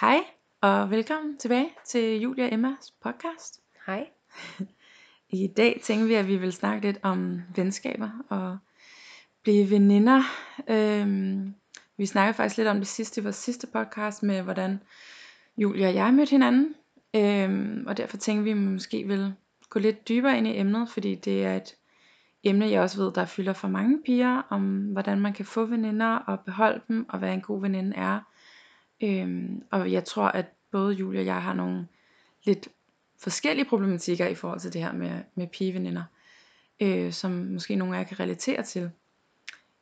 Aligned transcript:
Hej 0.00 0.24
og 0.60 0.90
velkommen 0.90 1.38
tilbage 1.38 1.70
til 1.86 2.20
Julia 2.20 2.44
og 2.44 2.52
Emmas 2.52 2.94
podcast. 3.02 3.60
Hej. 3.86 4.08
I 5.30 5.46
dag 5.46 5.80
tænker 5.82 6.06
vi, 6.06 6.14
at 6.14 6.26
vi 6.26 6.36
vil 6.36 6.52
snakke 6.52 6.86
lidt 6.86 6.98
om 7.02 7.40
venskaber 7.56 8.10
og 8.28 8.58
blive 9.42 9.70
veninder. 9.70 10.22
Øhm, 10.68 11.54
vi 11.96 12.06
snakkede 12.06 12.34
faktisk 12.34 12.56
lidt 12.56 12.68
om 12.68 12.76
det 12.76 12.86
sidste 12.86 13.20
i 13.20 13.24
vores 13.24 13.36
sidste 13.36 13.66
podcast 13.66 14.22
med, 14.22 14.42
hvordan 14.42 14.80
Julia 15.56 15.88
og 15.88 15.94
jeg 15.94 16.14
mødte 16.14 16.30
hinanden. 16.30 16.74
Øhm, 17.14 17.84
og 17.86 17.96
derfor 17.96 18.16
tænker 18.16 18.42
vi, 18.42 18.50
at 18.50 18.56
vi 18.56 18.62
måske 18.62 19.04
vil 19.06 19.34
gå 19.70 19.78
lidt 19.78 20.08
dybere 20.08 20.38
ind 20.38 20.46
i 20.46 20.58
emnet, 20.58 20.88
fordi 20.88 21.14
det 21.14 21.44
er 21.44 21.56
et 21.56 21.76
emne, 22.44 22.70
jeg 22.70 22.80
også 22.80 23.02
ved, 23.02 23.12
der 23.12 23.24
fylder 23.24 23.52
for 23.52 23.68
mange 23.68 24.02
piger, 24.06 24.42
om 24.48 24.78
hvordan 24.78 25.20
man 25.20 25.32
kan 25.32 25.44
få 25.44 25.64
veninder 25.64 26.16
og 26.16 26.40
beholde 26.40 26.80
dem, 26.88 27.06
og 27.08 27.18
hvad 27.18 27.32
en 27.32 27.40
god 27.40 27.60
veninde 27.60 27.96
er. 27.96 28.20
Øhm, 29.02 29.62
og 29.70 29.92
jeg 29.92 30.04
tror, 30.04 30.28
at 30.28 30.46
både 30.70 30.94
Julie 30.94 31.20
og 31.20 31.26
jeg 31.26 31.42
har 31.42 31.54
nogle 31.54 31.88
lidt 32.44 32.68
forskellige 33.18 33.68
problematikker 33.68 34.26
i 34.26 34.34
forhold 34.34 34.60
til 34.60 34.72
det 34.72 34.82
her 34.82 34.92
med, 34.92 35.22
med 35.34 35.46
pigeveninder, 35.46 36.04
øh, 36.80 37.12
som 37.12 37.30
måske 37.30 37.76
nogle 37.76 37.96
af 37.96 38.00
jer 38.00 38.06
kan 38.06 38.20
relatere 38.20 38.62
til. 38.62 38.90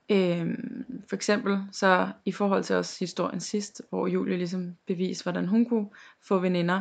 Øhm, 0.09 1.03
for 1.09 1.17
eksempel 1.17 1.59
så 1.73 2.09
i 2.25 2.33
forhold 2.33 2.65
til 2.65 2.77
også 2.77 2.97
historien 3.01 3.41
sidst, 3.41 3.83
hvor 3.91 4.07
Julie 4.07 4.37
ligesom 4.37 4.77
beviste, 4.87 5.23
hvordan 5.23 5.49
hun 5.49 5.67
kunne 5.67 5.89
få 6.21 6.39
veninder, 6.39 6.81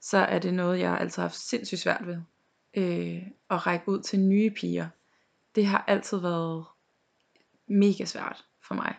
så 0.00 0.18
er 0.18 0.38
det 0.38 0.54
noget, 0.54 0.78
jeg 0.78 0.98
altid 0.98 1.22
har 1.22 1.28
haft 1.28 1.36
sindssygt 1.36 1.80
svært 1.80 2.06
ved. 2.06 2.18
Øh, 2.74 3.22
at 3.50 3.66
række 3.66 3.88
ud 3.88 4.02
til 4.02 4.20
nye 4.20 4.50
piger. 4.50 4.88
Det 5.54 5.66
har 5.66 5.84
altid 5.86 6.18
været 6.18 6.64
mega 7.66 8.04
svært 8.04 8.44
for 8.60 8.74
mig. 8.74 8.94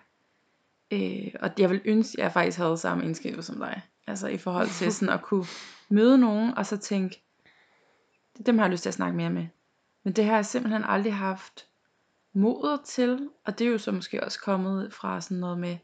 Øh, 0.92 1.34
og 1.40 1.50
jeg 1.58 1.70
vil 1.70 1.82
ønske, 1.86 2.18
at 2.18 2.24
jeg 2.24 2.32
faktisk 2.34 2.58
havde 2.58 2.78
samme 2.78 3.04
egenskaber 3.04 3.42
som 3.42 3.60
dig. 3.60 3.82
Altså 4.08 4.28
i 4.28 4.38
forhold 4.38 4.68
til 4.68 4.92
sådan 4.94 5.14
at 5.14 5.22
kunne 5.22 5.46
møde 5.90 6.18
nogen, 6.18 6.58
og 6.58 6.66
så 6.66 6.78
tænke, 6.78 7.24
dem 8.46 8.58
har 8.58 8.66
jeg 8.66 8.72
lyst 8.72 8.84
til 8.84 8.90
at 8.90 8.94
snakke 8.94 9.18
mere 9.18 9.30
med. 9.30 9.48
Men 10.04 10.14
det 10.14 10.26
har 10.26 10.36
jeg 10.36 10.46
simpelthen 10.46 10.84
aldrig 10.84 11.14
haft 11.14 11.66
modet 12.34 12.82
til, 12.86 13.30
og 13.46 13.60
det 13.60 13.68
er 13.68 13.72
jo 13.72 13.78
så 13.78 13.92
måske 13.92 14.24
også 14.24 14.40
kommet 14.40 14.94
fra 14.94 15.22
sådan 15.22 15.38
noget 15.38 15.60
med, 15.60 15.78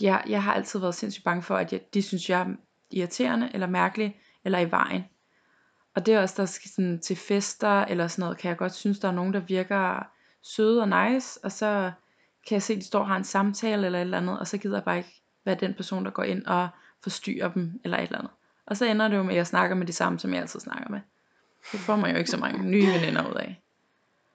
jeg, 0.00 0.24
jeg 0.28 0.42
har 0.42 0.54
altid 0.54 0.80
været 0.80 0.94
sindssygt 0.94 1.24
bange 1.24 1.42
for, 1.42 1.56
at 1.56 1.72
jeg, 1.72 1.80
de 1.94 2.02
synes, 2.02 2.30
jeg 2.30 2.40
er 2.40 2.54
irriterende, 2.90 3.50
eller 3.54 3.66
mærkelig, 3.66 4.20
eller 4.44 4.58
i 4.58 4.70
vejen. 4.70 5.04
Og 5.94 6.06
det 6.06 6.14
er 6.14 6.20
også, 6.20 6.34
der 6.36 6.46
skal 6.46 6.70
sådan 6.70 7.00
til 7.00 7.16
fester, 7.16 7.84
eller 7.84 8.06
sådan 8.06 8.22
noget, 8.22 8.38
kan 8.38 8.48
jeg 8.48 8.56
godt 8.58 8.74
synes, 8.74 8.98
der 8.98 9.08
er 9.08 9.12
nogen, 9.12 9.32
der 9.32 9.40
virker 9.40 10.06
søde 10.42 10.80
og 10.80 10.88
nice, 10.88 11.40
og 11.44 11.52
så 11.52 11.92
kan 12.48 12.54
jeg 12.54 12.62
se, 12.62 12.72
at 12.72 12.78
de 12.78 12.84
står 12.84 13.00
og 13.00 13.08
har 13.08 13.16
en 13.16 13.24
samtale 13.24 13.86
eller 13.86 13.98
et 13.98 14.02
eller 14.02 14.18
andet, 14.18 14.38
og 14.38 14.46
så 14.46 14.58
gider 14.58 14.76
jeg 14.76 14.84
bare 14.84 14.96
ikke 14.96 15.22
være 15.44 15.54
den 15.54 15.74
person, 15.74 16.04
der 16.04 16.10
går 16.10 16.22
ind 16.22 16.46
og 16.46 16.68
forstyrrer 17.02 17.52
dem, 17.52 17.80
eller 17.84 17.98
et 17.98 18.02
eller 18.02 18.18
andet. 18.18 18.32
Og 18.66 18.76
så 18.76 18.84
ender 18.84 19.08
det 19.08 19.16
jo 19.16 19.22
med, 19.22 19.30
at 19.30 19.36
jeg 19.36 19.46
snakker 19.46 19.76
med 19.76 19.86
de 19.86 19.92
samme, 19.92 20.18
som 20.18 20.32
jeg 20.32 20.40
altid 20.40 20.60
snakker 20.60 20.88
med. 20.90 21.00
Det 21.72 21.80
får 21.80 21.96
man 21.96 22.10
jo 22.10 22.18
ikke 22.18 22.30
så 22.30 22.36
mange 22.36 22.62
nye 22.62 22.86
veninder 22.86 23.28
ud 23.30 23.34
af. 23.34 23.60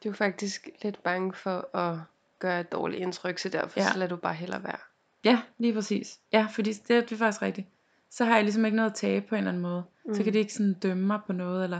Du 0.03 0.09
er 0.09 0.13
faktisk 0.13 0.69
lidt 0.83 1.03
bange 1.03 1.33
for 1.33 1.77
at 1.77 1.97
gøre 2.39 2.59
et 2.59 2.71
dårligt 2.71 3.01
indtryk, 3.01 3.39
så 3.39 3.49
derfor 3.49 3.79
Ja. 3.79 3.91
så 3.91 3.97
lader 3.97 4.09
du 4.09 4.15
bare 4.15 4.33
hellere 4.33 4.63
være. 4.63 4.77
Ja, 5.23 5.41
lige 5.57 5.73
præcis. 5.73 6.19
Ja, 6.31 6.47
fordi 6.51 6.73
det, 6.73 6.87
det 6.89 7.11
er 7.11 7.17
faktisk 7.17 7.41
rigtigt. 7.41 7.67
Så 8.09 8.25
har 8.25 8.35
jeg 8.35 8.43
ligesom 8.43 8.65
ikke 8.65 8.75
noget 8.75 8.89
at 8.89 8.95
tabe 8.95 9.27
på 9.27 9.35
en 9.35 9.39
eller 9.39 9.49
anden 9.51 9.61
måde. 9.61 9.83
Mm. 10.05 10.13
Så 10.13 10.23
kan 10.23 10.33
de 10.33 10.39
ikke 10.39 10.53
sådan 10.53 10.73
dømme 10.73 11.07
mig 11.07 11.19
på 11.27 11.33
noget, 11.33 11.63
eller 11.63 11.79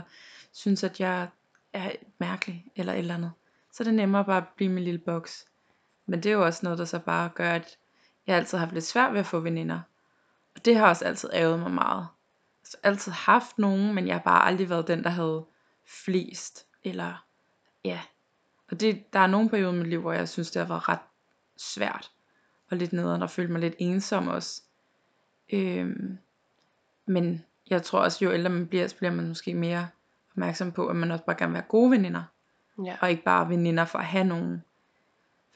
synes, 0.52 0.84
at 0.84 1.00
jeg 1.00 1.28
er 1.72 1.90
mærkelig, 2.18 2.66
eller 2.76 2.92
et 2.92 2.98
eller 2.98 3.14
andet. 3.14 3.32
Så 3.72 3.82
er 3.82 3.84
det 3.84 3.94
nemmere 3.94 4.24
bare 4.24 4.36
at 4.36 4.48
blive 4.56 4.70
min 4.70 4.84
lille 4.84 4.98
boks. 4.98 5.46
Men 6.06 6.22
det 6.22 6.26
er 6.26 6.34
jo 6.34 6.44
også 6.44 6.60
noget, 6.62 6.78
der 6.78 6.84
så 6.84 6.98
bare 6.98 7.28
gør, 7.28 7.50
at 7.50 7.78
jeg 8.26 8.36
altid 8.36 8.58
har 8.58 8.64
haft 8.66 8.74
lidt 8.74 8.84
svært 8.84 9.12
ved 9.12 9.20
at 9.20 9.26
få 9.26 9.40
veninder. 9.40 9.80
Og 10.56 10.64
det 10.64 10.76
har 10.76 10.88
også 10.88 11.04
altid 11.04 11.30
ærget 11.32 11.58
mig 11.58 11.70
meget. 11.70 12.06
Jeg 12.72 12.78
har 12.84 12.90
altid 12.90 13.12
haft 13.12 13.58
nogen, 13.58 13.94
men 13.94 14.06
jeg 14.06 14.14
har 14.14 14.22
bare 14.22 14.44
aldrig 14.44 14.70
været 14.70 14.88
den, 14.88 15.04
der 15.04 15.10
havde 15.10 15.44
flest. 16.04 16.66
Eller 16.84 17.24
ja. 17.84 18.00
Og 18.70 18.80
det, 18.80 19.12
der 19.12 19.18
er 19.18 19.26
nogle 19.26 19.48
perioder 19.48 19.72
i 19.72 19.76
mit 19.76 19.86
liv, 19.86 20.00
hvor 20.00 20.12
jeg 20.12 20.28
synes, 20.28 20.50
det 20.50 20.60
har 20.60 20.68
været 20.68 20.88
ret 20.88 20.98
svært. 21.56 22.10
Og 22.70 22.76
lidt 22.76 22.92
nederen 22.92 23.22
og 23.22 23.30
følte 23.30 23.52
mig 23.52 23.60
lidt 23.60 23.74
ensom 23.78 24.28
også. 24.28 24.62
Øhm, 25.52 26.18
men 27.06 27.44
jeg 27.70 27.82
tror 27.82 28.00
også, 28.00 28.24
jo 28.24 28.32
ældre 28.32 28.50
man 28.50 28.66
bliver, 28.66 28.86
så 28.86 28.96
bliver 28.96 29.12
man 29.12 29.28
måske 29.28 29.54
mere 29.54 29.88
opmærksom 30.30 30.72
på, 30.72 30.86
at 30.86 30.96
man 30.96 31.10
også 31.10 31.24
bare 31.24 31.36
gerne 31.36 31.50
vil 31.50 31.54
være 31.54 31.68
gode 31.68 31.90
veninder. 31.90 32.22
Ja. 32.84 32.96
Og 33.00 33.10
ikke 33.10 33.22
bare 33.22 33.48
veninder 33.48 33.84
for 33.84 33.98
at 33.98 34.04
have 34.04 34.24
nogen. 34.24 34.64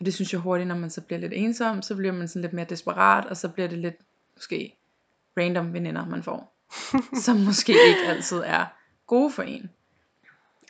For 0.01 0.05
det 0.05 0.15
synes 0.15 0.33
jeg 0.33 0.41
hurtigt, 0.41 0.69
når 0.69 0.75
man 0.75 0.91
så 0.91 1.01
bliver 1.01 1.19
lidt 1.21 1.33
ensom, 1.33 1.83
så 1.83 1.97
bliver 1.97 2.13
man 2.13 2.29
sådan 2.29 2.43
lidt 2.43 2.53
mere 2.53 2.65
desperat, 2.65 3.27
og 3.27 3.37
så 3.37 3.49
bliver 3.49 3.69
det 3.69 3.79
lidt 3.79 3.95
måske 4.37 4.77
random 5.39 5.73
veninder, 5.73 6.07
man 6.07 6.23
får. 6.23 6.55
som 7.25 7.37
måske 7.37 7.73
ikke 7.73 8.07
altid 8.07 8.37
er 8.45 8.67
gode 9.07 9.31
for 9.31 9.43
en. 9.43 9.71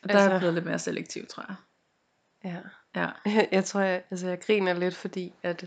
Og 0.03 0.09
der 0.09 0.15
altså, 0.15 0.19
er 0.19 0.23
Altså- 0.23 0.31
jeg 0.33 0.41
blevet 0.41 0.55
lidt 0.55 0.67
mere 0.67 0.79
selektiv, 0.79 1.27
tror 1.27 1.45
jeg. 1.49 1.57
ja. 2.45 2.57
Ja. 2.97 3.09
Jeg 3.53 3.65
tror, 3.65 3.81
jeg, 3.81 4.03
altså 4.11 4.29
jeg 4.29 4.41
griner 4.41 4.73
lidt, 4.73 4.95
fordi 4.95 5.33
at 5.43 5.67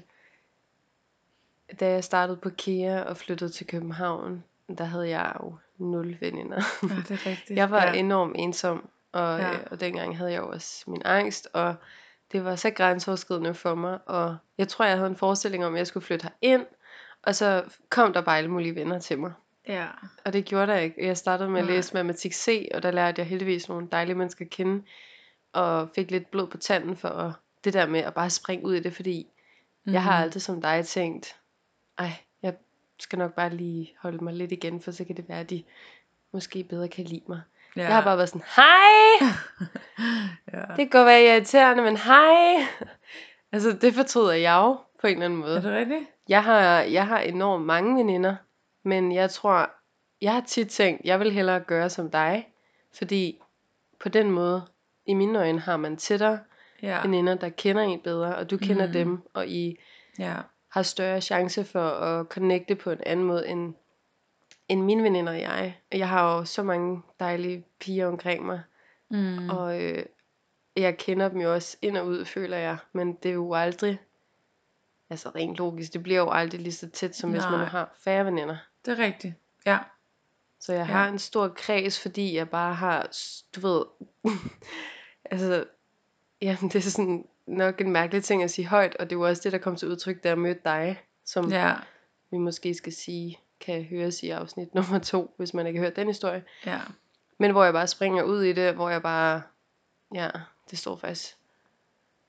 da 1.79 1.89
jeg 1.91 2.03
startede 2.03 2.37
på 2.37 2.49
KEA 2.49 3.01
og 3.03 3.17
flyttede 3.17 3.51
til 3.51 3.67
København, 3.67 4.43
der 4.77 4.83
havde 4.83 5.09
jeg 5.09 5.33
jo 5.43 5.55
nul 5.77 6.17
veninder. 6.21 6.61
ja, 6.83 6.87
det 6.87 7.11
er 7.11 7.25
rigtigt. 7.25 7.57
Jeg 7.61 7.71
var 7.71 7.83
ja. 7.85 7.93
enormt 7.93 8.35
ensom, 8.39 8.89
og, 9.11 9.39
Ja. 9.39 9.51
ja. 9.51 9.57
og 9.71 9.79
dengang 9.79 10.17
havde 10.17 10.31
jeg 10.31 10.39
jo 10.41 10.49
også 10.49 10.83
min 10.87 11.01
angst, 11.05 11.47
og 11.53 11.75
det 12.33 12.43
var 12.45 12.55
så 12.55 12.69
grænseoverskridende 12.71 13.53
for 13.53 13.75
mig, 13.75 13.99
og 14.05 14.37
jeg 14.57 14.67
tror, 14.67 14.85
jeg 14.85 14.95
havde 14.97 15.09
en 15.09 15.15
forestilling 15.15 15.65
om, 15.65 15.73
at 15.73 15.77
jeg 15.77 15.87
skulle 15.87 16.05
flytte 16.05 16.29
ind, 16.41 16.65
og 17.23 17.35
så 17.35 17.63
kom 17.89 18.13
der 18.13 18.21
bare 18.21 18.37
alle 18.37 18.51
mulige 18.51 18.75
venner 18.75 18.99
til 18.99 19.19
mig. 19.19 19.33
ja. 19.67 19.87
Og 20.25 20.33
det 20.33 20.45
gjorde 20.45 20.67
der 20.71 20.77
ikke. 20.77 21.07
Jeg 21.07 21.17
startede 21.17 21.49
med 21.49 21.59
at 21.59 21.65
Nej. 21.65 21.75
læse 21.75 21.93
matematik 21.93 22.33
C, 22.33 22.69
og 22.73 22.83
der 22.83 22.91
lærte 22.91 23.19
jeg 23.19 23.27
heldigvis 23.27 23.69
nogle 23.69 23.87
dejlige 23.91 24.15
mennesker 24.15 24.45
at 24.45 24.51
kende, 24.51 24.83
og 25.53 25.89
fik 25.95 26.11
lidt 26.11 26.31
blod 26.31 26.47
på 26.47 26.57
tanden 26.57 26.97
for 26.97 27.39
det 27.63 27.73
der 27.73 27.85
med 27.87 27.99
at 27.99 28.13
bare 28.13 28.29
springe 28.29 28.65
ud 28.65 28.73
i 28.73 28.79
det, 28.79 28.93
fordi 28.93 29.27
mm. 29.85 29.93
jeg 29.93 30.03
har 30.03 30.17
Mhm. 30.17 30.23
altid 30.23 30.39
som 30.39 30.61
dig 30.61 30.85
tænkt, 30.85 31.35
ej, 31.97 32.11
jeg 32.41 32.55
skal 32.99 33.19
nok 33.19 33.33
bare 33.33 33.49
lige 33.55 33.93
holde 33.99 34.23
mig 34.23 34.33
lidt 34.33 34.51
igen, 34.51 34.81
for 34.81 34.91
så 34.91 35.03
kan 35.05 35.17
det 35.17 35.29
være, 35.29 35.39
at 35.39 35.49
de 35.49 35.63
måske 36.31 36.63
bedre 36.63 36.87
kan 36.87 37.05
lide 37.05 37.23
mig. 37.27 37.41
Ja. 37.75 37.81
Jeg 37.81 37.95
har 37.95 38.03
bare 38.03 38.17
været 38.17 38.29
sådan, 38.29 38.45
hej, 38.55 39.27
ja. 40.53 40.59
det 40.59 40.77
kan 40.77 40.89
godt 40.89 41.05
være 41.05 41.23
irriterende, 41.23 41.83
men 41.83 41.97
hej. 41.97 42.55
altså, 43.51 43.71
det 43.81 43.93
fortryder 43.93 44.33
jeg 44.33 44.55
jo 44.55 44.77
på 45.01 45.07
en 45.07 45.13
eller 45.13 45.25
anden 45.25 45.39
måde. 45.39 45.57
Er 45.57 45.61
det 45.61 45.71
rigtigt? 45.71 46.03
Jeg 46.29 46.43
har, 46.43 46.61
jeg 46.81 47.07
har 47.07 47.19
enormt 47.19 47.65
mange 47.65 47.97
veninder, 47.97 48.35
men 48.83 49.11
jeg 49.11 49.29
tror, 49.29 49.69
jeg 50.21 50.33
har 50.33 50.41
tit 50.41 50.69
tænkt, 50.69 51.01
jeg 51.05 51.19
vil 51.19 51.31
hellere 51.31 51.59
gøre 51.59 51.89
som 51.89 52.11
dig, 52.11 52.47
fordi 52.97 53.39
på 53.99 54.09
den 54.09 54.31
måde, 54.31 54.61
i 55.05 55.13
mine 55.13 55.39
øjne, 55.39 55.59
har 55.59 55.77
man 55.77 55.97
tættere 55.97 56.39
Ja. 56.81 57.01
veninder, 57.01 57.35
der 57.35 57.49
kender 57.49 57.81
en 57.81 57.99
bedre, 58.03 58.35
og 58.35 58.49
du 58.49 58.57
kender 58.57 58.87
mm. 58.87 58.93
dem, 58.93 59.21
og 59.33 59.47
I 59.47 59.79
Ja. 60.19 60.33
har 60.71 60.81
større 60.81 61.21
chance 61.21 61.63
for 61.65 61.89
at 61.89 62.25
connecte 62.27 62.75
på 62.75 62.91
en 62.91 62.99
anden 63.05 63.25
måde, 63.25 63.47
end, 63.47 63.73
end 64.67 64.81
mine 64.81 65.03
veninder 65.03 65.33
og 65.33 65.39
jeg. 65.41 65.77
Jeg 65.91 66.09
har 66.09 66.35
jo 66.37 66.45
så 66.45 66.63
mange 66.63 67.01
dejlige 67.19 67.65
piger 67.79 68.07
omkring 68.07 68.45
mig, 68.45 68.61
Mm. 69.09 69.49
og 69.49 69.81
øh, 69.83 70.05
jeg 70.75 70.97
kender 70.97 71.29
dem 71.29 71.41
jo 71.41 71.53
også 71.53 71.77
ind 71.81 71.97
og 71.97 72.05
ud, 72.07 72.25
føler 72.25 72.57
jeg, 72.57 72.77
men 72.93 73.13
det 73.23 73.29
er 73.29 73.33
jo 73.33 73.53
aldrig, 73.53 73.99
altså 75.09 75.29
rent 75.29 75.55
logisk, 75.57 75.93
det 75.93 76.03
bliver 76.03 76.19
jo 76.19 76.29
aldrig 76.29 76.61
lige 76.61 76.73
så 76.73 76.89
tæt, 76.89 77.15
som 77.15 77.31
hvis 77.31 77.41
man 77.43 77.51
nu 77.51 77.57
Nej. 77.57 77.65
har 77.65 77.93
færre 77.99 78.25
veninder. 78.25 78.57
Det 78.85 78.99
er 78.99 79.05
rigtigt. 79.05 79.33
Ja. 79.65 79.77
Så 80.59 80.73
jeg 80.73 80.79
Ja. 80.87 80.93
har 80.93 81.07
en 81.07 81.19
stor 81.19 81.47
kreds, 81.47 82.01
fordi 82.01 82.35
jeg 82.35 82.49
bare 82.49 82.73
har, 82.73 83.07
du 83.55 83.59
ved, 83.67 83.85
altså, 85.31 85.65
ja, 86.41 86.57
det 86.61 86.75
er 86.75 86.81
sådan 86.81 87.27
nok 87.47 87.81
en 87.81 87.91
mærkelig 87.91 88.23
ting 88.23 88.43
at 88.43 88.51
sige 88.51 88.67
højt, 88.67 88.95
og 88.95 89.09
det 89.09 89.19
var 89.19 89.27
også 89.27 89.41
det, 89.43 89.51
der 89.51 89.57
kom 89.57 89.75
til 89.75 89.87
udtryk, 89.87 90.23
da 90.23 90.29
jeg 90.29 90.37
mødte 90.37 90.61
dig, 90.65 91.01
som 91.25 91.49
Ja. 91.51 91.73
vi 92.31 92.37
måske 92.37 92.73
skal 92.73 92.93
sige, 92.93 93.39
kan 93.65 93.83
høres 93.83 94.23
i 94.23 94.29
afsnit 94.29 94.73
nummer 94.75 94.99
to, 94.99 95.33
hvis 95.37 95.53
man 95.53 95.67
ikke 95.67 95.79
har 95.79 95.85
hørt 95.85 95.95
den 95.95 96.07
historie. 96.07 96.43
Ja. 96.65 96.79
Men 97.37 97.51
hvor 97.51 97.63
jeg 97.63 97.73
bare 97.73 97.87
springer 97.87 98.23
ud 98.23 98.43
i 98.43 98.53
det, 98.53 98.73
hvor 98.73 98.89
jeg 98.89 99.01
bare, 99.01 99.41
ja, 100.13 100.29
det 100.69 100.79
står 100.79 100.95
faktisk 100.95 101.35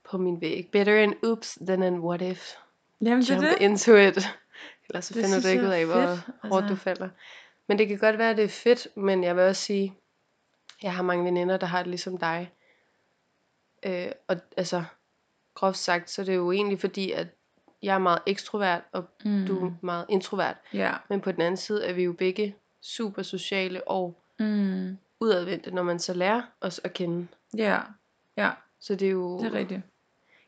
på 0.05 0.19
min 0.19 0.41
væg. 0.41 0.69
Better 0.73 1.03
an 1.03 1.14
oops 1.23 1.58
than 1.67 1.82
an 1.82 1.99
what 1.99 2.23
if. 2.23 2.53
Jamen 3.00 3.23
Jump 3.23 3.41
det. 3.41 3.56
into 3.61 3.94
it. 3.94 4.19
Ellers 4.88 5.05
så 5.05 5.14
Det 5.14 5.25
finder 5.25 5.41
du 5.41 5.49
ikke 5.49 5.62
ud 5.62 5.69
af, 5.69 5.87
hvor 5.87 5.94
fedt, 5.94 6.23
hårdt 6.43 6.64
altså. 6.64 6.75
du 6.75 6.76
falder. 6.76 7.08
Men 7.67 7.79
det 7.79 7.88
kan 7.88 7.99
godt 7.99 8.19
være, 8.19 8.31
at 8.31 8.37
det 8.37 8.44
er 8.44 8.49
fedt, 8.49 8.88
men 8.97 9.25
jeg 9.25 9.37
vil 9.37 9.44
også 9.44 9.62
sige, 9.62 9.94
jeg 10.82 10.94
har 10.94 11.03
mange 11.03 11.25
veninder, 11.25 11.56
der 11.56 11.67
har 11.67 11.79
det 11.79 11.87
ligesom 11.87 12.19
dig. 12.19 12.53
Øh, 13.82 14.12
og 14.29 14.37
altså, 14.56 14.85
groft 15.55 15.79
sagt, 15.79 16.11
så 16.11 16.23
er 16.23 16.26
det 16.26 16.35
jo 16.35 16.53
egentlig 16.53 16.81
fordi, 16.81 17.11
at 17.11 17.26
jeg 17.84 17.94
er 17.94 17.98
meget 17.98 18.19
ekstrovert, 18.26 18.82
og 18.92 19.04
Mm. 19.25 19.46
du 19.46 19.66
er 19.66 19.70
meget 19.81 20.06
introvert. 20.08 20.56
Ja. 20.72 20.92
Men 21.08 21.20
på 21.20 21.32
den 21.32 21.40
anden 21.40 21.56
side 21.56 21.84
er 21.86 21.92
vi 21.92 22.04
jo 22.04 22.12
begge 22.12 22.56
super 22.82 23.22
sociale 23.22 23.88
og 23.88 24.16
Mm. 24.38 24.98
udadvendte, 25.20 25.70
når 25.70 25.82
man 25.82 25.98
så 25.98 26.14
lærer 26.14 26.42
os 26.60 26.81
at 26.84 26.92
kende. 26.92 27.26
Ja. 27.56 27.81
Ja. 28.36 28.50
Så 28.81 28.94
det 28.94 29.06
er 29.08 29.12
jo... 29.12 29.38
Det 29.38 29.46
er 29.46 29.52
rigtigt. 29.58 29.81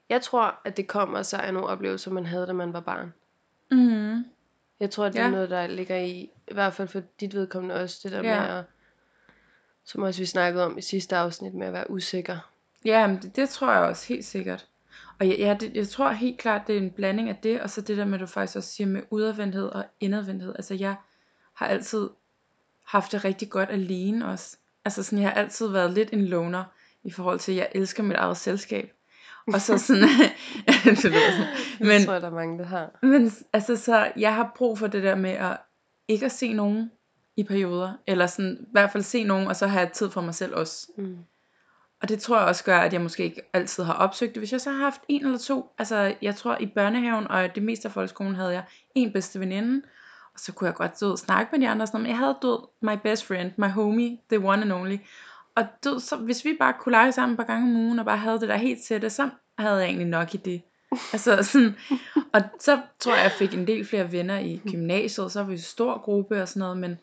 Jeg 0.08 0.22
tror, 0.22 0.60
at 0.64 0.76
det 0.76 0.86
kommer 0.88 1.22
sig 1.22 1.42
af 1.44 1.54
nogle 1.54 1.68
oplevelser, 1.68 2.10
man 2.10 2.26
havde, 2.26 2.46
da 2.46 2.52
man 2.52 2.72
var 2.72 2.80
barn. 2.80 3.14
Mm. 3.70 4.24
Jeg 4.80 4.90
tror, 4.90 5.04
at 5.04 5.12
det 5.12 5.18
Ja. 5.18 5.24
er 5.26 5.30
noget, 5.30 5.50
der 5.50 5.66
ligger 5.66 5.96
i 5.96 6.30
i 6.48 6.54
hvert 6.54 6.72
fald 6.74 6.88
for 6.88 7.02
dit 7.20 7.34
vedkommende 7.34 7.74
også, 7.74 8.00
det 8.02 8.12
der 8.12 8.22
Ja. 8.22 8.40
med 8.40 8.48
at, 8.58 8.64
som 9.84 10.02
også 10.02 10.20
vi 10.20 10.26
snakkede 10.26 10.64
om 10.66 10.78
i 10.78 10.82
sidste 10.82 11.16
afsnit, 11.16 11.54
med 11.54 11.66
at 11.66 11.72
være 11.72 11.90
usikker. 11.90 12.38
Ja, 12.84 13.06
men 13.06 13.16
det, 13.22 13.36
det 13.36 13.48
tror 13.48 13.72
jeg 13.72 13.80
også 13.82 14.08
helt 14.08 14.24
sikkert. 14.24 14.66
Og 15.20 15.26
ja, 15.26 15.34
ja 15.34 15.56
det, 15.60 15.74
jeg 15.74 15.88
tror 15.88 16.10
helt 16.10 16.38
klart, 16.38 16.66
det 16.66 16.76
er 16.76 16.80
en 16.80 16.90
blanding 16.90 17.28
af 17.28 17.36
det, 17.36 17.60
og 17.60 17.70
så 17.70 17.80
det 17.80 17.96
der 17.96 18.04
med, 18.04 18.14
at 18.14 18.20
du 18.20 18.26
faktisk 18.26 18.56
også 18.56 18.72
siger 18.72 18.86
med 18.86 19.02
udadvendthed 19.10 19.66
og 19.66 19.84
indadvendthed. 20.00 20.54
Altså 20.56 20.74
jeg 20.74 20.94
har 21.54 21.66
altid 21.66 22.08
haft 22.86 23.12
det 23.12 23.24
rigtig 23.24 23.50
godt 23.50 23.70
alene 23.70 24.26
også. 24.26 24.56
Altså 24.84 25.02
sådan, 25.02 25.22
jeg 25.22 25.30
har 25.30 25.40
altid 25.40 25.68
været 25.68 25.92
lidt 25.92 26.12
en 26.12 26.26
loner 26.26 26.64
i 27.04 27.10
forhold 27.10 27.38
til, 27.38 27.52
at 27.52 27.58
jeg 27.58 27.68
elsker 27.74 28.02
mit 28.02 28.16
eget 28.16 28.36
selskab. 28.36 28.92
Og 29.52 29.60
så 29.60 29.78
sådan, 29.78 30.02
det 30.84 30.98
sådan. 30.98 31.18
Men, 31.80 31.88
det 31.88 32.04
tror 32.04 32.12
jeg, 32.12 32.22
der 32.22 32.28
er 32.28 32.34
mange, 32.34 32.58
der 32.58 32.64
har. 32.64 32.98
men 33.02 33.32
altså 33.52 33.76
så, 33.76 34.12
jeg 34.16 34.34
har 34.34 34.52
brug 34.56 34.78
for 34.78 34.86
det 34.86 35.02
der 35.02 35.14
med 35.14 35.30
at 35.30 35.56
ikke 36.08 36.26
at 36.26 36.32
se 36.32 36.52
nogen 36.52 36.90
i 37.36 37.44
perioder, 37.44 37.92
eller 38.06 38.26
sådan 38.26 38.56
i 38.60 38.68
hvert 38.72 38.92
fald 38.92 39.02
se 39.02 39.24
nogen, 39.24 39.48
og 39.48 39.56
så 39.56 39.66
har 39.66 39.80
jeg 39.80 39.92
tid 39.92 40.10
for 40.10 40.20
mig 40.20 40.34
selv 40.34 40.54
også. 40.54 40.88
Mm. 40.96 41.18
Og 42.02 42.08
det 42.08 42.20
tror 42.20 42.38
jeg 42.38 42.46
også 42.46 42.64
gør, 42.64 42.78
at 42.78 42.92
jeg 42.92 43.00
måske 43.00 43.24
ikke 43.24 43.42
altid 43.52 43.84
har 43.84 43.94
opsøgt 43.94 44.34
det. 44.34 44.40
Hvis 44.40 44.52
jeg 44.52 44.60
så 44.60 44.70
har 44.70 44.78
haft 44.78 45.00
en 45.08 45.24
eller 45.24 45.38
to, 45.38 45.74
altså 45.78 46.14
jeg 46.22 46.36
tror 46.36 46.56
i 46.60 46.66
børnehaven 46.66 47.28
og 47.28 47.54
det 47.54 47.62
meste 47.62 47.88
af 47.88 47.92
folkeskolen 47.92 48.34
havde 48.34 48.52
jeg 48.52 48.64
en 48.94 49.12
bedste 49.12 49.40
veninde, 49.40 49.82
og 50.34 50.40
så 50.40 50.52
kunne 50.52 50.66
jeg 50.66 50.74
godt 50.74 51.00
død 51.00 51.16
snakke 51.16 51.48
med 51.52 51.60
de 51.60 51.68
andre 51.68 51.86
sådan 51.86 52.00
men 52.00 52.10
jeg 52.10 52.18
havde 52.18 52.36
død 52.42 52.68
my 52.82 52.96
best 53.02 53.26
friend, 53.26 53.52
my 53.56 53.68
homie, 53.68 54.18
the 54.30 54.38
one 54.38 54.62
and 54.62 54.72
only. 54.72 54.96
Og 55.54 55.66
død, 55.84 56.00
så 56.00 56.16
hvis 56.16 56.44
vi 56.44 56.56
bare 56.58 56.74
kunne 56.80 56.92
lege 56.92 57.12
sammen 57.12 57.32
et 57.32 57.36
par 57.36 57.44
gange 57.44 57.68
om 57.68 57.76
ugen, 57.76 57.98
og 57.98 58.04
bare 58.04 58.16
havde 58.16 58.40
det 58.40 58.48
der 58.48 58.56
helt 58.56 58.82
tætte, 58.82 59.10
så 59.10 59.30
havde 59.58 59.76
jeg 59.76 59.84
egentlig 59.84 60.06
nok 60.06 60.34
i 60.34 60.36
det. 60.36 60.62
Altså 61.12 61.42
sådan, 61.42 61.76
og 62.32 62.40
så 62.60 62.80
tror 62.98 63.14
jeg, 63.14 63.22
jeg 63.22 63.32
fik 63.32 63.54
en 63.54 63.66
del 63.66 63.84
flere 63.84 64.12
venner 64.12 64.38
i 64.38 64.62
gymnasiet, 64.70 65.32
så 65.32 65.40
var 65.40 65.46
vi 65.46 65.52
en 65.52 65.58
stor 65.58 65.98
gruppe 65.98 66.42
og 66.42 66.48
sådan 66.48 66.60
noget, 66.60 66.78
men 66.78 66.98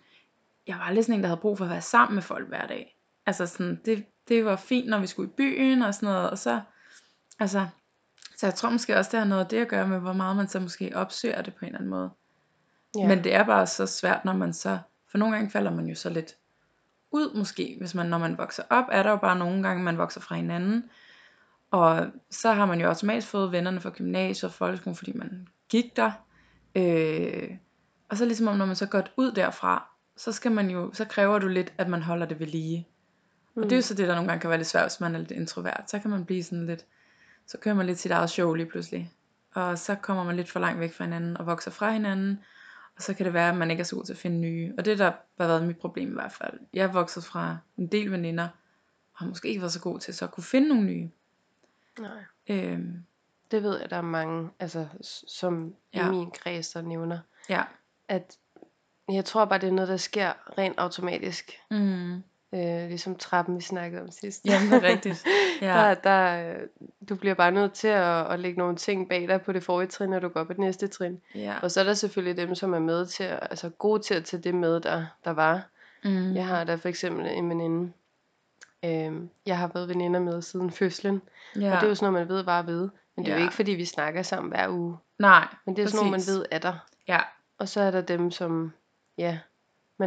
jeg 0.67 0.75
var 0.77 0.83
aldrig 0.83 1.03
sådan 1.03 1.15
en, 1.15 1.21
der 1.21 1.27
havde 1.27 1.41
brug 1.41 1.57
for 1.57 1.65
at 1.65 1.71
være 1.71 1.81
sammen 1.81 2.15
med 2.15 2.23
folk 2.23 2.47
hver 2.47 2.67
dag. 2.67 2.97
Altså 3.25 3.45
sådan, 3.45 3.81
det, 3.85 4.05
det 4.27 4.45
var 4.45 4.55
fint, 4.55 4.89
når 4.89 4.99
vi 4.99 5.07
skulle 5.07 5.29
i 5.29 5.33
byen 5.37 5.81
og 5.81 5.93
sådan 5.93 6.07
noget, 6.07 6.29
og 6.29 6.37
så, 6.37 6.61
altså, 7.39 7.67
så 8.37 8.47
jeg 8.47 8.53
tror 8.55 8.69
måske 8.69 8.97
også, 8.97 9.11
det 9.11 9.19
har 9.19 9.27
noget 9.27 9.43
af 9.43 9.49
det 9.49 9.61
at 9.61 9.67
gøre 9.67 9.87
med, 9.87 9.99
hvor 9.99 10.13
meget 10.13 10.35
man 10.35 10.47
så 10.47 10.59
måske 10.59 10.91
opsøger 10.95 11.41
det 11.41 11.53
på 11.53 11.59
en 11.61 11.67
eller 11.67 11.79
anden 11.79 11.89
måde. 11.89 12.09
Ja. 12.97 13.07
Men 13.07 13.23
det 13.23 13.33
er 13.33 13.43
bare 13.43 13.67
så 13.67 13.85
svært, 13.85 14.25
når 14.25 14.33
man 14.33 14.53
så, 14.53 14.79
for 15.11 15.17
nogle 15.17 15.35
gange 15.35 15.51
falder 15.51 15.71
man 15.71 15.87
jo 15.87 15.95
så 15.95 16.09
lidt 16.09 16.35
ud 17.11 17.33
måske, 17.35 17.75
hvis 17.79 17.95
man, 17.95 18.05
når 18.05 18.17
man 18.17 18.37
vokser 18.37 18.63
op, 18.69 18.85
er 18.91 19.03
der 19.03 19.09
jo 19.09 19.17
bare 19.17 19.39
nogle 19.39 19.63
gange, 19.63 19.83
man 19.83 19.97
vokser 19.97 20.21
fra 20.21 20.35
hinanden, 20.35 20.89
og 21.71 22.07
så 22.29 22.51
har 22.51 22.65
man 22.65 22.81
jo 22.81 22.87
automatisk 22.87 23.27
fået 23.27 23.51
vennerne 23.51 23.81
fra 23.81 23.89
gymnasiet 23.89 24.49
og 24.49 24.53
folkeskolen, 24.53 24.95
fordi 24.95 25.13
man 25.13 25.47
gik 25.69 25.95
der, 25.95 26.11
øh, 26.75 27.57
og 28.09 28.17
så 28.17 28.25
ligesom 28.25 28.47
om, 28.47 28.57
når 28.57 28.65
man 28.65 28.75
så 28.75 28.85
går 28.85 29.03
ud 29.17 29.31
derfra, 29.31 29.89
så 30.17 30.31
skal 30.31 30.51
man 30.51 30.69
jo, 30.69 30.93
så 30.93 31.05
kræver 31.05 31.39
du 31.39 31.47
lidt, 31.47 31.73
at 31.77 31.89
man 31.89 32.01
holder 32.01 32.25
det 32.25 32.39
ved 32.39 32.47
lige. 32.47 32.87
Mm. 33.55 33.63
Og 33.63 33.69
det 33.69 33.71
er 33.71 33.77
jo 33.77 33.81
så 33.81 33.93
det, 33.93 34.07
der 34.07 34.15
nogle 34.15 34.27
gange 34.29 34.41
kan 34.41 34.49
være 34.49 34.59
lidt 34.59 34.67
svært, 34.67 34.83
hvis 34.83 34.99
man 34.99 35.15
er 35.15 35.19
lidt 35.19 35.31
introvert. 35.31 35.83
Så 35.87 35.99
kan 35.99 36.11
man 36.11 36.25
blive 36.25 36.43
sådan 36.43 36.65
lidt, 36.65 36.85
så 37.47 37.57
kører 37.57 37.75
man 37.75 37.85
lidt 37.85 37.99
sit 37.99 38.11
eget 38.11 38.29
show 38.29 38.53
lige 38.53 38.65
pludselig. 38.65 39.11
Og 39.53 39.77
så 39.77 39.95
kommer 39.95 40.23
man 40.23 40.35
lidt 40.35 40.51
for 40.51 40.59
langt 40.59 40.79
væk 40.79 40.93
fra 40.93 41.03
hinanden 41.03 41.37
og 41.37 41.45
vokser 41.45 41.71
fra 41.71 41.91
hinanden. 41.91 42.39
Og 42.95 43.01
så 43.01 43.13
kan 43.13 43.25
det 43.25 43.33
være, 43.33 43.49
at 43.49 43.55
man 43.57 43.71
ikke 43.71 43.81
er 43.81 43.85
så 43.85 43.95
god 43.95 44.03
til 44.03 44.13
at 44.13 44.19
finde 44.19 44.39
nye. 44.39 44.73
Og 44.77 44.85
det 44.85 44.99
der 44.99 45.05
har 45.05 45.47
været 45.47 45.63
mit 45.67 45.77
problem 45.77 46.09
i 46.09 46.13
hvert 46.13 46.31
fald. 46.31 46.59
Jeg 46.73 46.83
er 46.83 46.91
vokset 46.91 47.23
fra 47.23 47.57
en 47.77 47.87
del 47.87 48.11
veninder, 48.11 48.43
og 49.13 49.19
har 49.19 49.25
måske 49.25 49.47
ikke 49.47 49.61
været 49.61 49.73
så 49.73 49.81
god 49.81 49.99
til 49.99 50.13
så 50.13 50.25
at 50.25 50.31
kunne 50.31 50.43
finde 50.43 50.67
nogle 50.67 50.83
nye. 50.83 51.09
Nej. 51.99 52.23
Øhm, 52.47 53.03
Det 53.51 53.63
ved 53.63 53.79
jeg, 53.79 53.89
der 53.89 53.97
er 53.97 54.01
mange, 54.01 54.49
altså, 54.59 54.87
som. 55.27 55.75
Ja. 55.93 56.07
i 56.07 56.11
min 56.11 56.31
kreds, 56.31 56.69
der 56.69 56.81
nævner, 56.81 57.19
ja. 57.49 57.63
at 58.07 58.37
jeg 59.11 59.25
tror 59.25 59.45
bare, 59.45 59.59
det 59.59 59.67
er 59.67 59.73
noget, 59.73 59.89
der 59.89 59.97
sker 59.97 60.57
rent 60.57 60.79
automatisk. 60.79 61.51
Mm. 61.71 62.23
Øh, 62.53 62.87
ligesom 62.89 63.15
trappen, 63.15 63.55
vi 63.57 63.61
snakkede 63.61 64.01
om 64.01 64.11
sidst. 64.11 64.45
Jamen, 64.45 64.71
det 64.71 64.83
er 64.83 64.87
rigtigt. 64.87 65.23
Ja. 65.61 65.67
der, 65.67 65.93
der, 65.93 66.49
øh, 66.53 66.59
du 67.09 67.15
bliver 67.15 67.35
bare 67.35 67.51
nødt 67.51 67.73
til 67.73 67.87
at, 67.87 68.31
at 68.31 68.39
lægge 68.39 68.57
nogle 68.59 68.75
ting 68.75 69.09
bag 69.09 69.27
dig 69.27 69.41
på 69.41 69.51
det 69.51 69.63
forrige 69.63 69.87
trin, 69.87 70.09
når 70.09 70.19
du 70.19 70.27
går 70.29 70.43
på 70.43 70.53
det 70.53 70.59
næste 70.59 70.87
trin. 70.87 71.21
ja. 71.35 71.55
Og 71.61 71.71
så 71.71 71.79
er 71.79 71.83
der 71.83 71.93
selvfølgelig 71.93 72.37
dem, 72.37 72.55
som 72.55 72.73
er 72.73 72.79
med 72.79 73.05
til, 73.05 73.23
at- 73.23 73.39
altså 73.41 73.69
gode 73.69 74.01
til 74.01 74.13
at 74.13 74.25
tage 74.25 74.43
det 74.43 74.55
med, 74.55 74.79
der, 74.79 75.05
der 75.25 75.31
var. 75.31 75.61
Mm. 76.03 76.33
Jeg 76.35 76.47
har 76.47 76.63
da 76.63 76.75
for 76.75 76.89
eksempel 76.89 77.25
en 77.27 77.49
veninde, 77.49 77.91
øhm, 78.85 79.29
jeg 79.45 79.57
har 79.57 79.71
været 79.73 79.89
veninder 79.89 80.19
med 80.19 80.41
siden 80.41 80.71
fødslen. 80.71 81.21
ja. 81.55 81.59
Og 81.75 81.81
det 81.81 81.83
er 81.83 81.89
jo 81.89 81.95
sådan 81.95 82.13
noget, 82.13 82.27
man 82.27 82.35
ved 82.37 82.43
bare 82.43 82.65
ved. 82.67 82.89
Men 83.15 83.25
det 83.25 83.31
er 83.31 83.35
jo 83.35 83.39
Ja. 83.39 83.45
ikke, 83.45 83.55
fordi 83.55 83.71
vi 83.71 83.85
snakker 83.85 84.21
sammen 84.21 84.51
hver 84.51 84.67
uge. 84.69 84.97
Nej, 85.19 85.47
Men 85.65 85.75
det 85.75 85.81
er 85.83 85.87
sådan 85.87 85.97
noget, 85.97 86.11
man 86.11 86.17
præcis. 86.19 86.33
ved 86.33 86.45
er 86.51 86.59
der. 86.59 86.73
Ja. 87.07 87.19
Og 87.57 87.67
så 87.69 87.81
er 87.81 87.91
der 87.91 88.01
dem, 88.01 88.31
som 88.31 88.73
ja, 89.17 89.39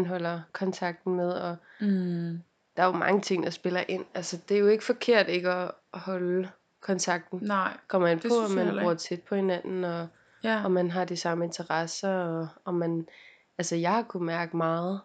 man 0.00 0.06
holder 0.06 0.40
kontakten 0.52 1.14
med. 1.14 1.30
Og 1.32 1.56
Mm. 1.80 2.42
der 2.76 2.82
er 2.82 2.86
jo 2.86 2.92
mange 2.92 3.20
ting, 3.20 3.44
der 3.44 3.50
spiller 3.50 3.84
ind. 3.88 4.04
Altså, 4.14 4.38
det 4.48 4.54
er 4.56 4.60
jo 4.60 4.66
ikke 4.66 4.84
forkert 4.84 5.28
ikke 5.28 5.50
at 5.50 5.70
holde 5.92 6.48
kontakten. 6.80 7.38
Nej. 7.42 7.76
Kommer 7.88 8.08
det 8.08 8.22
på, 8.22 8.34
om 8.44 8.50
man 8.50 8.84
bor 8.84 8.94
tæt 8.94 9.22
på 9.22 9.34
hinanden, 9.34 9.84
og 9.84 10.06
Ja. 10.44 10.64
om 10.64 10.72
man 10.72 10.90
har 10.90 11.04
de 11.04 11.16
samme 11.16 11.44
interesser, 11.44 12.10
og 12.10 12.48
om 12.64 12.74
man... 12.74 13.06
Altså, 13.58 13.76
jeg 13.76 13.92
har 13.92 14.02
kunnet 14.02 14.26
mærke 14.26 14.56
meget, 14.56 15.00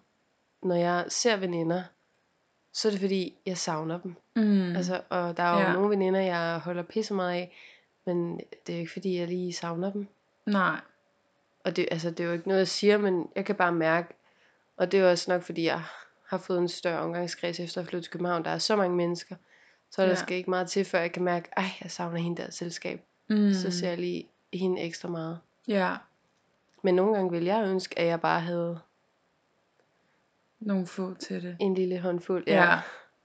når 0.64 0.76
jeg 0.76 1.06
ser 1.08 1.38
veninder, 1.38 1.84
så 2.74 2.88
er 2.88 2.92
det 2.92 3.00
fordi, 3.02 3.38
jeg 3.46 3.58
savner 3.58 4.00
dem. 4.00 4.16
Mm. 4.36 4.76
Altså, 4.76 5.02
og 5.10 5.38
der 5.38 5.44
er 5.44 5.54
jo 5.54 5.60
Ja. 5.68 5.74
nogle 5.74 5.90
veninder, 5.90 6.20
jeg 6.20 6.60
holder 6.64 6.84
pisse 6.84 7.14
meget 7.14 7.34
af, 7.34 7.58
men 8.06 8.40
det 8.68 8.74
er 8.74 8.78
jo 8.78 8.80
ikke 8.80 8.94
fordi, 8.94 9.20
jeg 9.20 9.28
lige 9.28 9.54
savner 9.54 9.92
dem. 9.92 10.08
Nej. 10.46 10.80
Og 11.66 11.76
det, 11.76 11.88
altså, 11.92 12.10
det 12.10 12.20
er 12.20 12.28
jo 12.28 12.34
ikke 12.34 12.48
noget, 12.48 12.60
jeg 12.60 12.68
siger, 12.68 12.98
men 12.98 13.30
jeg 13.36 13.46
kan 13.46 13.56
bare 13.56 13.72
mærke, 13.72 14.14
og 14.78 14.92
det 14.92 15.00
er 15.00 15.10
også 15.12 15.32
nok, 15.32 15.42
fordi 15.44 15.64
jeg 15.66 15.84
har 16.28 16.38
fået 16.38 16.58
en 16.60 16.68
større 16.68 17.00
omgangskreds 17.00 17.60
efter 17.60 17.82
at 17.82 17.88
flytte 17.88 18.06
til 18.06 18.12
København. 18.12 18.46
Der 18.46 18.50
er 18.52 18.58
så 18.58 18.76
mange 18.76 18.96
mennesker, 18.96 19.36
så 19.92 20.02
der 20.02 20.08
Ja. 20.08 20.16
skal 20.16 20.38
ikke 20.38 20.50
meget 20.50 20.70
til, 20.70 20.86
før 20.86 21.00
jeg 21.00 21.12
kan 21.12 21.24
mærke, 21.24 21.50
ej, 21.58 21.66
jeg 21.84 21.92
savner 21.92 22.18
hende 22.18 22.42
der 22.44 22.52
selskab. 22.52 23.02
Mm. 23.30 23.54
Så 23.54 23.72
ser 23.72 23.90
jeg 23.90 23.98
lige 23.98 24.28
hende 24.54 24.82
ekstra 24.82 25.10
meget. 25.10 25.40
Ja. 25.68 25.96
Men 26.84 26.96
nogle 26.96 27.16
gange 27.16 27.32
vil 27.32 27.44
jeg 27.44 27.64
ønske, 27.66 28.00
at 28.00 28.06
jeg 28.08 28.22
bare 28.22 28.40
havde 28.42 28.80
Nogle 30.60 30.88
få 30.88 31.14
til 31.14 31.44
det. 31.44 31.58
en 31.60 31.74
lille 31.74 32.00
håndfuld. 32.00 32.44
Ja. 32.48 32.80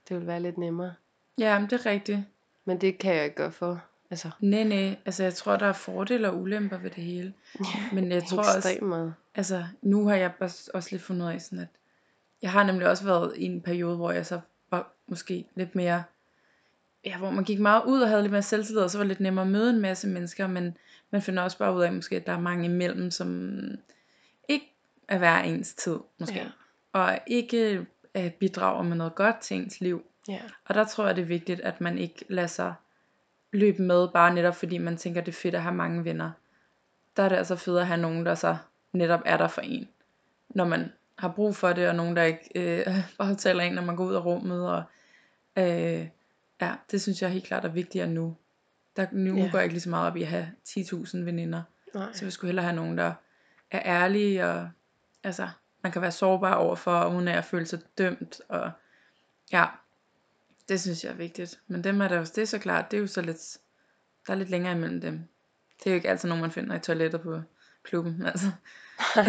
Det 0.09 0.17
ville 0.17 0.27
være 0.27 0.41
lidt 0.41 0.59
nemmere. 0.59 0.95
Ja, 1.39 1.59
men 1.59 1.71
det 1.71 1.81
er 1.81 1.87
rigtigt. 1.87 2.19
Men 2.65 2.81
det 2.81 2.99
kan 2.99 3.15
jeg 3.15 3.25
ikke 3.25 3.37
gøre 3.37 3.53
for. 3.53 3.81
Altså, 4.11 4.31
Nej, 4.41 4.65
nej. 4.65 4.97
Altså, 5.05 5.23
jeg 5.23 5.35
tror, 5.35 5.57
der 5.57 5.67
er 5.67 5.73
fordele 5.73 6.31
og 6.31 6.41
ulemper 6.41 6.79
ved 6.79 6.91
det 6.91 7.05
hele. 7.05 7.35
Men 7.93 8.13
jeg 8.13 8.25
tror 8.25 8.39
også, 8.39 8.79
meget. 8.83 9.15
altså, 9.35 9.65
nu 9.83 10.09
har 10.09 10.17
jeg 10.17 10.33
også 10.75 10.89
lidt 10.91 11.03
fundet 11.03 11.27
ud 11.27 11.31
af 11.31 11.41
sådan, 11.41 11.59
at 11.59 11.69
jeg 12.43 12.53
har 12.53 12.65
nemlig 12.65 12.89
også 12.89 13.05
været 13.05 13.33
i 13.37 13.45
en 13.45 13.61
periode, 13.61 13.97
hvor 13.97 14.11
jeg 14.11 14.27
så 14.27 14.41
var 14.71 14.93
måske 15.07 15.47
lidt 15.55 15.75
mere, 15.75 16.03
ja, 17.05 17.19
hvor 17.19 17.31
man 17.31 17.45
gik 17.45 17.61
meget 17.61 17.83
ud 17.87 18.01
og 18.01 18.09
havde 18.09 18.23
lidt 18.23 18.33
mere 18.33 18.43
selvtillid, 18.43 18.83
og 18.83 18.91
så 18.91 18.99
var 18.99 19.03
det 19.03 19.09
lidt 19.09 19.21
nemmere 19.21 19.45
at 19.45 19.53
møde 19.53 19.71
en 19.71 19.81
masse 19.81 20.09
mennesker, 20.09 20.47
men 20.47 20.77
man 21.11 21.23
finder 21.23 21.43
også 21.43 21.59
bare 21.59 21.75
ud 21.75 21.83
af, 21.83 21.93
måske, 21.93 22.17
at 22.17 22.27
der 22.27 22.33
er 22.33 22.41
mange 22.41 22.65
imellem, 22.65 23.11
som 23.11 23.61
ikke 24.49 24.73
er 25.09 25.19
hver 25.19 25.39
ens 25.39 25.75
tid, 25.75 25.97
måske. 26.19 26.35
Ja. 26.35 26.47
Og 26.93 27.19
ikke 27.27 27.87
øh, 28.15 28.31
bidrager 28.31 28.83
med 28.83 28.97
noget 28.97 29.15
godt 29.15 29.39
til 29.41 29.57
ens 29.57 29.81
liv. 29.81 30.05
Ja. 30.29 30.41
Og 30.65 30.75
der 30.75 30.85
tror 30.85 31.07
jeg, 31.07 31.17
det 31.17 31.23
er 31.23 31.27
vigtigt, 31.27 31.61
at 31.61 31.81
man 31.81 31.99
ikke 31.99 32.25
lader 32.29 32.47
sig 32.47 32.75
løbe 33.53 33.83
med, 33.83 34.09
bare 34.09 34.35
netop 34.35 34.57
fordi 34.57 34.79
man 34.79 34.97
tænker, 34.97 35.21
det 35.21 35.33
er 35.33 35.37
fedt 35.37 35.55
at 35.55 35.63
have 35.63 35.75
mange 35.75 36.05
venner. 36.05 36.31
Der 37.17 37.23
er 37.23 37.29
det 37.29 37.37
altså 37.37 37.57
fedt 37.57 37.79
at 37.79 37.87
have 37.87 38.01
nogen, 38.01 38.27
der 38.27 38.35
så 38.35 38.57
netop 38.93 39.21
er 39.25 39.37
der 39.37 39.49
for 39.49 39.61
en. 39.61 39.89
Når 40.49 40.65
man 40.65 40.93
har 41.19 41.29
brug 41.29 41.57
for 41.57 41.73
det, 41.73 41.89
og 41.89 41.95
nogen, 41.95 42.17
der 42.17 42.23
ikke 42.23 42.51
øh, 42.55 42.87
bare 43.19 43.35
taler 43.35 43.63
ind, 43.63 43.75
når 43.75 43.83
man 43.83 43.97
går 43.97 44.05
ud 44.05 44.15
af 44.15 44.25
rummet. 44.25 44.69
Og, 44.69 44.83
øh, 45.57 46.09
ja, 46.61 46.75
det 46.91 47.03
synes 47.03 47.23
jeg 47.23 47.31
helt 47.31 47.45
klart 47.45 47.65
er 47.65 47.69
vigtigere 47.69 48.09
nu. 48.09 48.37
Der, 48.97 49.07
nu 49.13 49.37
ja. 49.37 49.49
går 49.51 49.59
jeg 49.59 49.65
ikke 49.65 49.75
lige 49.75 49.83
så 49.83 49.91
meget 49.91 50.07
op 50.07 50.17
i 50.17 50.23
at 50.23 50.29
have 50.29 50.53
10.000 50.69 51.19
veninder. 51.19 51.63
Nej. 51.95 52.13
Så 52.13 52.25
vi 52.25 52.31
skulle 52.31 52.49
hellere 52.49 52.65
have 52.65 52.77
nogen, 52.77 52.99
der 52.99 53.13
er 53.71 53.83
ærlige, 53.85 54.47
og 54.47 54.69
altså, 55.25 55.49
man 55.83 55.93
kan 55.93 56.03
være 56.03 56.13
sårbar 56.13 56.55
overfor, 56.55 57.05
uden 57.05 57.29
at 57.29 57.45
føle 57.45 57.67
sig 57.67 57.79
dømt, 57.99 58.41
og 58.49 58.71
ja, 59.53 59.67
det 60.69 60.81
synes 60.81 61.05
jeg 61.05 61.11
er 61.13 61.17
vigtigt. 61.17 61.59
Men 61.69 61.85
dem 61.85 62.01
er 62.01 62.09
der 62.09 62.17
jo, 62.17 62.23
det 62.23 62.39
er 62.39 62.45
så 62.45 62.59
klart, 62.59 62.91
det 62.91 62.97
er 62.97 63.01
jo 63.01 63.07
så 63.07 63.21
lidt, 63.21 63.59
der 64.27 64.33
er 64.33 64.37
lidt 64.37 64.51
længere 64.51 64.73
imellem 64.73 65.01
dem. 65.01 65.21
Det 65.79 65.87
er 65.87 65.91
jo 65.91 65.95
ikke 65.95 66.09
altid 66.09 66.29
nogen, 66.29 66.43
man 66.43 66.51
finder 66.51 66.77
i 66.77 66.79
toiletter 66.79 67.19
på 67.19 67.41
klubben, 67.83 68.23
altså. 68.27 68.47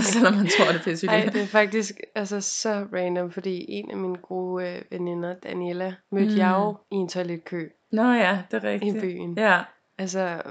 Selvom 0.02 0.34
man 0.34 0.48
tror, 0.58 0.66
det 0.66 0.76
er 0.76 0.84
pisse 0.84 1.08
Ej, 1.08 1.30
det 1.34 1.42
er 1.42 1.48
faktisk 1.48 2.00
altså, 2.16 2.42
så 2.42 2.88
random, 2.94 3.32
fordi 3.32 3.66
en 3.70 3.92
af 3.92 3.98
mine 3.98 4.18
gode 4.18 4.68
øh, 4.70 4.82
veninder, 4.92 5.34
Daniela, 5.34 5.96
mødte 6.12 6.32
Mm. 6.32 6.38
jeg 6.38 6.52
jo 6.58 6.78
i 6.92 6.96
en 6.96 7.10
toiletkø 7.10 7.68
Nå 7.92 8.12
ja, 8.14 8.40
det 8.52 8.58
er 8.64 8.70
rigtigt. 8.70 8.96
i 8.96 9.00
byen. 9.00 9.38
Ja, 9.38 9.62
Altså, 9.98 10.42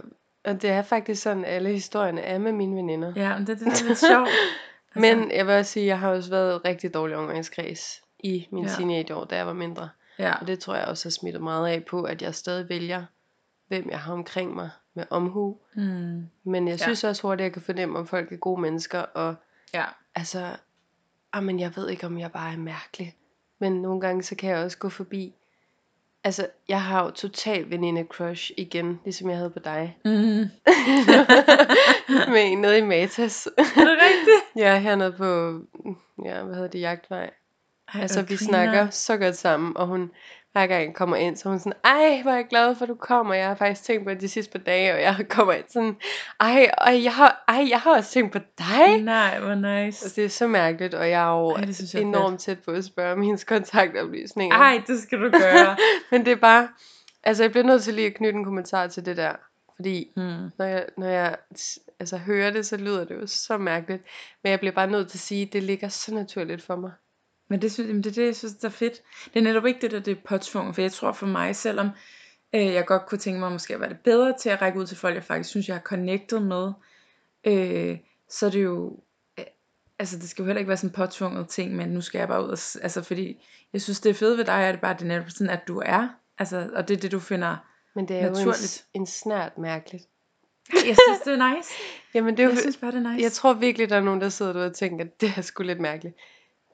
og 0.45 0.63
det 0.63 0.71
er 0.71 0.83
faktisk 0.83 1.23
sådan, 1.23 1.45
alle 1.45 1.69
historierne 1.73 2.21
er 2.21 2.39
med 2.39 2.53
mine 2.53 2.77
veninder. 2.77 3.13
ja, 3.17 3.39
men 3.39 3.47
det, 3.47 3.61
det 3.61 3.67
er 3.67 3.89
lidt 3.89 3.99
sjovt. 3.99 4.29
Altså, 4.95 5.15
Men 5.19 5.31
jeg 5.33 5.47
vil 5.47 5.55
også 5.55 5.73
sige, 5.73 5.87
jeg 5.87 5.99
har 5.99 6.09
også 6.11 6.31
været 6.31 6.65
rigtig 6.65 6.95
dårlig 6.95 7.17
omgangskreds 7.17 8.03
i 8.19 8.49
min 8.53 8.65
ja. 8.65 8.71
Ja. 8.71 8.77
teenageår, 8.77 9.25
da 9.25 9.37
jeg 9.37 9.47
var 9.47 9.53
mindre. 9.53 9.89
Ja, 10.19 10.35
Og 10.41 10.47
det 10.47 10.59
tror 10.59 10.75
jeg 10.75 10.85
også 10.85 11.05
har 11.05 11.11
smittet 11.11 11.43
meget 11.43 11.69
af 11.69 11.85
på, 11.85 12.03
at 12.03 12.23
jeg 12.23 12.35
stadig 12.35 12.69
vælger, 12.69 13.05
hvem 13.69 13.91
jeg 13.91 14.01
har 14.01 14.13
omkring 14.13 14.55
mig 14.55 14.71
med 14.95 15.05
omhu. 15.11 15.59
mm, 15.75 16.27
Men 16.45 16.69
jeg 16.69 16.79
Ja. 16.79 16.85
synes 16.85 17.05
også 17.05 17.23
hurtigt, 17.23 17.41
at 17.41 17.45
jeg 17.45 17.53
kan 17.53 17.63
fornemme, 17.63 17.99
om 17.99 18.07
folk 18.07 18.33
er 18.33 18.37
gode 18.37 18.61
mennesker. 18.61 19.01
Og 19.01 19.35
ja, 19.75 19.85
altså, 20.15 20.57
ah, 21.33 21.43
men 21.43 21.61
jeg 21.61 21.77
ved 21.77 21.89
ikke, 21.89 22.07
om 22.07 22.19
jeg 22.19 22.33
bare 22.33 22.53
er 22.53 22.57
mærkelig. 22.57 23.17
Men 23.59 23.83
nogle 23.83 24.01
gange, 24.01 24.23
så 24.23 24.35
kan 24.35 24.51
jeg 24.51 24.65
også 24.65 24.79
gå 24.79 24.89
forbi. 24.89 25.35
Altså, 26.25 26.47
jeg 26.69 26.83
har 26.83 27.05
jo 27.05 27.11
total 27.11 27.71
veninde 27.71 28.05
crush 28.05 28.51
igen, 28.57 29.01
ligesom 29.05 29.29
jeg 29.31 29.37
havde 29.39 29.51
på 29.51 29.59
dig. 29.59 29.99
Mm. 30.05 30.11
Med 32.33 32.53
en 32.53 32.59
nede 32.59 32.79
i 32.79 32.83
Matas. 32.83 33.47
er 33.47 33.51
det 33.63 33.99
rigtigt? 34.03 34.43
ja, 34.57 34.79
hernede 34.79 35.13
på, 35.13 35.61
ja, 36.25 36.43
hvad 36.43 36.55
hedder 36.55 36.69
det, 36.71 36.81
Jagtvej. 36.81 37.31
Ej, 37.95 38.01
Altså, 38.01 38.23
vi 38.23 38.27
griner. 38.27 38.37
snakker 38.39 38.91
så 38.91 39.17
godt 39.17 39.37
sammen, 39.37 39.77
og 39.77 39.87
hun, 39.87 40.11
hver 40.53 40.67
gang 40.67 40.85
jeg 40.85 40.95
kommer 40.95 41.17
ind, 41.17 41.37
så 41.37 41.49
hun 41.49 41.59
sådan, 41.59 41.73
ej, 41.85 42.23
hvor 42.23 42.31
er 42.31 42.35
jeg 42.37 42.47
glad 42.51 42.75
for, 42.75 42.83
at 42.83 42.89
du 42.89 42.95
kommer. 42.95 43.35
Jeg 43.35 43.47
har 43.49 43.55
faktisk 43.55 43.83
tænkt 43.83 44.05
på 44.05 44.11
det 44.11 44.21
de 44.21 44.29
sidste 44.29 44.53
par 44.53 44.65
dage, 44.65 44.93
og 44.95 45.01
jeg 45.01 45.17
kommer 45.31 45.53
ind 45.53 45.65
sådan, 45.69 45.97
ej, 46.41 46.71
og 46.79 47.03
jeg 47.05 47.15
har, 47.15 47.45
ej, 47.49 47.67
jeg 47.71 47.81
har 47.81 47.97
også 47.97 48.11
tænkt 48.11 48.33
på 48.33 48.39
dig. 48.59 49.03
Nej, 49.03 49.39
hvor 49.41 49.51
Altså, 49.51 50.05
nice. 50.05 50.17
det 50.17 50.25
er 50.25 50.29
så 50.29 50.47
mærkeligt, 50.47 50.95
og 50.95 51.11
jeg 51.11 51.23
er 51.23 51.41
jo 51.41 51.51
Ej, 51.51 51.61
det 51.65 51.95
jeg 51.95 52.03
enormt 52.03 52.41
tæt 52.41 52.59
på 52.59 52.71
at 52.71 52.85
spørge 52.85 53.13
om 53.13 53.23
hendes 53.23 53.45
kontaktoplysninger. 53.55 54.57
Ej, 54.57 54.83
det 54.87 55.03
skal 55.03 55.19
du 55.21 55.31
gøre. 55.31 55.77
Men 56.11 56.25
det 56.25 56.33
er 56.33 56.37
bare, 56.37 56.69
altså 57.25 57.43
jeg 57.43 57.51
bliver 57.51 57.65
nødt 57.65 57.83
til 57.83 57.95
lige 57.95 58.07
at 58.07 58.15
knytte 58.15 58.39
en 58.39 58.45
kommentar 58.45 58.87
til 58.87 59.07
det 59.07 59.17
der. 59.17 59.33
Fordi 59.77 60.13
Hmm. 60.17 60.51
når 60.59 60.65
jeg, 60.65 60.87
når 60.99 61.07
jeg 61.07 61.37
altså, 62.01 62.17
hører 62.17 62.51
det, 62.51 62.67
så 62.67 62.77
lyder 62.77 63.05
det 63.05 63.15
jo 63.15 63.27
så 63.27 63.59
mærkeligt. 63.59 64.03
Men 64.43 64.51
jeg 64.51 64.59
bliver 64.61 64.73
bare 64.73 64.87
nødt 64.87 65.09
til 65.09 65.17
at 65.17 65.21
sige, 65.21 65.43
at 65.47 65.53
det 65.53 65.63
ligger 65.63 65.89
så 65.89 66.15
naturligt 66.15 66.63
for 66.63 66.77
mig. 66.77 66.91
Men 67.49 67.63
det, 67.63 67.73
synes, 67.73 67.89
jamen, 67.89 68.05
det 68.05 68.11
er 68.11 68.15
det, 68.15 68.27
jeg 68.27 68.37
synes, 68.37 68.55
der 68.55 68.69
er 68.69 68.73
fedt. 68.73 69.03
Det 69.35 69.41
er 69.41 69.45
netop 69.45 69.67
ikke 69.67 69.81
det 69.81 69.91
der, 69.91 70.01
det 70.01 70.11
er 70.11 70.21
påtvunget. 70.25 70.75
For 70.75 70.83
jeg 70.83 70.93
tror 70.93 71.13
for 71.13 71.27
mig, 71.27 71.57
selvom 71.57 71.89
øh, 72.55 72.67
jeg 72.67 72.87
godt 72.87 73.07
kunne 73.07 73.19
tænke 73.19 73.41
mig 73.41 73.53
måske 73.53 73.75
at 73.75 73.81
være 73.81 73.89
det 73.89 74.01
bedre 74.05 74.35
til 74.41 74.49
at 74.49 74.63
række 74.63 74.79
ud 74.79 74.87
til 74.87 74.97
folk, 74.97 75.15
jeg 75.15 75.25
faktisk 75.25 75.51
synes, 75.51 75.69
jeg 75.69 75.77
har 75.77 75.83
connected 75.83 76.41
med, 76.41 76.73
øh, 77.45 77.99
så 78.29 78.47
er 78.47 78.51
det 78.51 78.65
jo, 78.65 78.99
øh, 79.39 79.45
altså 79.99 80.19
det 80.19 80.29
skal 80.29 80.43
jo 80.43 80.47
heller 80.47 80.59
ikke 80.59 80.69
være 80.69 80.77
sådan 80.77 80.91
en 80.91 80.95
påtvunget 80.95 81.49
ting, 81.49 81.77
men 81.77 81.89
nu 81.89 82.01
skal 82.01 82.19
jeg 82.19 82.29
bare 82.29 82.45
ud 82.45 82.49
og, 82.49 82.59
altså 82.83 83.03
fordi, 83.03 83.47
jeg 83.73 83.83
synes 83.83 84.01
det 84.01 84.11
er 84.11 84.15
fedt 84.15 84.39
ved 84.39 84.45
dig, 84.45 84.63
er 84.63 84.73
det 84.73 84.81
bare, 84.81 84.95
det 84.95 85.03
er 85.03 85.07
netop 85.07 85.31
sådan, 85.31 85.51
at 85.51 85.61
du 85.69 85.83
er, 85.87 86.09
altså, 86.39 86.71
og 86.75 86.89
det 86.89 86.97
er 86.97 87.01
det, 87.01 87.13
du 87.13 87.21
finder, 87.21 87.57
Men 87.95 88.09
det 88.09 88.17
er 88.17 88.21
jo 88.21 88.27
en, 88.27 88.33
Naturligt. 88.33 88.87
en 88.95 89.07
snært 89.07 89.59
mærkeligt. 89.59 90.05
jeg 90.73 90.97
synes, 91.07 91.21
det 91.25 91.33
er 91.33 91.55
nice. 91.57 91.71
Jamen 92.15 92.37
det 92.37 92.43
er 92.43 92.45
jo, 92.45 92.51
Jeg 92.51 92.59
synes 92.59 92.77
bare, 92.77 92.93
det 92.93 93.07
er 93.07 93.13
nice. 93.13 93.23
jeg 93.23 93.33
tror 93.33 93.53
virkelig, 93.53 93.91
der 93.91 93.97
er 93.97 94.01
nogen, 94.01 94.21
der 94.21 94.29
sidder 94.29 94.53
derude 94.53 94.67
og 94.67 94.75
tænker, 94.75 95.05
at 95.05 95.21
det 95.21 95.33
er 95.37 95.43
sgu 95.43 95.63
lidt 95.63 95.81
mærkeligt. 95.81 96.17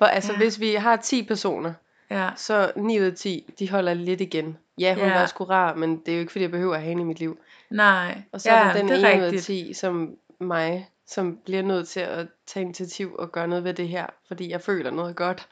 For 0.03 0.07
altså, 0.07 0.33
Ja. 0.33 0.39
hvis 0.39 0.61
vi 0.61 0.75
har 0.75 0.97
10 0.97 1.23
personer, 1.27 1.73
Ja, 2.11 2.31
så 2.37 2.73
9 2.77 3.01
ud 3.01 3.05
af 3.05 3.15
10, 3.15 3.55
de 3.59 3.71
holder 3.71 3.95
lidt 3.95 4.21
igen. 4.21 4.59
Ja, 4.79 4.95
hun 4.95 5.05
Ja. 5.05 5.19
var 5.19 5.27
sgu 5.27 5.45
rar, 5.45 5.75
men 5.75 5.97
det 5.99 6.09
er 6.09 6.13
jo 6.15 6.21
ikke, 6.21 6.33
fordi 6.33 6.43
jeg 6.43 6.51
behøver 6.51 6.75
at 6.75 6.81
have 6.81 6.89
hende 6.89 7.03
i 7.03 7.05
mit 7.07 7.19
liv. 7.19 7.39
nej. 7.71 8.23
Og 8.33 8.41
så 8.41 8.51
ja, 8.51 8.59
er 8.59 8.65
der 8.65 8.73
den 8.73 8.89
det 8.89 9.05
er 9.05 9.09
ene 9.09 9.19
ud 9.19 9.23
af 9.23 9.27
rigtigt. 9.27 9.45
10, 9.45 9.73
som 9.73 10.17
mig, 10.41 10.89
som 11.07 11.39
bliver 11.45 11.63
nødt 11.63 11.89
til 11.89 12.01
at 12.01 12.27
tage 12.47 12.65
initiativ 12.65 13.15
og 13.19 13.33
gøre 13.33 13.49
noget 13.49 13.65
ved 13.65 13.75
det 13.75 13.89
her, 13.89 14.07
fordi 14.29 14.51
jeg 14.51 14.61
føler 14.61 14.91
noget 14.91 15.17
godt. 15.17 15.49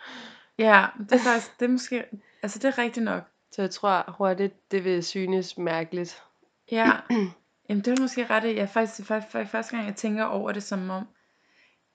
Ja, 0.59 0.87
det 0.99 1.12
er 1.12 1.19
faktisk, 1.19 1.61
det 1.61 1.64
er 1.66 1.71
måske, 1.71 2.04
altså 2.42 2.59
det 2.59 2.64
er 2.64 2.78
rigtigt 2.78 3.04
nok. 3.04 3.23
Så 3.52 3.62
jeg 3.62 3.71
tror 3.71 4.14
hurtigt, 4.19 4.71
det 4.71 4.85
vil 4.85 5.04
synes 5.04 5.59
mærkeligt. 5.59 6.23
Ja, 6.73 6.90
jamen 7.69 7.85
det 7.85 7.99
er 7.99 8.00
måske 8.02 8.26
ret. 8.30 8.57
Jeg 8.57 8.69
faktisk, 8.69 9.07
faktisk, 9.09 9.33
faktisk 9.33 9.52
første 9.52 9.76
gang, 9.76 9.87
jeg 9.88 9.97
tænker 9.97 10.25
over 10.25 10.52
det 10.52 10.62
som 10.62 10.90
om, 10.90 11.07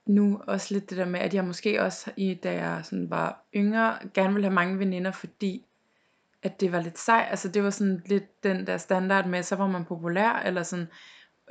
nu 0.06 0.40
også 0.46 0.74
lidt 0.74 0.90
det 0.90 0.98
der 0.98 1.04
med, 1.04 1.20
at 1.20 1.34
jeg 1.34 1.44
måske 1.44 1.82
også, 1.82 2.10
i, 2.16 2.34
da 2.34 2.52
jeg 2.52 2.80
sådan 2.84 3.10
var 3.10 3.44
yngre, 3.56 3.98
gerne 4.14 4.32
ville 4.32 4.46
have 4.46 4.54
mange 4.54 4.78
veninder, 4.78 5.10
fordi 5.10 5.66
at 6.42 6.60
det 6.60 6.72
var 6.72 6.80
lidt 6.80 6.98
sej. 6.98 7.26
Altså 7.30 7.48
det 7.48 7.62
var 7.64 7.70
sådan 7.70 8.02
lidt 8.06 8.44
den 8.44 8.66
der 8.66 8.76
standard 8.76 9.26
med, 9.26 9.42
så 9.42 9.56
var 9.56 9.66
man 9.66 9.84
populær, 9.84 10.42
eller 10.46 10.62
sådan, 10.62 10.88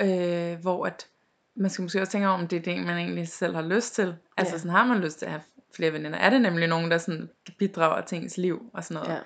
øh, 0.01 0.59
hvor 0.61 0.85
at 0.85 1.07
man 1.55 1.69
skal 1.69 1.83
måske 1.83 2.01
også 2.01 2.11
tænke 2.11 2.27
over, 2.27 2.37
om 2.37 2.47
det 2.47 2.57
er 2.57 2.61
det, 2.61 2.85
man 2.85 2.97
egentlig 2.97 3.27
selv 3.27 3.55
har 3.55 3.61
lyst 3.61 3.95
til. 3.95 4.15
Altså 4.37 4.53
Ja. 4.53 4.57
sådan 4.57 4.71
har 4.71 4.85
man 4.85 4.97
lyst 5.01 5.19
til 5.19 5.25
at 5.25 5.31
have 5.31 5.41
flere 5.75 5.93
veninder. 5.93 6.19
Er 6.19 6.29
det 6.29 6.41
nemlig 6.41 6.67
nogen, 6.67 6.91
der 6.91 6.97
sådan 6.97 7.29
bidrager 7.59 8.01
til 8.01 8.17
ens 8.17 8.37
liv 8.37 8.69
og 8.73 8.83
sådan 8.83 9.03
noget. 9.03 9.15
Ja. 9.15 9.19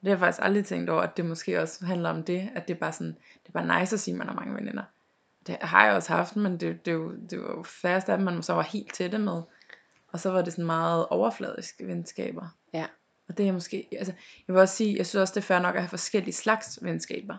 Det 0.00 0.10
har 0.10 0.10
jeg 0.10 0.18
faktisk 0.18 0.44
aldrig 0.44 0.64
tænkt 0.64 0.90
over, 0.90 1.02
at 1.02 1.16
det 1.16 1.24
måske 1.24 1.60
også 1.62 1.84
handler 1.86 2.10
om 2.10 2.22
det, 2.22 2.50
at 2.54 2.68
det 2.68 2.74
er 2.74 2.78
bare 2.78 2.92
sådan, 2.92 3.16
det 3.42 3.48
er 3.48 3.52
bare 3.52 3.80
nice 3.80 3.94
at 3.94 4.00
sige, 4.00 4.14
at 4.14 4.18
man 4.18 4.26
har 4.28 4.34
mange 4.34 4.54
veninder. 4.54 4.82
Det 5.46 5.56
har 5.60 5.86
jeg 5.86 5.94
også 5.94 6.12
haft, 6.12 6.36
men 6.36 6.52
det, 6.52 6.86
det, 6.86 7.10
det 7.30 7.40
var 7.42 7.50
jo 7.56 7.62
færrest 7.62 8.08
af 8.08 8.16
dem, 8.16 8.24
man 8.24 8.42
så 8.42 8.52
var 8.52 8.62
helt 8.62 8.94
tætte 8.94 9.18
med. 9.18 9.42
Og 10.08 10.20
så 10.20 10.30
var 10.30 10.42
det 10.42 10.52
sådan 10.52 10.66
meget 10.66 11.06
overfladiske 11.06 11.86
venskaber. 11.86 12.56
Ja. 12.72 12.86
Og 13.28 13.38
det 13.38 13.48
er 13.48 13.52
måske, 13.52 13.88
altså, 13.92 14.12
jeg 14.48 14.54
vil 14.54 14.60
også 14.60 14.76
sige, 14.76 14.96
jeg 14.96 15.06
synes 15.06 15.20
også, 15.20 15.34
det 15.34 15.40
er 15.40 15.46
fair 15.46 15.58
nok 15.58 15.74
at 15.74 15.82
have 15.82 15.88
forskellige 15.88 16.34
slags 16.34 16.78
venskaber. 16.82 17.36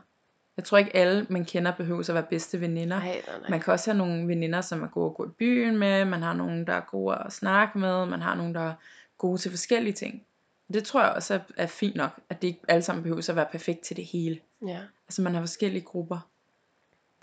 Jeg 0.58 0.66
tror 0.66 0.78
ikke 0.78 0.96
alle, 0.96 1.28
man 1.30 1.46
kender, 1.46 1.72
behøver 1.72 2.00
at 2.00 2.14
være 2.14 2.26
bedste 2.30 2.62
veninder. 2.62 3.00
Nej, 3.00 3.22
nej, 3.28 3.40
nej. 3.40 3.50
Man 3.50 3.60
kan 3.60 3.74
også 3.74 3.92
have 3.92 3.98
nogle 3.98 4.28
veninder, 4.28 4.62
som 4.62 4.84
er 4.84 4.88
gode 4.88 5.10
at 5.10 5.16
gå 5.16 5.26
i 5.26 5.30
byen 5.30 5.78
med, 5.78 6.06
man 6.06 6.22
har 6.22 6.34
nogle, 6.34 6.66
der 6.66 6.74
er 6.74 6.82
gode 6.82 7.18
at 7.26 7.34
snakke 7.34 7.80
med, 7.80 8.06
man 8.06 8.22
har 8.22 8.36
nogle, 8.36 8.54
der 8.54 8.62
er 8.62 8.74
gode 9.18 9.38
til 9.38 9.52
forskellige 9.52 9.94
ting. 9.94 10.26
Det 10.74 10.84
tror 10.84 11.02
jeg 11.02 11.12
også 11.12 11.34
er, 11.34 11.40
er 11.58 11.68
fint 11.68 11.96
nok, 11.96 12.20
at 12.30 12.42
det 12.42 12.48
ikke 12.48 12.60
alle 12.68 12.82
sammen 12.82 13.04
behøver 13.04 13.30
at 13.30 13.36
være 13.36 13.48
perfekt 13.52 13.82
til 13.82 13.98
det 13.98 14.06
hele. 14.06 14.40
Ja. 14.68 14.80
Altså 15.08 15.22
man 15.22 15.34
har 15.34 15.42
forskellige 15.42 15.84
grupper. 15.84 16.30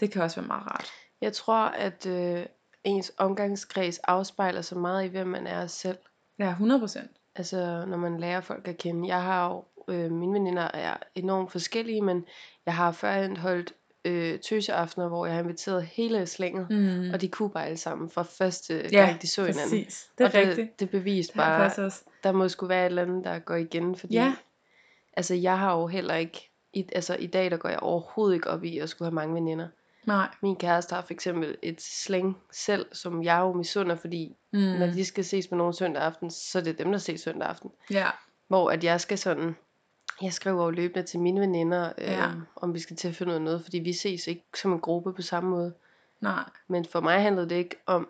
Det 0.01 0.11
kan 0.11 0.23
også 0.23 0.41
være 0.41 0.47
meget 0.47 0.67
rart. 0.67 0.87
Jeg 1.21 1.33
tror, 1.33 1.55
at 1.65 2.07
øh, 2.07 2.47
ens 2.85 3.13
omgangskreds 3.19 3.99
afspejler 3.99 4.63
så 4.63 4.75
meget 4.79 5.05
i, 5.05 5.09
hvem 5.09 5.27
man 5.27 5.47
er 5.47 5.67
selv. 5.67 5.99
Ja, 6.39 6.55
100%. 6.61 7.33
Altså, 7.37 7.85
når 7.89 7.97
man 7.97 8.21
lærer 8.21 8.41
folk 8.41 8.69
at 8.69 8.77
kende. 8.79 9.09
Jeg 9.09 9.23
har 9.23 9.49
jo, 9.51 9.65
øh, 9.95 10.11
mine 10.13 10.33
veninder 10.33 10.69
er 10.75 10.97
enormt 11.15 11.53
forskellige, 11.53 12.03
men 12.03 12.25
jeg 12.67 12.75
har 12.77 12.93
førhen 12.93 13.37
holdt 13.37 13.73
øh, 14.05 14.39
tøseaftener, 14.39 15.09
hvor 15.09 15.27
jeg 15.27 15.35
har 15.35 15.43
inviteret 15.43 15.83
hele 15.87 16.27
slænget, 16.27 16.67
Mm. 16.71 17.11
og 17.15 17.21
de 17.21 17.29
kunne 17.29 17.51
bare 17.51 17.65
alle 17.67 17.77
sammen 17.77 18.11
fra 18.11 18.23
første 18.23 18.89
ja, 18.93 19.05
gang, 19.07 19.23
de 19.23 19.29
så 19.29 19.41
hinanden. 19.45 19.63
præcis. 19.63 20.11
Det 20.19 20.25
er 20.25 20.29
og 20.29 20.35
rigtigt. 20.35 20.57
det, 20.71 20.81
det 20.81 20.91
beviste 20.91 21.33
Det 21.33 21.37
bare, 21.39 21.65
også. 21.65 22.03
der 22.23 22.33
må 22.33 22.49
sgu 22.49 22.67
være 22.67 22.81
et 22.83 22.87
eller 22.87 23.03
andet, 23.03 23.25
der 23.25 23.39
går 23.39 23.55
igen, 23.55 23.97
fordi 23.97 24.15
Ja. 24.15 24.35
altså, 25.17 25.35
jeg 25.35 25.59
har 25.59 25.77
jo 25.79 25.87
heller 25.87 26.15
ikke, 26.15 26.51
i, 26.73 26.89
altså 26.95 27.15
i 27.17 27.27
dag, 27.27 27.51
der 27.51 27.57
går 27.57 27.69
jeg 27.69 27.79
overhovedet 27.81 28.35
ikke 28.35 28.51
op 28.51 28.65
i 28.65 28.79
at 28.79 28.89
skulle 28.89 29.07
have 29.07 29.15
mange 29.15 29.35
veninder. 29.35 29.69
Nej. 30.06 30.28
Min 30.42 30.56
kæreste 30.56 30.94
har 30.94 31.02
for 31.02 31.12
eksempel 31.12 31.56
et 31.62 31.82
slæng 31.82 32.38
selv, 32.52 32.87
som 32.94 33.23
jeg 33.23 33.38
jo 33.38 33.52
misunder, 33.52 33.97
fordi 33.97 34.37
Mm. 34.54 34.59
når 34.61 34.87
de 34.87 35.04
skal 35.04 35.25
ses 35.25 35.50
med 35.50 35.59
nogen 35.59 35.73
søndag 35.75 36.02
aften, 36.02 36.30
så 36.30 36.59
er 36.59 36.62
det 36.62 36.78
dem, 36.78 36.90
der 36.92 36.99
ses 36.99 37.21
søndag 37.21 37.49
aften. 37.49 37.71
Ja. 37.90 38.11
Hvor 38.49 38.71
at 38.71 38.85
jeg 38.85 39.00
skal 39.00 39.18
sådan, 39.18 39.56
jeg 40.23 40.32
skriver 40.32 40.64
jo 40.64 40.71
løbende 40.71 41.06
til 41.06 41.21
mine 41.21 41.40
veninder, 41.40 41.92
øh, 41.99 42.04
Ja. 42.04 42.30
om 42.56 42.75
vi 42.75 42.78
skal 42.78 42.97
til 42.97 43.09
at 43.09 43.14
finde 43.14 43.30
ud 43.30 43.35
af 43.35 43.42
noget, 43.42 43.62
fordi 43.62 43.78
vi 43.78 43.92
ses 43.92 44.26
ikke 44.26 44.44
som 44.56 44.73
en 44.73 44.80
gruppe 44.80 45.12
på 45.14 45.23
samme 45.23 45.50
måde. 45.50 45.75
Nej. 46.21 46.44
Men 46.68 46.85
for 46.85 47.00
mig 47.00 47.23
handlede 47.23 47.49
det 47.49 47.54
ikke 47.56 47.76
om 47.87 48.09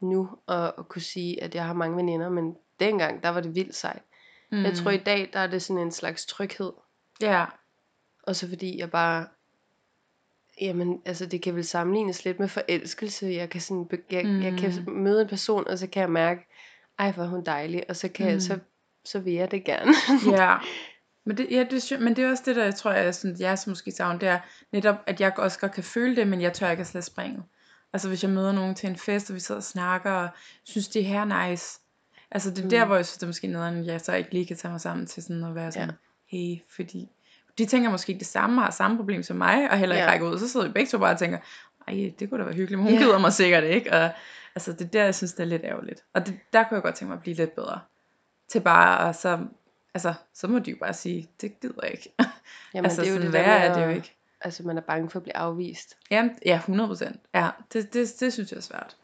nu 0.00 0.30
at, 0.48 0.72
at 0.78 0.88
kunne 0.88 1.02
sige, 1.02 1.42
at 1.42 1.54
jeg 1.54 1.66
har 1.66 1.72
mange 1.74 1.96
veninder, 1.96 2.28
men 2.28 2.56
dengang, 2.80 3.22
der 3.22 3.28
var 3.28 3.40
det 3.40 3.54
vildt 3.54 3.74
sejt. 3.74 4.02
Mm. 4.52 4.62
Jeg 4.62 4.74
tror 4.76 4.90
i 4.90 4.96
dag, 4.96 5.30
der 5.32 5.38
er 5.40 5.46
det 5.46 5.62
sådan 5.62 5.82
en 5.82 5.92
slags 5.92 6.26
tryghed. 6.26 6.72
Ja. 7.20 7.44
Og 8.22 8.36
så 8.36 8.48
fordi 8.48 8.78
jeg 8.78 8.90
bare, 8.90 9.26
jamen 10.60 11.00
altså 11.04 11.26
det 11.26 11.42
kan 11.42 11.54
vel 11.54 11.64
sammenlignes 11.64 12.24
lidt 12.24 12.38
med 12.40 12.48
forelskelse. 12.48 13.26
Jeg 13.26 13.50
kan, 13.50 13.60
sådan, 13.60 13.88
jeg, 14.10 14.24
mm. 14.26 14.42
jeg 14.42 14.58
kan 14.58 14.72
Mm. 14.86 14.92
møde 14.92 15.22
en 15.22 15.28
person, 15.28 15.68
og 15.68 15.78
så 15.78 15.86
kan 15.86 16.00
jeg 16.00 16.10
mærke, 16.10 16.46
ej 16.98 17.12
hvor 17.12 17.22
er 17.24 17.28
hun 17.28 17.44
dejlig, 17.44 17.84
og 17.88 17.96
så, 17.96 18.08
kan 18.08 18.26
mm. 18.26 18.32
jeg, 18.32 18.42
så, 18.42 18.58
så 19.04 19.18
vil 19.18 19.32
jeg 19.32 19.50
det 19.50 19.64
gerne. 19.64 19.92
ja. 20.42 20.56
Men 21.24 21.36
det, 21.36 21.46
ja, 21.50 21.64
det, 21.70 21.92
er 21.92 21.98
men 22.00 22.16
det 22.16 22.24
er 22.24 22.30
også 22.30 22.42
det, 22.46 22.56
der 22.56 22.64
jeg 22.64 22.74
tror, 22.74 22.92
jeg, 22.92 23.14
sådan, 23.14 23.36
jeg 23.40 23.58
som 23.58 23.70
måske 23.70 23.92
savner, 23.92 24.18
det 24.18 24.28
er 24.28 24.38
netop, 24.72 24.96
at 25.06 25.20
jeg 25.20 25.32
også 25.38 25.58
godt 25.58 25.72
kan 25.72 25.84
føle 25.84 26.16
det, 26.16 26.28
men 26.28 26.40
jeg 26.40 26.52
tør 26.52 26.70
ikke 26.70 26.80
at 26.80 26.86
slet 26.86 27.04
springe. 27.04 27.42
Altså 27.92 28.08
hvis 28.08 28.22
jeg 28.22 28.30
møder 28.30 28.52
nogen 28.52 28.74
til 28.74 28.88
en 28.88 28.96
fest, 28.96 29.30
og 29.30 29.34
vi 29.34 29.40
sidder 29.40 29.58
og 29.58 29.64
snakker, 29.64 30.10
og 30.10 30.28
synes, 30.64 30.88
det 30.88 31.04
her 31.04 31.20
er 31.20 31.48
nice. 31.48 31.80
Altså 32.30 32.50
det 32.50 32.64
er 32.64 32.68
der, 32.68 32.84
Mm. 32.84 32.88
hvor 32.88 32.96
jeg 32.96 33.06
synes, 33.06 33.16
det 33.16 33.22
er 33.22 33.26
måske 33.26 33.46
noget, 33.46 33.86
jeg 33.86 34.00
så 34.00 34.14
ikke 34.14 34.32
lige 34.32 34.46
kan 34.46 34.56
tage 34.56 34.72
mig 34.72 34.80
sammen 34.80 35.06
til 35.06 35.22
sådan 35.22 35.44
at 35.44 35.54
være 35.54 35.72
sådan, 35.72 35.88
Ja. 35.88 35.94
hey, 36.38 36.56
fordi 36.76 37.08
de 37.58 37.66
tænker 37.66 37.90
måske 37.90 38.14
det 38.18 38.26
samme, 38.26 38.60
har 38.60 38.70
samme 38.70 38.96
problem 38.96 39.22
som 39.22 39.36
mig, 39.36 39.70
og 39.70 39.78
heller 39.78 39.94
ikke 39.96 40.04
Ja. 40.04 40.10
rækker 40.12 40.28
ud, 40.30 40.38
så 40.38 40.48
sidder 40.48 40.66
vi 40.66 40.72
begge 40.72 40.88
to 40.90 40.98
bare 40.98 41.12
og 41.12 41.18
tænker, 41.18 41.38
ej, 41.88 42.12
det 42.18 42.30
kunne 42.30 42.40
da 42.40 42.44
være 42.44 42.54
hyggeligt, 42.54 42.78
men 42.78 42.86
hun 42.90 42.98
Ja. 42.98 43.04
gider 43.04 43.18
mig 43.18 43.32
sikkert 43.32 43.64
ikke, 43.64 43.92
og 43.92 44.10
altså 44.54 44.72
det 44.72 44.80
er 44.80 44.88
der, 44.88 45.04
jeg 45.04 45.14
synes, 45.14 45.32
det 45.32 45.40
er 45.42 45.46
lidt 45.46 45.62
ærgerligt. 45.64 46.04
Og 46.12 46.26
det, 46.26 46.38
der 46.52 46.62
kunne 46.64 46.74
jeg 46.74 46.82
godt 46.82 46.94
tænke 46.94 47.08
mig 47.08 47.16
at 47.16 47.22
blive 47.22 47.36
lidt 47.36 47.54
bedre, 47.54 47.80
til 48.48 48.60
bare 48.60 49.08
at 49.08 49.16
så, 49.16 49.38
altså, 49.94 50.14
så 50.32 50.48
må 50.48 50.58
de 50.58 50.70
jo 50.70 50.76
bare 50.80 50.94
sige, 50.94 51.28
det 51.40 51.60
gider 51.60 51.74
jeg 51.82 51.90
ikke. 51.92 52.12
Jamen 52.74 52.84
altså 52.84 53.00
det 53.00 53.08
er 53.08 53.12
jo 53.12 53.16
sådan 53.18 53.32
det 53.32 53.40
der 53.40 53.46
med, 53.46 53.68
er 53.68 53.74
det 53.74 53.84
jo 53.84 53.88
ikke. 53.90 54.14
altså 54.40 54.62
man 54.62 54.76
er 54.76 54.82
bange 54.82 55.10
for 55.10 55.18
at 55.18 55.22
blive 55.22 55.36
afvist. 55.36 55.96
Jamen, 56.10 56.38
ja, 56.46 56.60
100%. 56.68 57.12
Ja, 57.34 57.50
det, 57.72 57.92
det, 57.94 58.14
det 58.20 58.32
synes 58.32 58.50
jeg 58.50 58.56
er 58.56 58.60
svært. 58.62 58.96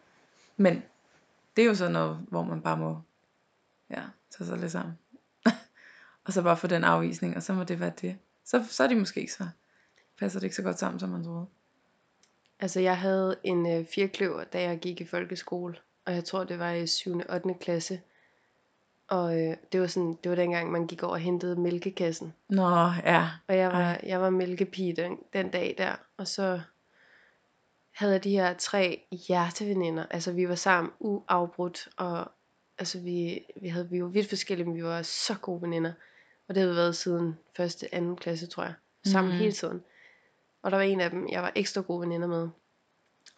Men 0.56 0.82
det 1.56 1.62
er 1.62 1.66
jo 1.66 1.74
sådan 1.74 1.92
noget, 1.92 2.18
hvor 2.28 2.42
man 2.44 2.60
bare 2.62 2.76
må 2.76 2.98
ja, 3.90 4.02
tage 4.38 4.46
sig 4.46 4.58
lidt 4.58 4.72
sammen. 4.72 4.98
og 6.26 6.32
så 6.32 6.42
bare 6.42 6.56
få 6.56 6.66
den 6.66 6.84
afvisning, 6.84 7.36
og 7.36 7.42
så 7.42 7.52
må 7.52 7.64
det 7.64 7.80
være 7.80 7.92
det. 8.00 8.16
Så, 8.44 8.64
så 8.70 8.84
er 8.84 8.88
de 8.88 8.94
måske 8.94 9.20
ikke 9.20 9.32
så, 9.32 9.48
passer 10.18 10.40
det 10.40 10.44
ikke 10.44 10.56
så 10.56 10.62
godt 10.62 10.78
sammen, 10.78 11.00
som 11.00 11.08
man 11.08 11.24
troede. 11.24 11.46
Altså 12.60 12.80
jeg 12.80 12.98
havde 12.98 13.36
en 13.44 13.72
øh, 13.72 13.86
firkløver, 13.86 14.44
da 14.44 14.62
jeg 14.62 14.78
gik 14.78 15.00
i 15.00 15.04
folkeskole, 15.04 15.76
og 16.04 16.14
jeg 16.14 16.24
tror 16.24 16.44
det 16.44 16.58
var 16.58 16.72
i 16.72 16.86
7. 16.86 17.18
og 17.18 17.34
8. 17.34 17.54
klasse. 17.60 18.00
Og 19.08 19.40
øh, 19.40 19.56
det 19.72 19.80
var 19.80 19.86
sådan, 19.86 20.18
det 20.24 20.30
var 20.30 20.36
dengang 20.36 20.72
man 20.72 20.86
gik 20.86 21.02
over 21.02 21.12
og 21.12 21.18
hentede 21.18 21.60
mælkekassen. 21.60 22.34
Nå, 22.48 22.92
ja. 23.04 23.28
Og 23.48 23.56
jeg 23.56 23.72
var, 23.72 23.80
Ej. 23.80 24.00
jeg 24.06 24.20
var 24.20 24.30
mælkepige 24.30 24.96
den, 24.96 25.18
den 25.32 25.50
dag 25.50 25.74
der. 25.78 25.92
Og 26.16 26.28
så 26.28 26.60
havde 27.90 28.12
jeg 28.12 28.24
de 28.24 28.30
her 28.30 28.54
tre 28.54 29.06
hjerteveninder. 29.28 30.06
Altså 30.10 30.32
vi 30.32 30.48
var 30.48 30.54
sammen 30.54 30.92
uafbrudt. 30.98 31.88
Og 31.96 32.32
altså 32.78 33.00
vi, 33.00 33.44
vi 33.60 33.68
havde 33.68 33.90
vi 33.90 34.02
var 34.02 34.08
vidt 34.08 34.28
forskellige, 34.28 34.66
men 34.66 34.76
vi 34.76 34.84
var 34.84 35.02
så 35.02 35.34
gode 35.42 35.62
veninder. 35.62 35.92
Og 36.50 36.54
det 36.54 36.62
havde 36.62 36.76
været 36.76 36.96
siden 36.96 37.38
første, 37.56 37.94
anden 37.94 38.16
klasse, 38.16 38.46
tror 38.46 38.62
jeg. 38.62 38.74
Sammen 39.04 39.32
Mhm. 39.32 39.40
hele 39.40 39.52
tiden. 39.52 39.82
Og 40.62 40.70
der 40.70 40.76
var 40.76 40.84
en 40.84 41.00
af 41.00 41.10
dem, 41.10 41.28
jeg 41.28 41.42
var 41.42 41.52
ekstra 41.54 41.80
gode 41.80 42.00
veninder 42.00 42.28
med. 42.28 42.48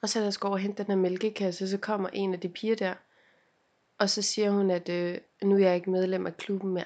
Og 0.02 0.08
så 0.08 0.18
da 0.18 0.24
jeg 0.24 0.32
skulle 0.32 0.48
over 0.50 0.56
og 0.56 0.62
hente 0.62 0.82
den 0.82 0.90
her 0.92 0.96
mælkekasse, 0.96 1.68
så 1.68 1.78
kommer 1.78 2.08
en 2.12 2.34
af 2.34 2.40
de 2.40 2.48
piger 2.48 2.76
der. 2.76 2.94
Og 3.98 4.10
så 4.10 4.22
siger 4.22 4.50
hun, 4.50 4.70
at 4.70 4.88
øh, 4.88 5.18
nu 5.42 5.54
er 5.54 5.58
jeg 5.58 5.74
ikke 5.74 5.90
medlem 5.90 6.26
af 6.26 6.36
klubben 6.36 6.70
mere. 6.74 6.84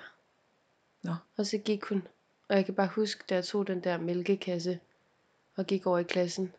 Nå. 1.03 1.13
Og 1.37 1.47
så 1.47 1.59
gik 1.59 1.85
hun. 1.85 2.09
Og 2.49 2.57
jeg 2.57 2.65
kan 2.65 2.75
bare 2.75 2.87
huske, 2.87 3.25
da 3.29 3.35
jeg 3.35 3.45
tog 3.45 3.67
den 3.67 3.81
der 3.81 3.99
mælkekasse 3.99 4.81
og 5.57 5.67
gik 5.67 5.87
over 5.87 5.99
i 5.99 6.03
klassen. 6.03 6.53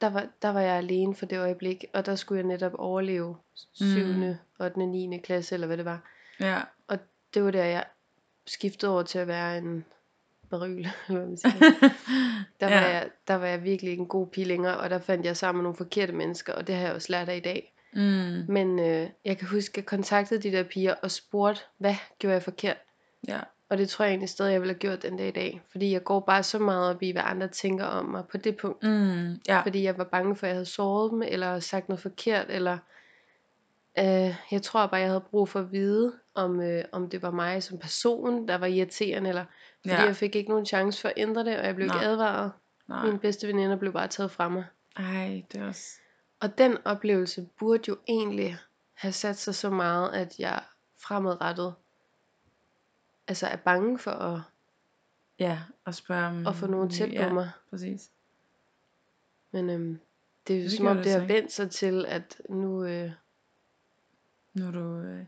Der 0.00 0.10
var, 0.10 0.28
der 0.42 0.48
var 0.48 0.60
jeg 0.60 0.76
alene 0.76 1.14
for 1.14 1.26
det 1.26 1.38
øjeblik, 1.38 1.84
og 1.92 2.06
der 2.06 2.16
skulle 2.16 2.38
jeg 2.38 2.46
netop 2.46 2.74
overleve 2.74 3.36
7. 3.72 3.84
Mm. 4.06 4.34
8. 4.60 4.86
9. 4.86 5.18
klasse, 5.18 5.54
eller 5.54 5.66
hvad 5.66 5.76
det 5.76 5.84
var. 5.84 6.02
Ja. 6.40 6.62
Og 6.86 6.98
det 7.34 7.44
var 7.44 7.50
der, 7.50 7.64
jeg 7.64 7.84
skiftede 8.48 8.92
over 8.92 9.02
til 9.02 9.18
at 9.18 9.26
være 9.28 9.58
en 9.58 9.84
eller 10.52 10.66
hvad 11.12 11.26
man 11.26 11.36
siger. 11.36 11.52
Der, 12.60 12.68
Ja. 12.68 12.80
var 12.80 12.86
jeg, 12.88 13.08
der 13.28 13.34
var 13.34 13.46
jeg 13.46 13.64
virkelig 13.64 13.98
en 13.98 14.06
god 14.06 14.26
pige 14.26 14.44
længere, 14.44 14.76
og 14.76 14.90
der 14.90 14.98
fandt 14.98 15.26
jeg 15.26 15.36
sammen 15.36 15.58
med 15.58 15.62
nogle 15.62 15.76
forkerte 15.76 16.12
mennesker, 16.12 16.52
og 16.52 16.66
det 16.66 16.74
har 16.74 16.82
jeg 16.82 16.94
også 16.94 17.12
lært 17.12 17.28
af 17.28 17.36
i 17.36 17.40
dag. 17.40 17.72
mm. 17.92 18.00
Men 18.48 18.78
øh, 18.78 19.08
jeg 19.24 19.38
kan 19.38 19.48
huske, 19.48 19.72
at 19.72 19.76
jeg 19.76 19.86
kontaktede 19.86 20.42
de 20.42 20.52
der 20.56 20.62
piger 20.62 20.94
og 21.02 21.10
spurgte, 21.10 21.60
hvad 21.78 21.94
gjorde 22.18 22.34
jeg 22.34 22.42
forkert? 22.42 22.76
Ja. 23.28 23.40
Og 23.70 23.78
det 23.78 23.88
tror 23.88 24.04
jeg 24.04 24.12
egentlig 24.12 24.28
stadig, 24.28 24.52
jeg 24.52 24.60
ville 24.60 24.74
have 24.74 24.78
gjort 24.78 25.02
den 25.02 25.16
dag 25.16 25.28
i 25.28 25.30
dag. 25.30 25.60
Fordi 25.70 25.92
jeg 25.92 26.04
går 26.04 26.20
bare 26.20 26.42
så 26.42 26.58
meget 26.58 26.90
op 26.94 27.02
i, 27.02 27.10
hvad 27.10 27.22
andre 27.24 27.48
tænker 27.48 27.84
om 27.84 28.04
mig 28.04 28.24
på 28.30 28.36
det 28.36 28.56
punkt. 28.56 28.82
Mm. 28.82 29.40
Ja. 29.48 29.60
Fordi 29.60 29.82
jeg 29.82 29.98
var 29.98 30.04
bange 30.04 30.36
for, 30.36 30.46
at 30.46 30.48
jeg 30.48 30.56
havde 30.56 30.66
såret 30.66 31.10
dem, 31.10 31.22
eller 31.22 31.60
sagt 31.60 31.88
noget 31.88 32.00
forkert, 32.02 32.46
eller... 32.48 32.78
Øh, 33.98 34.34
jeg 34.50 34.62
tror 34.62 34.86
bare, 34.86 35.00
jeg 35.00 35.08
havde 35.08 35.20
brug 35.20 35.48
for 35.48 35.60
at 35.60 35.72
vide, 35.72 36.18
om, 36.34 36.60
øh, 36.60 36.84
om 36.92 37.10
det 37.10 37.22
var 37.22 37.30
mig 37.30 37.62
som 37.62 37.78
person, 37.78 38.48
der 38.48 38.58
var 38.58 38.66
irriterende, 38.66 39.28
eller... 39.28 39.44
Fordi 39.80 39.94
Ja. 39.94 40.02
jeg 40.02 40.16
fik 40.16 40.36
ikke 40.36 40.50
nogen 40.50 40.66
chance 40.66 41.00
for 41.00 41.08
at 41.08 41.14
ændre 41.16 41.44
det, 41.44 41.58
og 41.58 41.66
jeg 41.66 41.74
blev 41.74 41.84
ikke 41.86 41.96
Nej. 41.96 42.04
advaret. 42.04 42.52
Nej. 42.88 43.04
Mine 43.06 43.18
bedste 43.18 43.48
veninder 43.48 43.76
blev 43.76 43.92
bare 43.92 44.08
taget 44.08 44.30
fra 44.30 44.48
mig. 44.48 44.64
Ej, 44.96 45.42
det 45.52 45.60
er 45.60 45.66
også... 45.68 45.86
Og 46.40 46.58
den 46.58 46.76
oplevelse 46.84 47.48
burde 47.58 47.82
jo 47.88 47.96
egentlig 48.08 48.56
have 48.94 49.12
sat 49.12 49.36
sig 49.36 49.54
så 49.54 49.70
meget, 49.70 50.12
at 50.14 50.38
jeg 50.38 50.62
fremadrettet 51.02 51.74
altså 53.28 53.46
er 53.46 53.56
bange 53.56 53.98
for 53.98 54.10
at, 54.10 54.40
Ja, 55.38 55.58
og 55.84 55.94
spørge 55.94 56.26
om... 56.26 56.46
at 56.46 56.54
få 56.54 56.66
nogen 56.66 56.90
tæt 56.90 57.08
på 57.08 57.14
ja, 57.14 57.32
mig. 57.32 57.50
præcis. 57.70 58.10
Men 59.50 59.70
øhm, 59.70 60.00
det 60.46 60.56
er 60.56 60.60
jo 60.60 60.64
Det 60.64 60.72
som 60.72 60.86
om 60.86 60.96
det 60.96 61.04
det 61.04 61.12
har 61.12 61.20
ikke. 61.20 61.34
vendt 61.34 61.52
sig 61.52 61.70
til, 61.70 62.04
at 62.08 62.40
nu, 62.48 62.84
øh, 62.84 63.10
Nu 64.58 64.66
er 64.66 64.70
du... 64.70 64.98
Øh... 65.00 65.24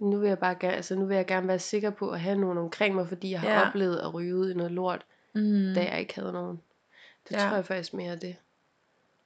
nu, 0.00 0.18
vil 0.18 0.28
jeg 0.28 0.38
bare 0.38 0.54
gerne, 0.54 0.74
altså, 0.76 0.94
nu 0.94 1.06
vil 1.06 1.16
jeg 1.16 1.26
gerne 1.26 1.48
være 1.48 1.58
sikker 1.58 1.90
på 1.90 2.10
at 2.10 2.20
have 2.20 2.38
nogen 2.38 2.58
omkring 2.58 2.94
mig, 2.94 3.08
fordi 3.08 3.30
jeg 3.30 3.40
har 3.40 3.48
Ja. 3.50 3.68
oplevet 3.68 3.98
at 3.98 4.14
ryge 4.14 4.36
ud 4.36 4.50
i 4.50 4.54
noget 4.54 4.72
lort, 4.72 5.06
Mm. 5.34 5.72
da 5.74 5.84
jeg 5.90 6.00
ikke 6.00 6.14
havde 6.14 6.32
nogen. 6.32 6.60
Det 7.28 7.34
Ja. 7.36 7.38
tror 7.48 7.54
jeg 7.54 7.64
faktisk 7.64 7.94
mere 7.94 8.12
er 8.12 8.16
det. 8.16 8.36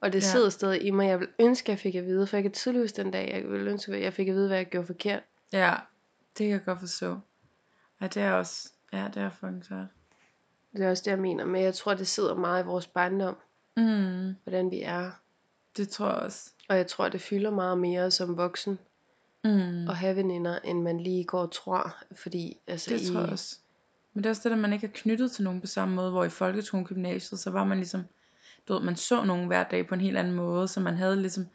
Og 0.01 0.13
det 0.13 0.19
Ja. 0.23 0.27
sidder 0.27 0.49
stadig 0.51 0.83
i 0.85 0.91
mig. 0.91 1.09
Jeg 1.09 1.21
vil 1.21 1.29
ønske, 1.39 1.67
at 1.67 1.69
jeg 1.69 1.79
fik 1.79 1.95
at 1.95 2.05
vide, 2.07 2.27
for 2.27 2.37
jeg 2.37 2.43
kan 2.45 2.53
tydeligt 2.53 2.83
huske 2.83 3.03
den 3.03 3.11
dag, 3.11 3.31
jeg 3.35 3.51
vil 3.51 3.69
ønske, 3.69 3.93
at 3.93 4.03
jeg 4.03 4.13
fik 4.13 4.29
at 4.29 4.35
vide, 4.35 4.47
hvad 4.49 4.57
jeg 4.57 4.67
gjorde 4.67 4.87
forkert. 4.87 5.23
Ja, 5.53 5.75
det 6.39 6.45
kan 6.47 6.49
jeg 6.49 6.65
godt 6.65 6.81
forstå. 6.81 7.19
Ja, 8.01 8.07
det 8.07 8.23
er 8.23 8.33
også... 8.33 8.73
Ja, 8.93 9.09
det 9.15 9.23
er 9.23 9.31
fucking 9.31 9.65
svært. 9.65 9.87
Det 10.73 10.85
er 10.85 10.91
også 10.91 11.03
det, 11.05 11.11
jeg 11.11 11.19
mener. 11.19 11.45
Men 11.45 11.63
jeg 11.63 11.75
tror, 11.75 11.95
det 11.95 12.07
sidder 12.07 12.35
meget 12.35 12.63
i 12.65 12.67
vores 12.67 12.87
barndom, 12.87 13.37
Mm. 13.77 14.35
hvordan 14.43 14.71
vi 14.71 14.83
er. 14.83 15.11
Det 15.77 15.89
tror 15.89 16.07
jeg 16.07 16.15
også. 16.17 16.52
Og 16.69 16.77
jeg 16.77 16.87
tror, 16.87 17.09
det 17.09 17.21
fylder 17.21 17.51
meget 17.51 17.79
mere 17.79 18.11
som 18.11 18.37
voksen 18.37 18.79
Mm. 19.45 19.89
at 19.89 19.97
have 19.97 20.17
veninder, 20.17 20.59
end 20.65 20.83
man 20.83 21.01
lige 21.01 21.25
går 21.25 21.41
og 21.41 21.53
tror. 21.53 21.97
Fordi 22.17 22.57
altså, 22.67 22.91
Det 22.91 23.01
i, 23.01 23.13
tror 23.13 23.21
jeg 23.21 23.31
også. 23.31 23.59
Men 24.15 24.25
det 24.25 24.29
er 24.29 24.31
også 24.31 24.49
det, 24.49 24.55
at 24.55 24.61
man 24.61 24.73
ikke 24.73 24.87
er 24.87 24.91
knyttet 24.95 25.33
til 25.33 25.45
nogen 25.45 25.61
på 25.61 25.67
samme 25.67 25.95
måde, 25.95 26.11
hvor 26.11 26.25
i 26.25 26.29
folkeskolen 26.29 26.87
gymnasiet, 26.87 27.41
så 27.41 27.51
var 27.51 27.65
man 27.65 27.79
ligesom, 27.79 28.03
du 28.69 28.73
ved, 28.73 28.83
man 28.83 28.97
så 28.97 29.25
nogen 29.25 29.47
hver 29.47 29.65
dag 29.65 29.87
på 29.87 29.95
en 29.95 30.01
helt 30.01 30.17
anden 30.17 30.35
måde, 30.35 30.69
så 30.69 30.81
man 30.81 30.97
havde 30.97 31.17
ligesom, 31.17 31.47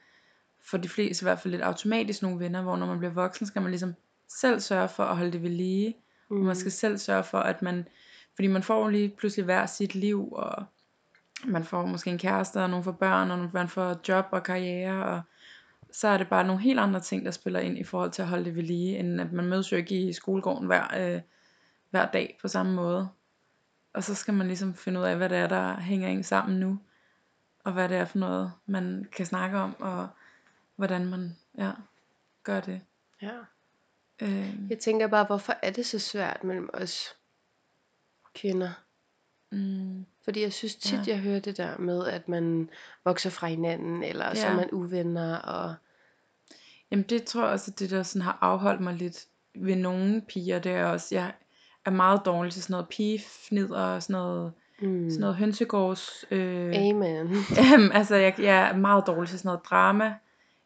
for 0.65 0.77
de 0.77 0.89
fleste 0.89 1.23
i 1.23 1.25
hvert 1.25 1.39
fald 1.39 1.51
lidt 1.51 1.63
automatisk 1.63 2.21
nogle 2.21 2.39
venner, 2.39 2.61
hvor 2.61 2.75
når 2.75 2.85
man 2.85 2.97
bliver 2.99 3.13
voksen, 3.13 3.47
skal 3.47 3.61
man 3.61 3.71
ligesom 3.71 3.95
selv 4.41 4.59
sørge 4.59 4.89
for 4.89 5.03
at 5.03 5.17
holde 5.17 5.31
det 5.31 5.43
ved 5.43 5.49
lige, 5.49 5.95
mm. 6.29 6.39
og 6.39 6.45
man 6.45 6.55
skal 6.55 6.71
selv 6.71 6.97
sørge 6.97 7.23
for, 7.23 7.39
at 7.39 7.61
man, 7.61 7.87
fordi 8.35 8.47
man 8.47 8.63
får 8.63 8.83
jo 8.83 8.87
lige 8.87 9.09
pludselig 9.09 9.45
hver 9.45 9.65
sit 9.65 9.95
liv, 9.95 10.31
og 10.31 10.65
man 11.45 11.63
får 11.63 11.85
måske 11.85 12.09
en 12.09 12.17
kæreste, 12.17 12.63
og 12.63 12.69
nogle 12.69 12.83
får 12.83 12.91
børn, 12.91 13.31
og 13.31 13.49
man 13.53 13.67
får 13.67 13.99
job 14.07 14.25
og 14.31 14.43
karriere, 14.43 15.05
og 15.05 15.21
så 15.91 16.07
er 16.07 16.17
det 16.17 16.29
bare 16.29 16.47
nogle 16.47 16.61
helt 16.61 16.79
andre 16.79 16.99
ting, 16.99 17.25
der 17.25 17.31
spiller 17.31 17.59
ind 17.59 17.77
i 17.77 17.83
forhold 17.83 18.11
til 18.11 18.21
at 18.21 18.27
holde 18.27 18.45
det 18.45 18.55
ved 18.55 18.63
lige, 18.63 18.97
end 18.97 19.21
at 19.21 19.31
man 19.31 19.45
mødes 19.45 19.71
jo 19.71 19.77
ikke 19.77 20.01
i 20.01 20.13
skolegården 20.13 20.67
hver, 20.67 21.15
øh, 21.15 21.21
hver 21.89 22.11
dag 22.11 22.37
på 22.41 22.47
samme 22.47 22.73
måde. 22.73 23.09
Og 23.93 24.03
så 24.03 24.15
skal 24.15 24.33
man 24.33 24.47
ligesom 24.47 24.73
finde 24.73 24.99
ud 24.99 25.05
af, 25.05 25.17
hvad 25.17 25.29
det 25.29 25.37
er, 25.37 25.47
der 25.47 25.79
hænger 25.79 26.07
en 26.07 26.23
sammen 26.23 26.59
nu. 26.59 26.79
Og 27.63 27.73
hvad 27.73 27.89
det 27.89 27.97
er 27.97 28.05
for 28.05 28.17
noget, 28.17 28.51
man 28.65 29.07
kan 29.11 29.25
snakke 29.25 29.57
om, 29.57 29.75
og 29.79 30.07
hvordan 30.75 31.05
man 31.05 31.37
ja, 31.57 31.71
gør 32.43 32.59
det. 32.59 32.81
Ja. 33.21 33.37
Øh, 34.21 34.69
Jeg 34.69 34.79
tænker 34.79 35.07
bare, 35.07 35.25
hvorfor 35.25 35.53
er 35.63 35.71
det 35.71 35.85
så 35.85 35.99
svært 35.99 36.43
mellem 36.43 36.69
os 36.73 37.15
kvinder? 38.33 38.69
mm, 39.51 40.05
Fordi 40.27 40.41
jeg 40.41 40.53
synes 40.53 40.75
tit, 40.75 41.07
Ja. 41.07 41.13
jeg 41.13 41.17
hører 41.19 41.39
det 41.39 41.57
der 41.57 41.77
med, 41.77 42.07
at 42.07 42.29
man 42.29 42.69
vokser 43.05 43.29
fra 43.29 43.47
hinanden, 43.47 44.03
eller 44.03 44.33
så 44.33 44.47
er 44.47 44.51
Ja. 44.51 44.55
man 44.55 44.69
uvenner, 44.71 45.35
og 45.35 45.75
Jamen 46.91 47.05
det 47.09 47.23
tror 47.23 47.41
jeg 47.43 47.51
også, 47.51 47.71
at 47.71 47.79
det 47.79 47.89
der 47.89 48.03
sådan 48.03 48.21
har 48.21 48.37
afholdt 48.41 48.81
mig 48.81 48.93
lidt 48.93 49.25
ved 49.55 49.75
nogle 49.75 50.21
piger, 50.21 50.59
det 50.59 50.71
er 50.71 50.85
også, 50.85 51.15
jeg 51.15 51.31
er 51.85 51.89
meget 51.91 52.21
dårlig 52.25 52.53
til 52.53 52.63
sådan 52.63 52.73
noget 52.73 52.87
pigefnidder 52.89 53.79
og 53.79 54.03
sådan 54.03 54.13
noget, 54.13 54.53
mm, 54.81 55.09
sådan 55.09 55.21
noget 55.21 55.35
hønsegårds, 55.35 56.25
øh, 56.31 56.73
amen. 56.75 57.35
Jamen, 57.71 57.91
altså, 57.91 58.15
jeg, 58.15 58.35
jeg 58.39 58.69
er 58.69 58.75
meget 58.77 59.07
dårlig 59.07 59.29
til 59.29 59.39
sådan 59.39 59.49
noget 59.49 59.61
drama. 59.69 60.13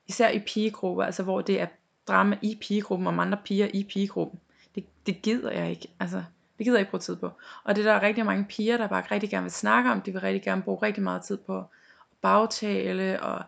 Især 0.07 0.29
i 0.29 0.39
pigegrupper, 0.39 1.03
altså 1.03 1.23
hvor 1.23 1.41
det 1.41 1.61
er 1.61 1.67
drama 2.07 2.37
i 2.41 2.57
pigegruppen, 2.61 3.07
om 3.07 3.19
andre 3.19 3.37
piger 3.45 3.67
i 3.73 3.83
pigegruppen. 3.83 4.39
Det, 4.75 4.85
det 5.05 5.21
gider 5.21 5.51
jeg 5.51 5.69
ikke. 5.69 5.87
Altså, 5.99 6.23
det 6.61 6.65
gider 6.65 6.77
jeg 6.77 6.81
ikke 6.81 6.91
bruge 6.91 7.01
tid 7.01 7.15
på. 7.15 7.31
Og 7.63 7.75
det 7.75 7.85
der 7.85 7.91
er 7.91 7.99
der 7.99 8.07
rigtig 8.07 8.25
mange 8.25 8.45
piger, 8.45 8.77
der 8.77 8.87
bare 8.87 9.03
rigtig 9.11 9.29
gerne 9.29 9.43
vil 9.43 9.51
snakke 9.51 9.91
om. 9.91 10.01
De 10.01 10.11
vil 10.11 10.21
rigtig 10.21 10.43
gerne 10.43 10.61
bruge 10.61 10.77
rigtig 10.83 11.03
meget 11.03 11.23
tid 11.23 11.37
på 11.37 11.57
at 11.57 11.63
bagtale. 12.21 13.23
Og 13.23 13.43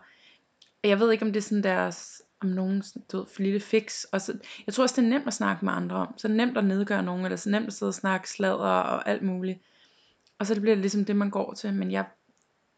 jeg 0.84 1.00
ved 1.00 1.12
ikke, 1.12 1.24
om 1.24 1.32
det 1.32 1.40
er 1.40 1.42
sådan 1.42 1.62
deres, 1.62 2.22
om 2.40 2.48
nogen 2.48 2.82
du 3.12 3.16
ved, 3.18 3.26
for 3.26 3.42
lille 3.42 3.60
fix. 3.60 4.04
Og 4.04 4.20
så, 4.20 4.38
jeg 4.66 4.74
tror 4.74 4.82
også, 4.82 5.00
det 5.00 5.06
er 5.06 5.10
nemt 5.10 5.26
at 5.26 5.34
snakke 5.34 5.64
med 5.64 5.72
andre 5.72 5.96
om. 5.96 6.14
Så 6.18 6.26
er 6.26 6.30
det 6.30 6.36
nemt 6.36 6.58
at 6.58 6.64
nedgøre 6.64 7.02
nogen, 7.02 7.24
eller 7.24 7.36
så 7.36 7.50
nemt 7.50 7.66
at 7.66 7.72
sidde 7.72 7.90
og 7.90 7.94
snakke 7.94 8.30
sladder 8.30 8.58
og 8.58 9.08
alt 9.08 9.22
muligt. 9.22 9.58
Og 10.38 10.46
så 10.46 10.60
bliver 10.60 10.74
det 10.74 10.82
ligesom 10.82 11.04
det, 11.04 11.16
man 11.16 11.30
går 11.30 11.54
til. 11.54 11.74
Men 11.74 11.92
jeg 11.92 12.04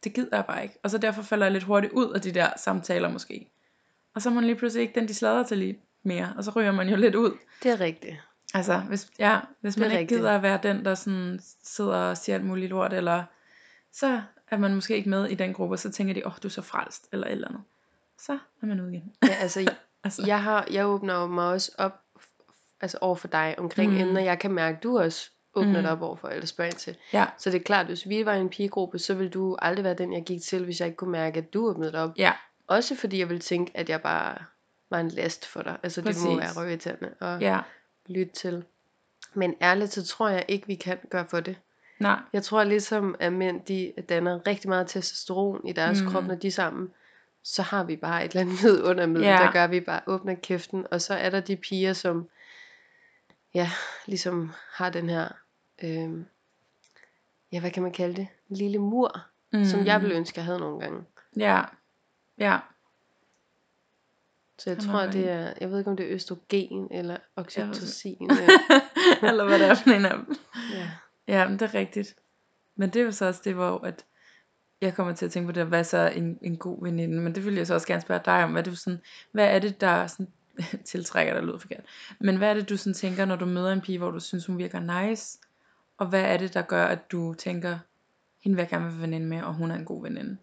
det 0.05 0.15
gider 0.15 0.37
jeg 0.37 0.45
bare 0.47 0.63
ikke. 0.63 0.79
Og 0.83 0.91
så 0.91 0.99
derfor 0.99 1.23
falder 1.23 1.47
jeg 1.47 1.53
lidt 1.53 1.65
hurtigt 1.65 1.93
ud 1.93 2.13
af 2.13 2.21
de 2.21 2.33
der 2.33 2.49
samtaler 2.57 3.09
måske. 3.09 3.51
Og 4.15 4.23
så 4.23 4.29
er 4.29 4.35
man 4.35 4.45
lige 4.45 4.57
pludselig 4.57 4.83
ikke 4.83 5.01
den, 5.01 5.09
de 5.09 5.15
sladder 5.15 5.43
til 5.43 5.59
lige 5.59 5.79
mere. 6.03 6.35
Og 6.37 6.45
så 6.45 6.51
ryger 6.51 6.73
man 6.73 6.89
jo 6.89 6.97
lidt 6.97 7.15
ud. 7.15 7.37
Det 7.63 7.71
er 7.71 7.81
rigtigt. 7.81 8.17
Altså, 8.57 8.79
hvis, 8.79 9.09
ja, 9.19 9.41
hvis 9.61 9.77
man 9.77 9.87
ikke 9.91 9.99
rigtigt. 10.01 10.19
gider 10.19 10.33
at 10.33 10.43
være 10.43 10.59
den, 10.63 10.85
der 10.85 10.95
sådan 10.95 11.41
sidder 11.65 11.95
og 11.97 12.17
siger 12.17 12.37
alt 12.37 12.45
muligt 12.45 12.71
lort, 12.71 12.93
eller 12.93 13.25
så 13.93 14.21
er 14.51 14.57
man 14.57 14.75
måske 14.75 14.97
ikke 14.97 15.09
med 15.11 15.27
i 15.27 15.35
den 15.35 15.53
gruppe, 15.55 15.75
og 15.75 15.79
så 15.79 15.93
tænker 15.93 16.15
de, 16.15 16.27
åh, 16.27 16.33
oh, 16.33 16.39
du 16.43 16.49
er 16.49 16.53
så 16.53 16.63
frelst, 16.63 17.09
eller 17.13 17.27
et 17.27 17.33
eller 17.33 17.49
andet. 17.49 17.63
Så 18.19 18.33
er 18.63 18.67
man 18.67 18.81
ude 18.81 18.93
igen. 18.95 19.13
Ja, 19.23 19.35
altså, 19.35 19.61
altså, 20.05 20.23
jeg, 20.27 20.43
har, 20.43 20.67
jeg 20.71 20.87
åbner 20.87 21.27
mig 21.27 21.45
også 21.49 21.73
op 21.79 21.93
altså 22.81 22.99
over 23.01 23.17
for 23.17 23.29
dig 23.29 23.55
omkring 23.59 23.93
Mm. 23.93 23.99
emner, 23.99 24.21
jeg 24.21 24.39
kan 24.39 24.51
mærke, 24.51 24.79
du 24.83 24.99
også 24.99 25.31
åbner 25.55 25.77
Mm. 25.79 25.83
dig 25.83 25.93
op 25.93 26.03
over 26.03 26.17
for, 26.17 26.29
eller 26.29 26.47
spørger 26.47 26.71
ind 26.71 26.79
til. 26.79 26.97
ja, 27.13 27.27
Så 27.39 27.51
det 27.51 27.61
er 27.61 27.65
klart, 27.65 27.87
hvis 27.87 28.09
vi 28.09 28.27
var 28.27 28.35
i 28.35 28.41
en 28.41 28.49
pigegruppe, 28.49 28.99
så 28.99 29.15
ville 29.15 29.31
du 29.31 29.57
aldrig 29.63 29.85
være 29.85 29.95
den, 29.95 30.13
jeg 30.13 30.23
gik 30.25 30.43
til, 30.43 30.65
hvis 30.65 30.81
jeg 30.81 30.87
ikke 30.87 30.97
kunne 30.97 31.13
mærke, 31.13 31.39
at 31.39 31.55
du 31.55 31.69
åbnede 31.69 31.93
dig 31.93 32.03
op. 32.03 32.11
ja, 32.17 32.33
Også 32.67 32.95
fordi 32.97 33.19
jeg 33.19 33.29
ville 33.29 33.41
tænke, 33.41 33.73
at 33.77 33.89
jeg 33.89 34.03
bare 34.03 34.37
var 34.91 35.01
en 35.01 35.09
last 35.09 35.47
for 35.47 35.63
dig. 35.63 35.77
Altså 35.83 36.01
det 36.01 36.07
må 36.07 36.13
Præcis. 36.37 36.57
være 36.57 36.63
røvirriterende 36.63 37.15
at 37.21 37.41
ja, 37.43 37.59
lytte 38.09 38.33
til. 38.33 38.65
Men 39.35 39.55
ærligt, 39.63 39.93
så 39.93 40.05
tror 40.07 40.29
jeg 40.29 40.45
ikke, 40.49 40.67
vi 40.67 40.75
kan 40.75 40.99
gøre 41.11 41.27
for 41.31 41.41
det. 41.41 41.57
nej, 41.99 42.19
Jeg 42.33 42.43
tror 42.43 42.65
ligesom, 42.65 43.15
at 43.21 43.33
mænd 43.33 43.61
de 43.65 43.93
danner 44.09 44.47
rigtig 44.47 44.69
meget 44.69 44.87
testosteron 44.87 45.69
i 45.69 45.73
deres 45.73 46.01
Mm. 46.01 46.07
mm. 46.07 46.13
krop, 46.13 46.25
når 46.27 46.35
de 46.35 46.47
er 46.47 46.51
sammen. 46.51 46.91
Så 47.43 47.63
har 47.63 47.85
vi 47.85 47.97
bare 47.97 48.25
et 48.25 48.31
eller 48.31 48.41
andet 48.41 48.63
vidundermiddel, 48.63 49.29
Ja. 49.29 49.33
der 49.37 49.53
gør, 49.53 49.65
at 49.65 49.71
vi 49.71 49.81
bare 49.81 50.01
åbner 50.07 50.35
kæften. 50.35 50.87
Og 50.91 51.01
så 51.01 51.15
er 51.15 51.31
der 51.31 51.41
de 51.41 51.57
piger, 51.57 51.93
som 51.93 52.29
ja, 53.55 53.71
ligesom 54.07 54.53
har 54.73 54.91
den 54.91 55.09
her, 55.09 55.29
øh, 55.83 56.11
ja, 57.53 57.61
hvad 57.61 57.71
kan 57.71 57.83
man 57.83 57.93
kalde 57.93 58.17
det? 58.17 58.29
En 58.51 58.57
lille 58.57 58.79
mur, 58.79 59.21
mm. 59.53 59.65
som 59.65 59.87
jeg 59.87 60.01
ville 60.01 60.17
ønske, 60.17 60.39
jeg 60.39 60.45
havde 60.45 60.59
nogle 60.61 60.81
gange. 60.81 61.05
Ja, 61.37 61.63
ja, 62.39 62.59
Så 64.59 64.71
jeg 64.71 64.79
tror, 64.79 65.07
det 65.07 65.31
er, 65.31 65.53
jeg 65.61 65.71
ved 65.71 65.79
ikke 65.79 65.91
om 65.91 65.97
det 65.97 66.07
er 66.07 66.15
østrogen 66.15 66.89
eller 66.91 67.17
oxytocin. 67.37 68.31
eller 69.29 69.45
hvad 69.45 69.59
det 69.59 69.69
er 69.69 69.75
for 69.75 69.91
en 69.91 70.05
af 70.05 70.15
dem. 70.15 70.37
ja. 70.73 70.91
Ja, 71.29 71.49
men 71.49 71.59
det 71.59 71.63
er 71.63 71.75
rigtigt. 71.75 72.17
Men 72.77 72.91
det 72.91 73.01
er 73.01 73.05
jo 73.05 73.13
så 73.13 73.27
også 73.27 73.41
det, 73.45 73.55
hvor 73.55 73.85
at 73.85 74.05
jeg 74.81 74.95
kommer 74.95 75.15
til 75.15 75.27
at 75.27 75.33
tænke 75.33 75.47
på 75.47 75.53
det, 75.53 75.67
hvad 75.67 75.85
så 75.85 76.13
en, 76.17 76.39
en 76.43 76.57
god 76.57 76.83
veninde, 76.83 77.21
men 77.21 77.35
det 77.35 77.45
vil 77.45 77.55
jeg 77.55 77.67
så 77.67 77.75
også 77.75 77.87
gerne 77.87 78.01
spørge 78.01 78.21
dig 78.25 78.45
om, 78.45 78.53
hvad, 78.53 78.67
er 78.67 78.71
det 78.71 78.79
sådan, 78.79 79.01
hvad 79.33 79.55
er 79.55 79.59
det, 79.59 79.81
der 79.81 80.07
sådan, 80.07 80.29
tiltrækker 80.85 81.35
dig, 81.35 81.43
lyder 81.43 81.59
forkert, 81.59 81.85
men 82.21 82.37
hvad 82.37 82.51
er 82.51 82.55
det, 82.55 82.69
du 82.69 82.77
sådan 82.77 82.95
tænker, 82.95 83.25
når 83.25 83.37
du 83.37 83.47
møder 83.47 83.73
en 83.73 83.81
pige, 83.81 83.99
hvor 83.99 84.11
du 84.11 84.21
synes, 84.21 84.47
hun 84.47 84.59
virker 84.59 85.07
nice, 85.07 85.39
og 85.99 86.07
hvad 86.07 86.23
er 86.23 86.37
det, 86.37 86.55
der 86.55 86.63
gør, 86.63 86.87
at 86.87 87.13
du 87.13 87.35
tænker, 87.35 87.79
hende 88.41 88.57
vil 88.57 88.63
jeg 88.63 88.71
gerne 88.71 88.85
være 88.85 89.01
veninde 89.01 89.27
med, 89.27 89.43
og 89.43 89.55
hun 89.55 89.71
er 89.71 89.75
en 89.75 89.85
god 89.85 90.03
veninde? 90.03 90.37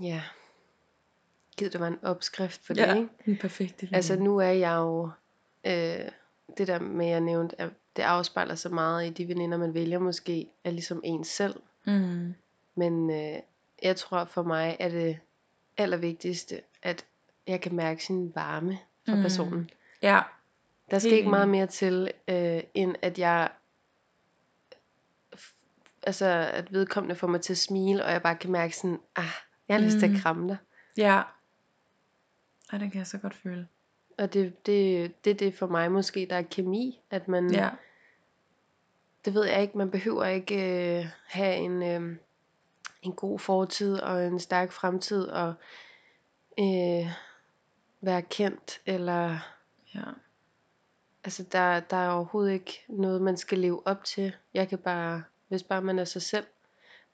Ja. 0.00 0.22
Givet 1.56 1.72
det 1.72 1.80
var 1.80 1.86
en 1.86 1.98
opskrift 2.04 2.66
for 2.66 2.74
det, 2.74 2.80
Ja, 2.82 2.94
ikke? 2.94 3.08
en 3.26 3.36
perfekt 3.36 3.82
veninde. 3.82 3.96
Altså 3.96 4.16
nu 4.16 4.38
er 4.38 4.50
jeg 4.50 4.74
jo, 4.76 5.10
øh, 5.64 6.10
det 6.58 6.66
der 6.66 6.78
med, 6.78 7.06
jeg 7.06 7.20
nævnte, 7.20 7.60
at 7.60 7.70
det 7.96 8.02
afspejler 8.02 8.54
sig 8.54 8.74
meget 8.74 9.06
i 9.06 9.10
de 9.10 9.28
veninder, 9.28 9.58
man 9.58 9.74
vælger 9.74 9.98
måske, 9.98 10.46
er 10.64 10.70
ligesom 10.70 11.00
en 11.04 11.24
selv. 11.24 11.54
mm, 11.86 12.34
Men 12.74 13.10
øh, 13.10 13.38
jeg 13.82 13.96
tror 13.96 14.24
for 14.24 14.42
mig 14.42 14.76
er 14.80 14.88
det 14.88 15.18
allervigtigste, 15.76 16.60
at 16.82 17.04
jeg 17.46 17.60
kan 17.60 17.74
mærke 17.74 18.04
sin 18.04 18.32
varme 18.34 18.78
fra 19.08 19.14
Mm. 19.14 19.22
personen. 19.22 19.70
ja, 20.02 20.20
Der 20.90 20.98
skal 20.98 21.12
ikke 21.12 21.30
meget 21.30 21.48
mere 21.48 21.66
til, 21.66 22.12
øh, 22.28 22.62
end 22.74 22.94
at 23.02 23.18
jeg 23.18 23.50
altså 26.02 26.26
at 26.52 26.72
vedkommende 26.72 27.14
får 27.14 27.26
mig 27.26 27.40
til 27.40 27.52
at 27.52 27.58
smile, 27.58 28.04
og 28.04 28.10
jeg 28.12 28.22
bare 28.22 28.36
kan 28.36 28.50
mærke 28.52 28.76
sådan, 28.76 28.98
ah, 29.16 29.24
jeg 29.70 29.78
har 29.78 29.84
lyst 29.86 29.98
til 29.98 30.08
Mm. 30.10 30.14
at 30.16 30.22
kramme 30.22 30.48
dig. 30.48 30.56
ja. 30.96 31.22
Ej, 32.72 32.78
den 32.78 32.90
kan 32.90 32.98
jeg 32.98 33.06
så 33.06 33.18
godt 33.18 33.34
føle. 33.34 33.68
Og 34.18 34.32
det, 34.32 34.66
det, 34.66 35.12
det 35.24 35.30
er 35.30 35.34
det 35.34 35.54
for 35.54 35.66
mig 35.66 35.92
måske, 35.92 36.26
der 36.30 36.36
er 36.36 36.42
kemi, 36.42 37.00
at 37.10 37.28
man, 37.28 37.50
Ja, 37.50 37.70
det 39.24 39.34
ved 39.34 39.44
jeg 39.44 39.62
ikke, 39.62 39.78
man 39.78 39.90
behøver 39.90 40.24
ikke 40.24 40.98
øh, 41.00 41.06
have 41.26 41.56
en, 41.56 41.82
øh, 41.82 42.16
en 43.02 43.12
god 43.12 43.38
fortid 43.38 43.98
og 44.00 44.26
en 44.26 44.38
stærk 44.40 44.72
fremtid 44.72 45.24
og 45.28 45.54
øh, 46.58 47.06
være 48.00 48.22
kendt, 48.22 48.80
eller 48.86 49.38
ja, 49.94 50.02
altså 51.24 51.42
der, 51.52 51.80
der 51.80 51.96
er 51.96 52.10
overhovedet 52.10 52.52
ikke 52.52 52.84
noget, 52.88 53.22
man 53.22 53.36
skal 53.36 53.58
leve 53.58 53.86
op 53.86 54.04
til. 54.04 54.36
Jeg 54.54 54.68
kan 54.68 54.78
bare, 54.78 55.22
hvis 55.48 55.62
bare 55.62 55.82
man 55.82 55.98
er 55.98 56.04
sig 56.04 56.22
selv. 56.22 56.46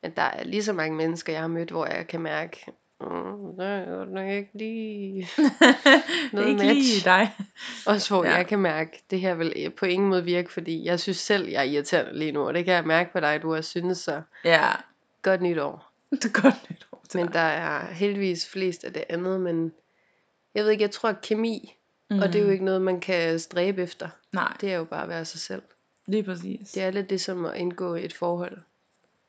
Men 0.07 0.12
der 0.16 0.23
er 0.23 0.45
lige 0.45 0.62
så 0.64 0.73
mange 0.73 0.97
mennesker, 0.97 1.33
jeg 1.33 1.40
har 1.42 1.49
mødt, 1.49 1.71
hvor 1.71 1.87
jeg 1.87 2.07
kan 2.07 2.21
mærke, 2.21 2.64
mm, 3.01 3.57
det 3.59 3.66
er 3.66 4.05
nok 4.05 4.29
ikke 4.29 4.51
lige 4.55 5.29
noget 6.33 6.49
ikke 6.49 6.61
lige 6.62 6.75
match. 6.75 7.05
dig. 7.05 7.31
Også 7.87 8.14
hvor 8.14 8.25
Ja. 8.25 8.35
jeg 8.35 8.47
kan 8.47 8.59
mærke, 8.59 9.03
det 9.11 9.21
her 9.21 9.35
vil 9.35 9.73
på 9.79 9.87
ingen 9.87 10.09
måde 10.09 10.25
virke, 10.25 10.53
fordi 10.53 10.85
jeg 10.85 11.01
synes 11.01 11.16
selv, 11.16 11.49
jeg 11.49 11.59
er 11.59 11.62
irriterende 11.62 12.19
lige 12.19 12.33
nu, 12.33 12.47
og 12.47 12.55
det 12.55 12.64
kan 12.64 12.75
jeg 12.75 12.85
mærke 12.87 13.12
på 13.12 13.21
dig, 13.21 13.42
du 13.42 13.53
har 13.55 13.61
synes 13.61 13.99
så. 13.99 14.23
Ja, 14.45 14.71
Godt 15.23 15.42
nytår. 15.42 15.92
det 16.11 16.25
er 16.25 16.42
godt 16.42 16.71
nytår 16.71 17.05
til 17.09 17.21
Men 17.21 17.33
der 17.33 17.40
er 17.40 17.87
heldigvis 17.92 18.49
flest 18.49 18.85
af 18.85 18.92
det 18.92 19.05
andet, 19.09 19.40
men 19.40 19.73
jeg 20.55 20.64
ved 20.64 20.71
ikke, 20.71 20.83
jeg 20.83 20.90
tror 20.90 21.09
at 21.09 21.21
kemi, 21.21 21.75
mm. 22.11 22.19
og 22.19 22.33
det 22.33 22.40
er 22.40 22.45
jo 22.45 22.51
ikke 22.51 22.64
noget, 22.64 22.83
man 22.83 23.01
kan 23.01 23.38
stræbe 23.38 23.83
efter. 23.83 24.09
Nej, 24.33 24.53
Det 24.61 24.73
er 24.73 24.77
jo 24.77 24.85
bare 24.85 25.03
at 25.03 25.09
være 25.09 25.25
sig 25.25 25.40
selv. 25.40 25.62
lige 26.07 26.23
præcis. 26.23 26.73
Det 26.73 26.83
er 26.83 26.90
lidt 26.90 27.11
det 27.11 27.21
som 27.21 27.45
at 27.45 27.57
indgå 27.57 27.95
i 27.95 28.05
et 28.05 28.12
forhold. 28.12 28.59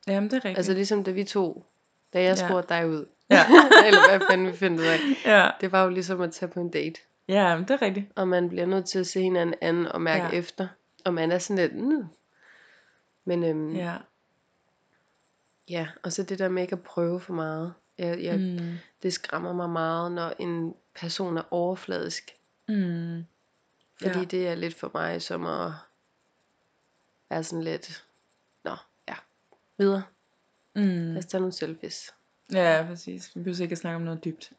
Jamen, 0.08 0.30
det 0.30 0.36
er 0.36 0.44
rigtigt. 0.44 0.56
Altså 0.58 0.72
ligesom 0.72 1.04
da 1.04 1.10
vi 1.10 1.24
to, 1.24 1.66
da 2.12 2.22
jeg 2.22 2.38
Ja. 2.38 2.46
spurgte 2.48 2.74
dig 2.74 2.88
ud, 2.88 3.06
Ja. 3.30 3.46
eller 3.86 4.10
hvad 4.18 4.26
fanden 4.30 4.46
vi 4.46 4.52
finder 4.52 4.80
ud 4.80 4.86
af. 4.86 4.98
ja. 5.24 5.50
Det 5.60 5.72
var 5.72 5.82
jo 5.84 5.90
ligesom 5.90 6.20
at 6.20 6.32
tage 6.32 6.52
på 6.52 6.60
en 6.60 6.70
date. 6.70 7.00
ja, 7.28 7.56
men 7.56 7.64
det 7.64 7.70
er 7.70 7.82
rigtigt. 7.82 8.06
Og 8.16 8.28
man 8.28 8.48
bliver 8.48 8.66
nødt 8.66 8.86
til 8.86 8.98
at 8.98 9.06
se 9.06 9.22
hinanden 9.22 9.54
anden 9.60 9.86
og 9.86 10.00
mærke 10.00 10.24
Ja. 10.24 10.30
efter. 10.30 10.68
Og 11.04 11.14
man 11.14 11.32
er 11.32 11.38
sådan 11.38 11.56
lidt, 11.70 11.76
mm. 11.82 12.04
Men 13.24 13.44
øhm, 13.44 13.74
ja. 13.76 13.94
Ja. 15.70 15.86
og 16.02 16.12
så 16.12 16.22
det 16.22 16.38
der 16.38 16.48
med 16.48 16.62
ikke 16.62 16.72
at 16.72 16.82
prøve 16.82 17.20
for 17.20 17.32
meget. 17.32 17.74
Jeg, 17.98 18.22
jeg, 18.22 18.38
mm. 18.38 18.58
Det 19.02 19.12
skræmmer 19.12 19.52
mig 19.52 19.70
meget, 19.70 20.12
når 20.12 20.32
en 20.38 20.74
person 21.00 21.36
er 21.38 21.42
overfladisk. 21.50 22.30
Mm. 22.68 23.24
Fordi 24.02 24.18
Ja. 24.18 24.24
det 24.24 24.48
er 24.48 24.54
lidt 24.54 24.74
for 24.74 24.90
mig 24.94 25.22
som 25.22 25.46
at 25.46 25.70
være 27.30 27.44
sådan 27.44 27.62
lidt, 27.62 28.04
videre. 29.78 30.02
Mm. 30.74 30.82
Lad 30.82 31.18
os 31.18 31.26
tage 31.26 31.40
nogle 31.40 31.52
selfies. 31.52 32.14
Ja, 32.52 32.84
præcis. 32.88 33.36
Vi 33.36 33.42
behøver 33.42 33.62
ikke 33.62 33.72
at 33.72 33.78
snakke 33.78 33.96
om 33.96 34.02
noget 34.02 34.24
dybt. 34.24 34.52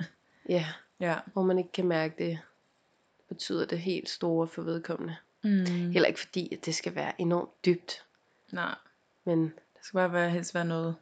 Ja, 0.50 0.66
ja. 1.00 1.20
hvor 1.34 1.44
man 1.44 1.58
ikke 1.58 1.72
kan 1.72 1.88
mærke 1.88 2.16
det, 2.18 2.40
betyder 3.30 3.66
det 3.66 3.80
helt 3.80 4.10
store 4.10 4.48
for 4.48 4.62
vedkommende. 4.62 5.16
Mm. 5.44 5.66
Heller 5.92 6.08
ikke 6.08 6.20
fordi, 6.20 6.54
at 6.54 6.66
det 6.66 6.76
skal 6.76 6.96
være 6.96 7.22
enormt 7.22 7.66
dybt. 7.66 8.06
Nej, 8.52 8.76
Men 9.26 9.44
der 9.44 9.80
skal 9.82 9.98
bare 9.98 10.14
være, 10.14 10.30
helst 10.30 10.56
være 10.56 10.66
noget 10.66 10.96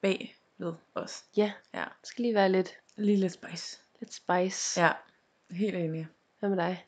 bag 0.00 0.36
ved 0.58 0.72
os. 0.94 1.24
ja, 1.36 1.52
Ja. 1.74 1.84
det 2.00 2.08
skal 2.08 2.22
lige 2.22 2.34
være 2.34 2.48
lidt, 2.52 2.70
Lige 2.96 3.16
lidt 3.16 3.32
spice. 3.32 3.78
lidt 4.00 4.14
spice. 4.14 4.80
Ja, 4.80 4.92
helt 5.50 5.76
enig. 5.76 6.06
Hvad 6.38 6.48
med 6.48 6.56
dig? 6.56 6.86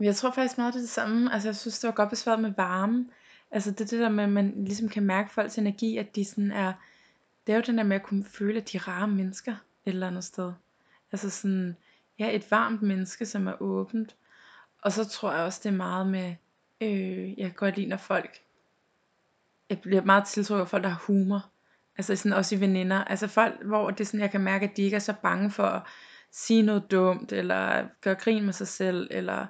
Jeg 0.00 0.16
tror 0.16 0.30
faktisk 0.30 0.58
meget, 0.58 0.74
det 0.74 0.78
er 0.78 0.82
det 0.82 0.90
samme. 0.90 1.32
Altså, 1.32 1.48
jeg 1.48 1.56
synes, 1.56 1.78
det 1.78 1.88
var 1.88 1.94
godt 1.94 2.10
besvaret 2.10 2.40
med 2.40 2.50
varme. 2.56 3.06
Altså, 3.50 3.70
det 3.70 3.80
er 3.80 3.84
det 3.84 4.00
der 4.00 4.08
med, 4.08 4.24
at 4.24 4.30
man 4.30 4.64
ligesom 4.64 4.88
kan 4.88 5.02
mærke 5.02 5.30
folks 5.30 5.58
energi, 5.58 5.96
at 5.96 6.16
de 6.16 6.24
sådan 6.24 6.52
er... 6.52 6.72
Det 7.46 7.52
er 7.52 7.56
jo 7.56 7.62
den 7.66 7.78
der 7.78 7.84
med 7.84 7.96
at 7.96 8.02
kunne 8.02 8.24
føle, 8.24 8.60
at 8.60 8.72
de 8.72 8.76
er 8.76 8.88
rare 8.88 9.08
mennesker 9.08 9.52
et 9.52 9.92
eller 9.92 10.06
andet 10.06 10.24
sted. 10.24 10.52
Altså 11.12 11.30
sådan, 11.30 11.76
ja, 12.18 12.36
et 12.36 12.50
varmt 12.50 12.82
menneske, 12.82 13.26
som 13.26 13.46
er 13.46 13.62
åbent. 13.62 14.16
Og 14.82 14.92
så 14.92 15.04
tror 15.04 15.32
jeg 15.32 15.44
også, 15.44 15.60
det 15.62 15.68
er 15.68 15.76
meget 15.76 16.06
med, 16.06 16.34
øh, 16.80 17.38
jeg 17.38 17.46
kan 17.46 17.54
godt 17.54 17.76
lide, 17.76 17.88
når 17.88 17.96
folk, 17.96 18.38
jeg 19.70 19.80
bliver 19.80 20.02
meget 20.02 20.26
tiltrukket 20.26 20.60
af 20.62 20.68
folk, 20.68 20.82
der 20.82 20.88
har 20.88 21.04
humor. 21.06 21.50
Altså 21.98 22.16
sådan 22.16 22.32
også 22.32 22.54
i 22.54 22.60
veninder. 22.60 23.04
Altså 23.04 23.26
folk, 23.26 23.64
hvor 23.64 23.90
det 23.90 24.00
er 24.00 24.04
sådan, 24.04 24.20
jeg 24.20 24.30
kan 24.30 24.40
mærke, 24.40 24.68
at 24.68 24.76
de 24.76 24.82
ikke 24.82 24.94
er 24.94 25.00
så 25.00 25.14
bange 25.22 25.50
for 25.50 25.64
at 25.64 25.82
sige 26.30 26.62
noget 26.62 26.90
dumt, 26.90 27.32
eller 27.32 27.86
gøre 28.00 28.14
grin 28.14 28.44
med 28.44 28.52
sig 28.52 28.68
selv, 28.68 29.08
eller 29.10 29.46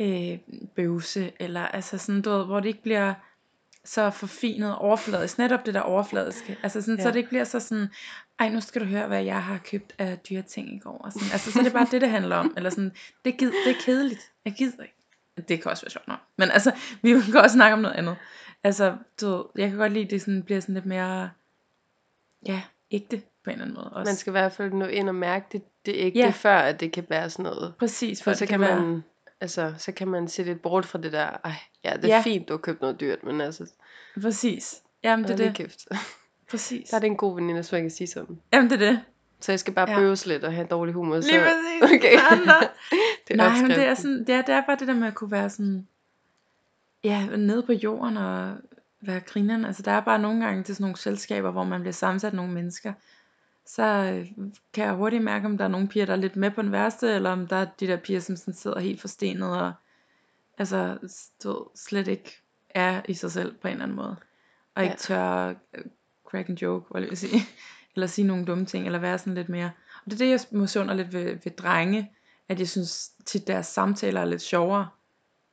øh, 0.00 0.38
bøvse, 0.76 1.32
eller 1.40 1.66
altså 1.66 1.98
sådan, 1.98 2.22
du 2.22 2.30
ved, 2.30 2.44
hvor 2.44 2.60
det 2.60 2.68
ikke 2.68 2.82
bliver 2.82 3.14
så 3.88 4.10
forfinet 4.10 4.76
overfladisk. 4.76 5.38
Netop 5.38 5.66
det 5.66 5.74
der 5.74 5.80
overfladiske. 5.80 6.58
Altså 6.62 6.80
sådan, 6.80 6.96
ja. 6.96 7.02
så 7.02 7.08
det 7.08 7.16
ikke 7.16 7.28
bliver 7.28 7.44
så 7.44 7.60
sådan, 7.60 7.88
ej, 8.38 8.48
nu 8.48 8.60
skal 8.60 8.80
du 8.80 8.86
høre, 8.86 9.06
hvad 9.06 9.22
jeg 9.24 9.42
har 9.42 9.58
købt 9.58 9.94
af 9.98 10.18
dyre 10.18 10.42
ting 10.42 10.74
i 10.74 10.78
går. 10.78 10.98
Og 11.04 11.12
sådan. 11.12 11.28
Altså, 11.32 11.52
så 11.52 11.58
er 11.58 11.62
det 11.62 11.72
bare 11.72 11.86
det, 11.90 12.00
det 12.00 12.10
handler 12.10 12.36
om. 12.36 12.54
Eller 12.56 12.70
sådan, 12.70 12.92
det, 13.24 13.36
gid, 13.38 13.52
det 13.66 13.76
er 13.76 13.80
kedeligt. 13.80 14.32
Jeg 14.44 14.52
gider 14.52 14.82
ikke. 14.82 14.94
Det 15.48 15.62
kan 15.62 15.70
også 15.70 15.84
være 15.84 15.90
sjovt 15.90 16.08
nok. 16.08 16.18
Men 16.36 16.50
altså, 16.50 16.72
vi 17.02 17.20
kan 17.20 17.36
også 17.36 17.54
snakke 17.54 17.74
om 17.74 17.80
noget 17.80 17.94
andet. 17.94 18.16
Altså, 18.64 18.96
du 19.20 19.46
jeg 19.56 19.68
kan 19.68 19.78
godt 19.78 19.92
lide, 19.92 20.04
at 20.04 20.10
det 20.10 20.20
sådan, 20.20 20.42
bliver 20.42 20.60
sådan 20.60 20.74
lidt 20.74 20.86
mere, 20.86 21.30
ja, 22.46 22.62
ægte 22.90 23.16
på 23.44 23.50
en 23.50 23.52
eller 23.52 23.64
anden 23.64 23.74
måde. 23.74 23.90
Også. 23.92 24.10
Man 24.10 24.16
skal 24.16 24.30
i 24.30 24.32
hvert 24.32 24.52
fald 24.52 24.72
nå 24.72 24.84
ind 24.84 25.08
og 25.08 25.14
mærke 25.14 25.46
det, 25.52 25.62
det 25.86 25.94
ægte, 25.96 26.18
Ja. 26.18 26.30
før 26.30 26.56
at 26.58 26.80
det 26.80 26.92
kan 26.92 27.06
være 27.08 27.30
sådan 27.30 27.42
noget. 27.42 27.74
Præcis, 27.78 28.22
For 28.22 28.30
for 28.30 28.36
så 28.36 28.46
kan 28.46 28.60
være, 28.60 28.80
man, 28.80 29.04
altså, 29.40 29.74
så 29.78 29.92
kan 29.92 30.08
man 30.08 30.28
se 30.28 30.42
lidt 30.42 30.62
bort 30.62 30.86
fra 30.86 30.98
det 30.98 31.12
der, 31.12 31.26
ej, 31.44 31.52
ja, 31.84 31.92
det 31.96 32.04
er 32.04 32.08
Ja. 32.08 32.14
ja. 32.16 32.22
fint, 32.22 32.48
du 32.48 32.52
har 32.52 32.58
købt 32.58 32.80
noget 32.80 33.00
dyrt, 33.00 33.24
men 33.24 33.40
altså, 33.40 33.66
Præcis. 34.22 34.74
Jamen, 35.04 35.24
det 35.24 35.32
er 35.32 35.36
det. 35.36 35.54
kæft. 35.54 35.88
Præcis. 36.50 36.88
Der 36.88 36.96
er 36.96 37.00
det 37.00 37.06
en 37.06 37.16
god 37.16 37.34
veninde, 37.34 37.62
så 37.62 37.76
jeg 37.76 37.82
kan 37.82 37.90
sige 37.90 38.06
sådan. 38.06 38.38
Jamen, 38.52 38.70
det 38.70 38.82
er 38.82 38.90
det. 38.90 39.00
Så 39.40 39.52
jeg 39.52 39.60
skal 39.60 39.74
bare 39.74 39.90
Ja. 39.90 39.94
ja. 39.94 40.00
bøves 40.00 40.26
lidt 40.26 40.44
og 40.44 40.52
have 40.52 40.66
dårlig 40.66 40.94
humor. 40.94 41.20
Så, 41.20 41.28
Lige 41.30 41.40
præcis. 41.40 41.82
Okay. 41.98 42.12
Det 43.28 43.34
er 43.34 43.36
Nej, 43.36 43.60
men 43.62 43.70
det 43.70 43.84
er, 43.84 43.94
sådan, 43.94 44.18
det, 44.18 44.28
er, 44.28 44.42
det 44.42 44.54
er 44.54 44.62
bare 44.66 44.76
det 44.76 44.88
der 44.88 44.94
med 44.94 45.08
at 45.08 45.14
kunne 45.14 45.30
være 45.30 45.50
sådan, 45.50 45.86
ja, 47.04 47.26
nede 47.36 47.62
på 47.62 47.72
jorden 47.72 48.16
og 48.16 48.56
være 49.00 49.20
grineren. 49.20 49.64
Altså 49.64 49.82
der 49.82 49.92
er 49.92 50.00
bare 50.00 50.18
nogle 50.18 50.44
gange 50.44 50.62
til 50.62 50.74
sådan 50.74 50.82
nogle 50.84 50.96
selskaber, 50.96 51.50
hvor 51.50 51.64
man 51.64 51.80
bliver 51.80 51.92
sammensat 51.92 52.32
nogle 52.34 52.52
mennesker. 52.52 52.92
Så 53.68 53.82
øh, 53.84 54.26
kan 54.72 54.84
jeg 54.84 54.94
hurtigt 54.94 55.24
mærke, 55.24 55.46
om 55.46 55.58
der 55.58 55.64
er 55.64 55.68
nogle 55.68 55.88
piger, 55.88 56.06
der 56.06 56.12
er 56.12 56.16
lidt 56.16 56.36
med 56.36 56.50
på 56.50 56.62
den 56.62 56.72
værste, 56.72 57.14
eller 57.14 57.30
om 57.30 57.46
der 57.46 57.56
er 57.56 57.66
de 57.80 57.86
der 57.86 57.96
piger, 57.96 58.20
som 58.20 58.36
sådan 58.36 58.54
sidder 58.54 58.80
helt 58.80 59.00
forstenet 59.00 59.60
og 59.60 59.72
altså 60.58 60.98
du 61.44 61.68
slet 61.74 62.08
ikke 62.08 62.42
er 62.70 63.02
i 63.08 63.14
sig 63.14 63.32
selv 63.32 63.54
på 63.54 63.68
en 63.68 63.72
eller 63.72 63.84
anden 63.84 63.96
måde. 63.96 64.16
Og 64.74 64.82
ikke 64.82 64.92
Ja. 64.92 64.96
tør 64.96 65.48
øh, 65.48 65.84
crack 66.30 66.48
en 66.48 66.54
joke, 66.54 66.86
hvad 66.90 67.00
jeg 67.00 67.10
vil 67.10 67.18
sige. 67.18 67.40
eller 67.94 68.06
sige 68.06 68.26
nogle 68.26 68.44
dumme 68.44 68.66
ting, 68.66 68.86
eller 68.86 68.98
være 68.98 69.18
sådan 69.18 69.34
lidt 69.34 69.48
mere. 69.48 69.70
Og 70.04 70.10
det 70.10 70.12
er 70.12 70.18
det, 70.18 70.30
jeg 70.30 70.40
motioner 70.50 70.94
lidt 70.94 71.12
ved, 71.12 71.38
ved 71.44 71.56
drenge, 71.56 72.12
at 72.48 72.58
jeg 72.58 72.68
synes 72.68 73.10
til 73.26 73.46
deres 73.46 73.66
samtaler 73.66 74.20
er 74.20 74.24
lidt 74.24 74.42
sjovere. 74.42 74.88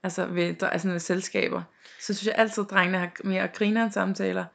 Altså 0.03 0.25
ved, 0.25 0.63
altså 0.63 0.89
ved 0.89 0.99
selskaber. 0.99 1.63
Så 2.01 2.13
synes 2.13 2.25
jeg 2.27 2.35
altid, 2.37 2.63
at 2.63 2.69
drengene 2.69 2.97
har 2.97 3.11
mere 3.23 3.47
griner 3.47 3.89
samtaler, 3.89 4.45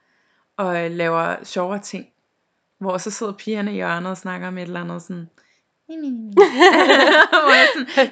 og 0.56 0.84
øh, 0.84 0.90
laver 0.90 1.44
sjovere 1.44 1.78
ting. 1.78 2.06
Hvor 2.80 2.98
så 2.98 3.10
sidder 3.10 3.32
pigerne 3.32 3.70
i 3.70 3.74
hjørnet 3.74 4.10
og 4.10 4.16
snakker 4.16 4.48
om 4.48 4.58
et 4.58 4.62
eller 4.62 4.80
andet 4.80 5.02
sådan, 5.02 5.28
sådan, 5.90 6.32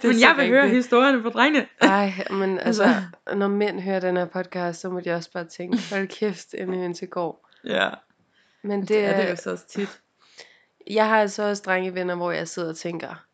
men 0.02 0.20
jeg 0.20 0.34
vil 0.36 0.48
høre 0.48 0.62
rigtigt. 0.62 0.76
historierne 0.76 1.22
fra 1.22 1.30
drengene. 1.30 1.66
Ej, 1.80 2.12
men 2.30 2.58
altså, 2.68 2.82
Altså. 2.82 3.02
når 3.36 3.48
mænd 3.48 3.80
hører 3.80 4.00
den 4.00 4.16
her 4.16 4.24
podcast, 4.24 4.80
så 4.80 4.90
må 4.90 5.00
de 5.00 5.10
også 5.12 5.30
bare 5.32 5.44
tænke, 5.44 5.78
hold 5.90 6.08
kæft, 6.08 6.54
en 6.54 6.74
høn 6.74 6.94
til 6.94 7.08
går. 7.08 7.48
Ja, 7.64 7.90
Men 8.62 8.80
det, 8.80 8.88
det, 8.88 9.04
er 9.04 9.22
det 9.22 9.30
jo 9.30 9.36
så 9.36 9.50
også 9.50 9.66
tit. 9.68 10.00
jeg 10.90 11.08
har 11.08 11.20
altså 11.20 11.42
også 11.42 11.62
drengevenner, 11.66 12.14
hvor 12.14 12.32
jeg 12.32 12.48
sidder 12.48 12.68
og 12.68 12.76
tænker, 12.76 13.24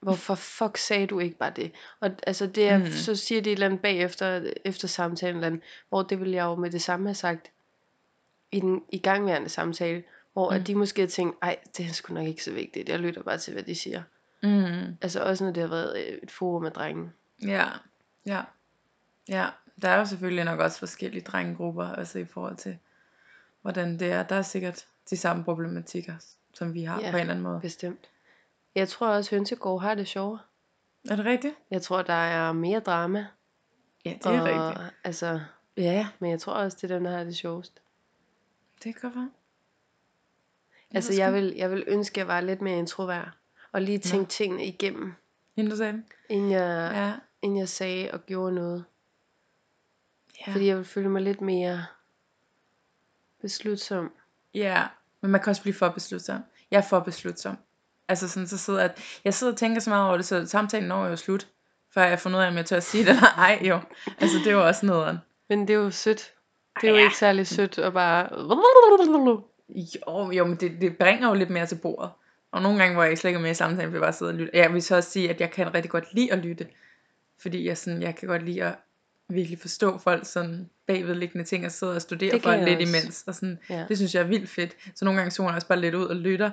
hvorfor 0.00 0.34
fuck 0.34 0.76
sagde 0.76 1.06
du 1.06 1.18
ikke 1.18 1.38
bare 1.38 1.52
det? 1.56 1.72
Og 2.00 2.10
altså 2.26 2.46
det 2.46 2.68
er, 2.68 2.78
mm. 2.78 2.86
så 2.86 3.16
siger 3.16 3.40
de 3.42 3.50
et 3.50 3.52
eller 3.52 3.66
andet 3.66 3.80
bagefter, 3.80 4.50
efter 4.64 4.88
samtalen, 4.88 5.36
eller 5.36 5.46
andet, 5.46 5.60
hvor 5.88 6.02
det 6.02 6.20
ville 6.20 6.34
jeg 6.34 6.44
jo 6.44 6.54
med 6.54 6.70
det 6.70 6.82
samme 6.82 7.06
have 7.08 7.14
sagt. 7.14 7.50
i 8.52 8.60
den 8.60 8.82
igangværende 8.92 9.48
samtale, 9.48 10.02
hvor 10.34 10.50
mm. 10.50 10.56
At 10.56 10.66
de 10.66 10.74
måske 10.74 11.00
har 11.02 11.08
tænkt, 11.08 11.36
ej, 11.42 11.58
det 11.76 11.86
er 11.86 11.90
sgu 11.92 12.14
nok 12.14 12.26
ikke 12.26 12.44
så 12.44 12.52
vigtigt, 12.52 12.88
jeg 12.88 12.98
lytter 13.00 13.22
bare 13.22 13.38
til, 13.38 13.52
hvad 13.52 13.62
de 13.62 13.74
siger. 13.74 14.02
Mm. 14.42 14.96
Altså 15.02 15.20
også 15.24 15.44
når 15.44 15.52
det 15.52 15.60
har 15.60 15.70
været 15.70 15.96
øh, 15.98 16.18
et 16.22 16.30
forum 16.30 16.62
med 16.62 16.70
drenge. 16.70 17.10
Ja, 17.42 17.68
ja. 18.26 18.42
Ja, 19.28 19.48
der 19.82 19.88
er 19.88 19.98
jo 19.98 20.04
selvfølgelig 20.04 20.44
nok 20.44 20.60
også 20.60 20.78
forskellige 20.78 21.22
drengegrupper, 21.22 21.84
altså 21.84 22.18
i 22.18 22.24
forhold 22.24 22.56
til, 22.56 22.78
hvordan 23.62 23.98
det 23.98 24.10
er. 24.12 24.22
Der 24.22 24.36
er 24.36 24.42
sikkert 24.42 24.86
de 25.10 25.16
samme 25.16 25.44
problematikker, 25.44 26.14
som 26.54 26.74
vi 26.74 26.82
har 26.84 27.00
Ja. 27.00 27.10
på 27.10 27.16
en 27.16 27.20
eller 27.20 27.32
anden 27.34 27.42
måde. 27.42 27.60
Bestemt. 27.60 28.08
Jeg 28.74 28.88
tror 28.88 29.08
også, 29.08 29.30
Hønsegård 29.36 29.80
har 29.82 29.94
det 29.94 30.08
sjovere. 30.08 30.38
Er 31.10 31.16
det 31.16 31.24
rigtigt? 31.24 31.54
Jeg 31.70 31.82
tror, 31.82 32.02
der 32.02 32.12
er 32.14 32.52
mere 32.52 32.80
drama. 32.80 33.26
Ja, 34.04 34.10
det 34.24 34.26
er 34.26 34.40
og, 34.40 34.46
rigtigt. 34.70 34.94
Altså, 35.04 35.40
Ja, 35.76 36.08
men 36.18 36.30
jeg 36.30 36.40
tror 36.40 36.52
også, 36.52 36.78
det 36.80 36.90
er 36.90 36.94
dem, 36.94 37.04
der 37.04 37.10
har 37.16 37.24
det 37.24 37.36
sjovest. 37.36 37.80
det 38.84 38.94
kan 38.94 39.02
godt 39.02 39.14
være. 39.14 39.30
Altså, 40.94 41.12
jeg 41.14 41.32
vil, 41.32 41.54
jeg 41.56 41.70
vil 41.70 41.84
ønske, 41.86 42.14
at 42.14 42.18
jeg 42.18 42.28
var 42.28 42.40
lidt 42.40 42.60
mere 42.60 42.78
introvert. 42.78 43.28
Og 43.72 43.82
lige 43.82 43.98
tænke 43.98 44.30
tingene 44.30 44.66
igennem, 44.66 45.14
Inden 45.56 45.70
du 45.70 45.76
sagde 45.76 46.02
inden 46.28 46.50
jeg, 46.50 46.90
ja. 46.94 47.06
Ja. 47.06 47.12
inden 47.42 47.58
jeg 47.58 47.68
sagde 47.68 48.10
og 48.12 48.26
gjorde 48.26 48.54
noget. 48.54 48.84
Ja. 50.46 50.52
Fordi 50.52 50.66
jeg 50.66 50.76
vil 50.76 50.84
føle 50.84 51.08
mig 51.08 51.22
lidt 51.22 51.40
mere 51.40 51.86
beslutsom. 53.40 54.12
ja, 54.54 54.86
men 55.20 55.30
man 55.30 55.40
kan 55.40 55.50
også 55.50 55.62
blive 55.62 55.74
for 55.74 55.88
beslutsom. 55.88 56.40
Jeg 56.70 56.78
er 56.78 56.82
for 56.82 57.00
beslutsom. 57.00 57.56
Altså 58.08 58.28
sådan, 58.28 58.46
så 58.46 58.58
sidder 58.58 58.80
jeg, 58.80 58.94
jeg 59.24 59.34
sidder 59.34 59.52
og 59.52 59.58
tænker 59.58 59.80
så 59.80 59.90
meget 59.90 60.06
over 60.08 60.16
det, 60.16 60.26
så 60.26 60.46
samtalen 60.46 60.88
når 60.88 61.06
jo 61.06 61.16
slut, 61.16 61.48
før 61.94 62.04
jeg 62.04 62.20
får 62.20 62.30
noget 62.30 62.44
af, 62.44 62.48
om 62.48 62.56
jeg 62.56 62.66
tør 62.66 62.76
at 62.76 62.82
sige 62.82 63.04
det 63.04 63.10
eller 63.10 63.38
ej 63.38 63.62
jo. 63.62 63.80
Altså 64.18 64.38
det 64.38 64.46
er 64.46 64.52
jo 64.52 64.66
også 64.66 64.86
noget. 64.86 65.20
Men 65.48 65.60
det 65.68 65.70
er 65.70 65.78
jo 65.78 65.90
sødt. 65.90 66.32
Det 66.80 66.86
er 66.86 66.90
jo 66.90 66.96
ja. 66.96 67.02
ikke 67.02 67.16
særlig 67.16 67.46
sødt 67.46 67.78
at 67.78 67.92
bare... 67.92 68.28
Jo, 69.68 70.30
jo 70.30 70.44
men 70.46 70.56
det, 70.56 70.80
det 70.80 70.96
bringer 70.98 71.28
jo 71.28 71.34
lidt 71.34 71.50
mere 71.50 71.66
til 71.66 71.76
bordet. 71.76 72.10
Og 72.52 72.62
nogle 72.62 72.78
gange, 72.78 72.94
hvor 72.94 73.04
jeg 73.04 73.18
slet 73.18 73.28
ikke 73.30 73.38
er 73.38 73.42
med 73.42 73.50
i 73.50 73.54
samtalen, 73.54 73.92
vil 73.92 73.98
jeg 73.98 74.02
bare 74.02 74.12
sidde 74.12 74.30
og 74.30 74.34
lytte. 74.34 74.50
Jeg 74.54 74.72
vil 74.72 74.82
så 74.82 74.96
også 74.96 75.10
sige, 75.10 75.30
at 75.30 75.40
jeg 75.40 75.50
kan 75.50 75.74
rigtig 75.74 75.90
godt 75.90 76.14
lide 76.14 76.32
at 76.32 76.38
lytte. 76.38 76.66
Fordi 77.38 77.66
jeg, 77.66 77.78
sådan, 77.78 78.02
jeg 78.02 78.16
kan 78.16 78.28
godt 78.28 78.42
lide 78.42 78.64
at 78.64 78.74
virkelig 79.28 79.58
forstå 79.58 79.98
folk 79.98 80.26
sådan 80.26 80.70
bagvedliggende 80.86 81.44
ting, 81.44 81.66
og 81.66 81.72
sidde 81.72 81.94
og 81.94 82.02
studere 82.02 82.40
folk 82.40 82.68
lidt 82.68 82.80
også. 82.80 82.96
imens. 82.96 83.24
Og 83.26 83.34
sådan, 83.34 83.58
Ja. 83.70 83.84
Det 83.88 83.96
synes 83.96 84.14
jeg 84.14 84.20
er 84.20 84.26
vildt 84.26 84.48
fedt. 84.48 84.76
Så 84.94 85.04
nogle 85.04 85.20
gange 85.20 85.30
zoner 85.30 85.50
jeg 85.50 85.56
også 85.56 85.68
bare 85.68 85.80
lidt 85.80 85.94
ud 85.94 86.06
og 86.06 86.16
lytter. 86.16 86.50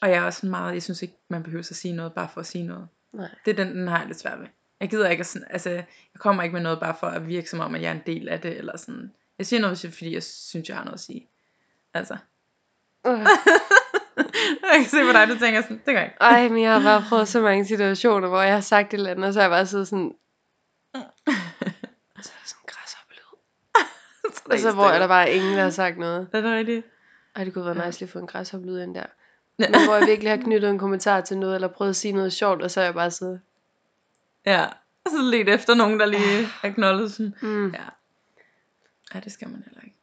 Og 0.00 0.10
jeg 0.10 0.16
er 0.16 0.22
også 0.22 0.46
meget, 0.46 0.74
jeg 0.74 0.82
synes 0.82 1.02
ikke, 1.02 1.14
man 1.28 1.42
behøver 1.42 1.60
at 1.70 1.76
sige 1.76 1.94
noget, 1.94 2.12
bare 2.12 2.28
for 2.34 2.40
at 2.40 2.46
sige 2.46 2.66
noget. 2.66 2.88
Nej. 3.12 3.28
Det 3.44 3.50
er 3.58 3.64
den, 3.64 3.76
den 3.76 3.88
har 3.88 3.98
jeg 3.98 4.06
lidt 4.06 4.20
svært 4.20 4.40
ved. 4.40 4.46
Jeg 4.80 4.90
gider 4.90 5.08
ikke 5.08 5.20
at 5.20 5.26
sådan, 5.26 5.46
altså, 5.50 5.70
jeg 5.70 5.84
kommer 6.18 6.42
ikke 6.42 6.52
med 6.52 6.62
noget 6.62 6.80
bare 6.80 6.96
for 7.00 7.06
at 7.06 7.28
virke 7.28 7.50
som 7.50 7.60
om, 7.60 7.74
at 7.74 7.82
jeg 7.82 7.88
er 7.88 7.94
en 7.94 8.02
del 8.06 8.28
af 8.28 8.40
det, 8.40 8.58
eller 8.58 8.76
sådan. 8.76 9.12
Jeg 9.38 9.46
siger 9.46 9.60
noget, 9.60 9.78
fordi 9.78 10.14
jeg 10.14 10.22
synes, 10.22 10.68
jeg 10.68 10.76
har 10.76 10.84
noget 10.84 10.94
at 10.94 11.00
sige. 11.00 11.28
Altså. 11.94 12.16
Øh. 13.06 13.12
jeg 14.72 14.76
kan 14.76 14.84
se 14.84 15.04
på 15.06 15.12
dig, 15.12 15.28
du 15.28 15.38
tænker 15.38 15.62
sådan, 15.62 15.76
det 15.76 15.94
gør 15.94 16.00
jeg 16.00 16.04
ikke. 16.04 16.16
Ej, 16.20 16.48
men 16.48 16.62
jeg 16.62 16.72
har 16.72 16.80
bare 16.80 17.04
prøvet 17.08 17.28
så 17.28 17.40
mange 17.40 17.64
situationer, 17.64 18.28
hvor 18.28 18.42
jeg 18.42 18.54
har 18.54 18.60
sagt 18.60 18.94
et 18.94 18.98
eller 18.98 19.10
andet, 19.10 19.26
og 19.26 19.32
så 19.32 19.40
har 19.40 19.44
jeg 19.44 19.50
bare 19.50 19.66
siddet 19.66 19.88
sådan... 19.88 20.12
Så 22.24 22.30
er 22.32 22.38
der 22.40 22.46
sådan 22.46 22.66
græshoppelyd. 22.66 23.22
Så 24.34 24.42
Og 24.50 24.58
så 24.58 24.72
hvor 24.72 24.88
er 24.88 24.98
der 24.98 25.08
bare 25.08 25.32
ingen, 25.32 25.56
der 25.56 25.62
har 25.62 25.70
sagt 25.70 25.98
noget. 25.98 26.28
Er 26.32 26.40
det 26.40 26.50
rigtigt? 26.50 26.86
Ej, 27.36 27.44
det 27.44 27.54
kunne 27.54 27.66
være 27.66 27.86
nice 27.86 28.00
lige 28.00 28.06
at 28.06 28.12
få 28.12 28.18
en 28.18 28.26
græshoppelyd 28.26 28.82
ind 28.82 28.94
der. 28.94 29.06
Men 29.58 29.84
hvor 29.84 29.94
jeg 29.94 30.06
virkelig 30.06 30.30
har 30.30 30.36
knyttet 30.36 30.70
en 30.70 30.78
kommentar 30.78 31.20
til 31.20 31.38
noget, 31.38 31.54
eller 31.54 31.68
prøvet 31.68 31.90
at 31.90 31.96
sige 31.96 32.12
noget 32.12 32.32
sjovt, 32.32 32.62
og 32.62 32.70
så 32.70 32.80
er 32.80 32.84
jeg 32.84 32.94
bare 32.94 33.10
siddet... 33.10 33.40
Ja. 34.46 34.66
Og 35.04 35.10
så 35.10 35.30
lidt 35.30 35.48
efter 35.48 35.74
nogen, 35.74 36.00
der 36.00 36.06
lige 36.06 36.48
acknowledge 36.62 37.10
sådan. 37.10 37.34
Mm. 37.42 37.70
Ja. 37.70 37.84
Ja, 39.14 39.20
det 39.20 39.32
skal 39.32 39.48
man 39.48 39.62
heller 39.64 39.80
ikke. 39.84 39.96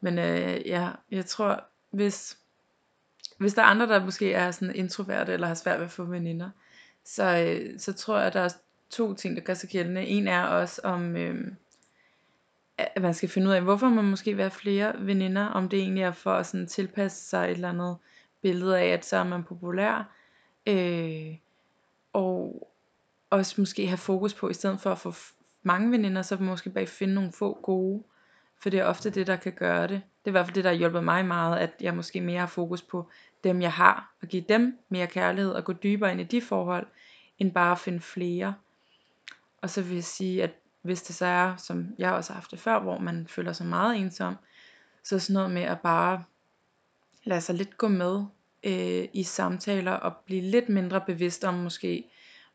Men 0.00 0.18
øh, 0.18 0.66
ja, 0.66 0.90
jeg 1.10 1.26
tror, 1.26 1.64
hvis, 1.90 2.38
hvis 3.38 3.54
der 3.54 3.62
er 3.62 3.66
andre, 3.66 3.86
der 3.86 4.04
måske 4.04 4.32
er 4.32 4.50
sådan 4.50 4.74
introverte, 4.74 5.32
eller 5.32 5.46
har 5.46 5.54
svært 5.54 5.78
ved 5.78 5.86
at 5.86 5.92
få 5.92 6.04
veninder, 6.04 6.50
så, 7.04 7.24
øh, 7.24 7.80
så 7.80 7.92
tror 7.92 8.18
jeg, 8.18 8.26
at 8.26 8.34
der 8.34 8.40
er 8.40 8.56
to 8.90 9.14
ting, 9.14 9.36
der 9.36 9.42
gør 9.42 9.54
sig 9.54 9.68
gældende. 9.70 10.06
En 10.06 10.28
er 10.28 10.42
også 10.42 10.80
om, 10.84 11.16
øh, 11.16 11.52
at 12.78 13.02
man 13.02 13.14
skal 13.14 13.28
finde 13.28 13.48
ud 13.48 13.52
af, 13.52 13.62
hvorfor 13.62 13.88
man 13.88 14.04
måske 14.04 14.34
vil 14.34 14.42
have 14.42 14.50
flere 14.50 14.94
veninder, 14.98 15.46
om 15.46 15.68
det 15.68 15.78
egentlig 15.78 16.02
er 16.02 16.12
for 16.12 16.32
at 16.32 16.46
sådan 16.46 16.66
tilpasse 16.66 17.28
sig 17.28 17.44
et 17.44 17.50
eller 17.50 17.68
andet 17.68 17.96
billede 18.42 18.78
af, 18.78 18.86
at 18.86 19.04
så 19.04 19.16
er 19.16 19.24
man 19.24 19.44
populær, 19.44 20.12
øh, 20.66 21.36
og 22.12 22.68
også 23.30 23.60
måske 23.60 23.86
have 23.86 23.98
fokus 23.98 24.34
på, 24.34 24.48
i 24.48 24.54
stedet 24.54 24.80
for 24.80 24.92
at 24.92 24.98
få 24.98 25.12
mange 25.62 25.90
veninder, 25.90 26.22
så 26.22 26.36
måske 26.36 26.70
bare 26.70 26.86
finde 26.86 27.14
nogle 27.14 27.32
få 27.32 27.58
gode, 27.62 28.02
for 28.62 28.70
det 28.70 28.80
er 28.80 28.84
ofte 28.84 29.10
det, 29.10 29.26
der 29.26 29.36
kan 29.36 29.52
gøre 29.52 29.82
det. 29.82 29.90
Det 29.90 30.24
er 30.24 30.30
i 30.30 30.30
hvert 30.30 30.46
fald 30.46 30.54
det, 30.54 30.64
der 30.64 30.70
har 30.70 30.76
hjulpet 30.76 31.04
mig 31.04 31.26
meget, 31.26 31.58
at 31.58 31.70
jeg 31.80 31.94
måske 31.94 32.20
mere 32.20 32.40
har 32.40 32.46
fokus 32.46 32.82
på 32.82 33.10
dem, 33.44 33.62
jeg 33.62 33.72
har, 33.72 34.14
og 34.22 34.28
give 34.28 34.44
dem 34.48 34.78
mere 34.88 35.06
kærlighed, 35.06 35.52
og 35.52 35.64
gå 35.64 35.72
dybere 35.72 36.12
ind 36.12 36.20
i 36.20 36.24
de 36.24 36.40
forhold, 36.40 36.86
end 37.38 37.52
bare 37.52 37.72
at 37.72 37.78
finde 37.78 38.00
flere. 38.00 38.54
Og 39.62 39.70
så 39.70 39.82
vil 39.82 39.94
jeg 39.94 40.04
sige, 40.04 40.42
at 40.42 40.50
hvis 40.82 41.02
det 41.02 41.14
så 41.14 41.26
er, 41.26 41.56
som 41.56 41.86
jeg 41.98 42.12
også 42.12 42.32
har 42.32 42.40
haft 42.40 42.50
det 42.50 42.58
før, 42.58 42.78
hvor 42.78 42.98
man 42.98 43.26
føler 43.26 43.52
sig 43.52 43.66
meget 43.66 43.96
ensom, 43.96 44.36
så 45.02 45.18
sådan 45.18 45.34
noget 45.34 45.50
med 45.50 45.62
at 45.62 45.80
bare 45.80 46.24
lade 47.24 47.40
sig 47.40 47.54
lidt 47.54 47.78
gå 47.78 47.88
med 47.88 48.24
øh, 48.64 49.08
i 49.12 49.22
samtaler, 49.22 49.92
og 49.92 50.16
blive 50.26 50.42
lidt 50.42 50.68
mindre 50.68 51.00
bevidst 51.00 51.44
om 51.44 51.54
måske, 51.54 52.04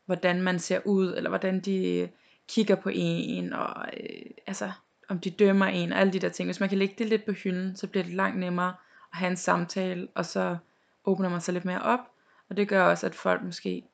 hvordan 0.06 0.42
man 0.42 0.58
ser 0.58 0.80
ud, 0.84 1.14
eller 1.16 1.30
hvordan 1.30 1.60
de 1.60 2.08
kigger 2.48 2.74
på 2.74 2.90
en, 2.92 3.52
og 3.52 3.86
øh, 4.00 4.30
altså, 4.46 4.72
om 5.08 5.18
de 5.18 5.30
dømmer 5.30 5.66
en, 5.66 5.92
og 5.92 5.98
alle 5.98 6.12
de 6.12 6.18
der 6.18 6.28
ting. 6.28 6.46
Hvis 6.46 6.60
man 6.60 6.68
kan 6.68 6.78
lægge 6.78 6.94
det 6.98 7.08
lidt 7.08 7.24
på 7.24 7.32
hylden, 7.32 7.76
så 7.76 7.86
bliver 7.86 8.04
det 8.04 8.14
langt 8.14 8.38
nemmere 8.38 8.74
at 9.12 9.18
have 9.18 9.30
en 9.30 9.36
samtale, 9.36 10.08
og 10.14 10.26
så 10.26 10.56
åbner 11.04 11.28
man 11.28 11.40
sig 11.40 11.54
lidt 11.54 11.64
mere 11.64 11.82
op, 11.82 12.00
og 12.48 12.56
det 12.56 12.68
gør 12.68 12.84
også, 12.84 13.06
at 13.06 13.14
folk 13.14 13.42
måske 13.42 13.84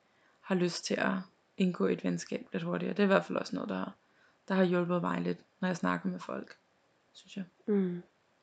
har 0.41 0.55
lyst 0.55 0.85
til 0.85 0.95
at 0.95 1.13
indgå 1.57 1.87
et 1.87 2.05
venskab 2.05 2.47
lidt 2.53 2.63
hurtigere. 2.63 2.93
Det 2.93 3.01
er 3.01 3.05
i 3.05 3.07
hvert 3.07 3.25
fald 3.25 3.39
også 3.39 3.55
noget, 3.55 3.69
der, 3.69 3.97
der 4.49 4.55
har 4.55 4.65
hjulpet 4.65 5.03
mig 5.03 5.21
lidt, 5.21 5.39
når 5.61 5.69
jeg 5.69 5.77
snakker 5.77 6.09
med 6.09 6.21
folk, 6.21 6.57
synes 7.13 7.37
jeg. 7.37 7.45
Mm. 7.67 8.03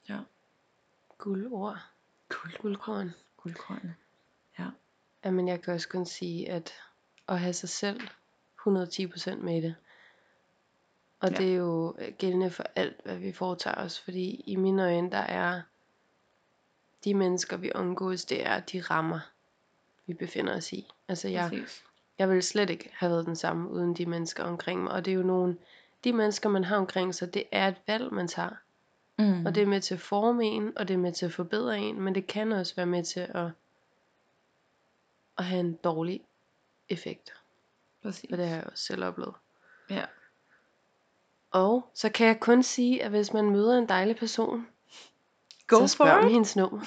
Ja. 0.09 0.19
Guldord. 1.17 1.77
Guld. 2.29 2.57
Guldkorn. 2.61 3.11
Guldkornene. 3.37 3.95
Jamen, 5.25 5.47
jeg 5.47 5.61
kan 5.61 5.73
også 5.73 5.89
kun 5.89 6.05
sige, 6.05 6.49
at 6.49 6.73
at 7.27 7.39
have 7.39 7.53
sig 7.53 7.69
selv 7.69 8.01
110% 8.67 9.35
med 9.35 9.57
i 9.57 9.61
det. 9.61 9.75
Og 11.25 11.31
Ja. 11.31 11.37
det 11.37 11.51
er 11.51 11.55
jo 11.55 11.95
øh, 11.99 12.13
gældende 12.17 12.51
for 12.51 12.63
alt, 12.75 13.01
hvad 13.03 13.17
vi 13.17 13.31
foretager 13.31 13.77
os. 13.77 13.99
Fordi 13.99 14.43
i 14.45 14.55
mine 14.55 14.83
øjne, 14.83 15.11
der 15.11 15.17
er 15.17 15.61
de 17.03 17.13
mennesker, 17.13 17.57
vi 17.57 17.71
omgås, 17.75 18.25
det 18.25 18.45
er 18.47 18.59
de 18.59 18.81
rammer, 18.81 19.19
vi 20.05 20.13
befinder 20.13 20.57
os 20.57 20.73
i. 20.73 20.91
Altså, 21.07 21.27
jeg, 21.27 21.49
Præcis. 21.49 21.83
jeg 22.19 22.29
ville 22.29 22.41
slet 22.41 22.69
ikke 22.69 22.89
have 22.93 23.11
været 23.11 23.25
den 23.25 23.35
samme, 23.35 23.69
uden 23.69 23.93
de 23.93 24.05
mennesker 24.05 24.43
omkring 24.43 24.83
mig. 24.83 24.91
Og 24.91 25.05
det 25.05 25.11
er 25.11 25.15
jo 25.15 25.23
nogle, 25.23 25.57
de 26.03 26.13
mennesker, 26.13 26.49
man 26.49 26.63
har 26.63 26.77
omkring 26.77 27.15
sig, 27.15 27.33
det 27.33 27.43
er 27.51 27.67
et 27.67 27.75
valg, 27.87 28.13
man 28.13 28.27
tager. 28.27 28.55
Mm. 29.17 29.45
Og 29.45 29.55
det 29.55 29.63
er 29.63 29.67
med 29.67 29.81
til 29.81 29.93
at 29.93 29.99
forme 30.01 30.45
en, 30.45 30.77
og 30.77 30.87
det 30.87 30.93
er 30.93 30.97
med 30.97 31.11
til 31.11 31.25
at 31.25 31.33
forbedre 31.33 31.79
en, 31.79 32.01
men 32.01 32.15
det 32.15 32.27
kan 32.27 32.51
også 32.51 32.75
være 32.75 32.85
med 32.85 33.03
til 33.03 33.19
at, 33.19 33.47
at 35.37 35.45
have 35.45 35.59
en 35.59 35.73
dårlig 35.73 36.21
effekt. 36.89 37.33
Præcis. 38.01 38.31
Og 38.31 38.37
det 38.37 38.47
har 38.47 38.55
jeg 38.55 38.65
også 38.71 38.83
selv 38.83 39.03
oplevet. 39.03 39.33
Ja. 39.89 40.05
Og 41.55 41.89
så 41.93 42.09
kan 42.09 42.27
jeg 42.27 42.39
kun 42.39 42.63
sige, 42.63 43.03
at 43.03 43.09
hvis 43.09 43.33
man 43.33 43.49
møder 43.49 43.77
en 43.77 43.89
dejlig 43.89 44.15
person, 44.15 44.67
Go 45.67 45.79
så 45.79 45.87
spørg 45.87 46.11
om 46.11 46.29
hendes 46.31 46.55
nummer. 46.55 46.81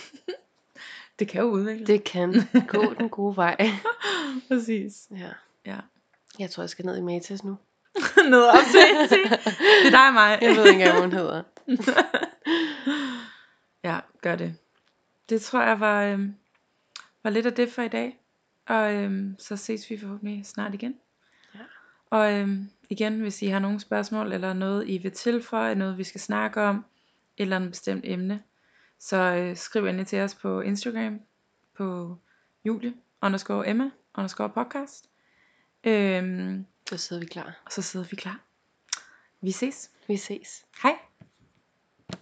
Det 1.18 1.28
kan 1.28 1.40
jo 1.40 1.48
udvikle. 1.48 1.86
Det 1.86 2.04
kan 2.04 2.48
gå 2.68 2.94
den 2.94 3.08
gode 3.08 3.36
vej. 3.36 3.56
Præcis. 4.48 5.08
Ja. 5.10 5.30
Ja. 5.66 5.76
Jeg 6.38 6.50
tror, 6.50 6.62
jeg 6.62 6.70
skal 6.70 6.84
ned 6.84 6.96
i 6.96 7.00
Matas 7.00 7.44
nu. 7.44 7.56
Ned 8.30 8.42
op 8.42 8.64
til. 8.70 9.08
til. 9.08 9.30
Det 9.30 9.86
er 9.86 9.90
dig 9.90 10.06
og 10.06 10.14
mig. 10.14 10.38
Jeg 10.42 10.56
ved 10.56 10.66
ikke 10.66 10.72
engang, 10.72 10.92
hvad 10.92 11.02
hun 11.02 11.12
hedder. 11.12 11.42
ja, 13.84 14.00
gør 14.20 14.36
det. 14.36 14.56
Det 15.28 15.42
tror 15.42 15.62
jeg 15.62 15.80
var, 15.80 16.04
øhm, 16.04 16.34
var 17.22 17.30
lidt 17.30 17.46
af 17.46 17.54
det 17.54 17.72
for 17.72 17.82
i 17.82 17.88
dag. 17.88 18.18
Og 18.66 18.94
øhm, 18.94 19.36
så 19.38 19.56
ses 19.56 19.90
vi 19.90 19.98
forhåbentlig 19.98 20.46
snart 20.46 20.74
igen. 20.74 20.94
Og 22.10 22.32
øhm, 22.32 22.70
igen, 22.90 23.20
hvis 23.20 23.42
I 23.42 23.46
har 23.46 23.58
nogle 23.58 23.80
spørgsmål, 23.80 24.32
eller 24.32 24.52
noget 24.52 24.88
I 24.88 24.98
vil 24.98 25.12
tilføje, 25.12 25.74
noget 25.74 25.98
vi 25.98 26.04
skal 26.04 26.20
snakke 26.20 26.60
om, 26.60 26.84
eller 27.38 27.56
en 27.56 27.68
bestemt 27.68 28.04
emne, 28.06 28.42
så 28.98 29.16
øh, 29.16 29.56
skriv 29.56 29.84
endelig 29.86 30.06
til 30.06 30.20
os 30.20 30.34
på 30.34 30.60
Instagram, 30.60 31.20
på 31.76 32.16
Julie, 32.64 32.94
underscore 33.22 33.68
Emma, 33.68 33.90
underscore 34.14 34.48
podcast. 34.50 35.08
Øhm, 35.84 36.66
Så 36.88 36.96
sidder 36.96 37.20
vi 37.20 37.26
klar. 37.26 37.60
og 37.64 37.72
så 37.72 37.82
sidder 37.82 38.06
vi 38.10 38.16
klar. 38.16 38.40
Vi 39.40 39.50
ses. 39.50 39.90
Vi 40.08 40.16
ses. 40.16 40.64
Hej. 40.82 40.92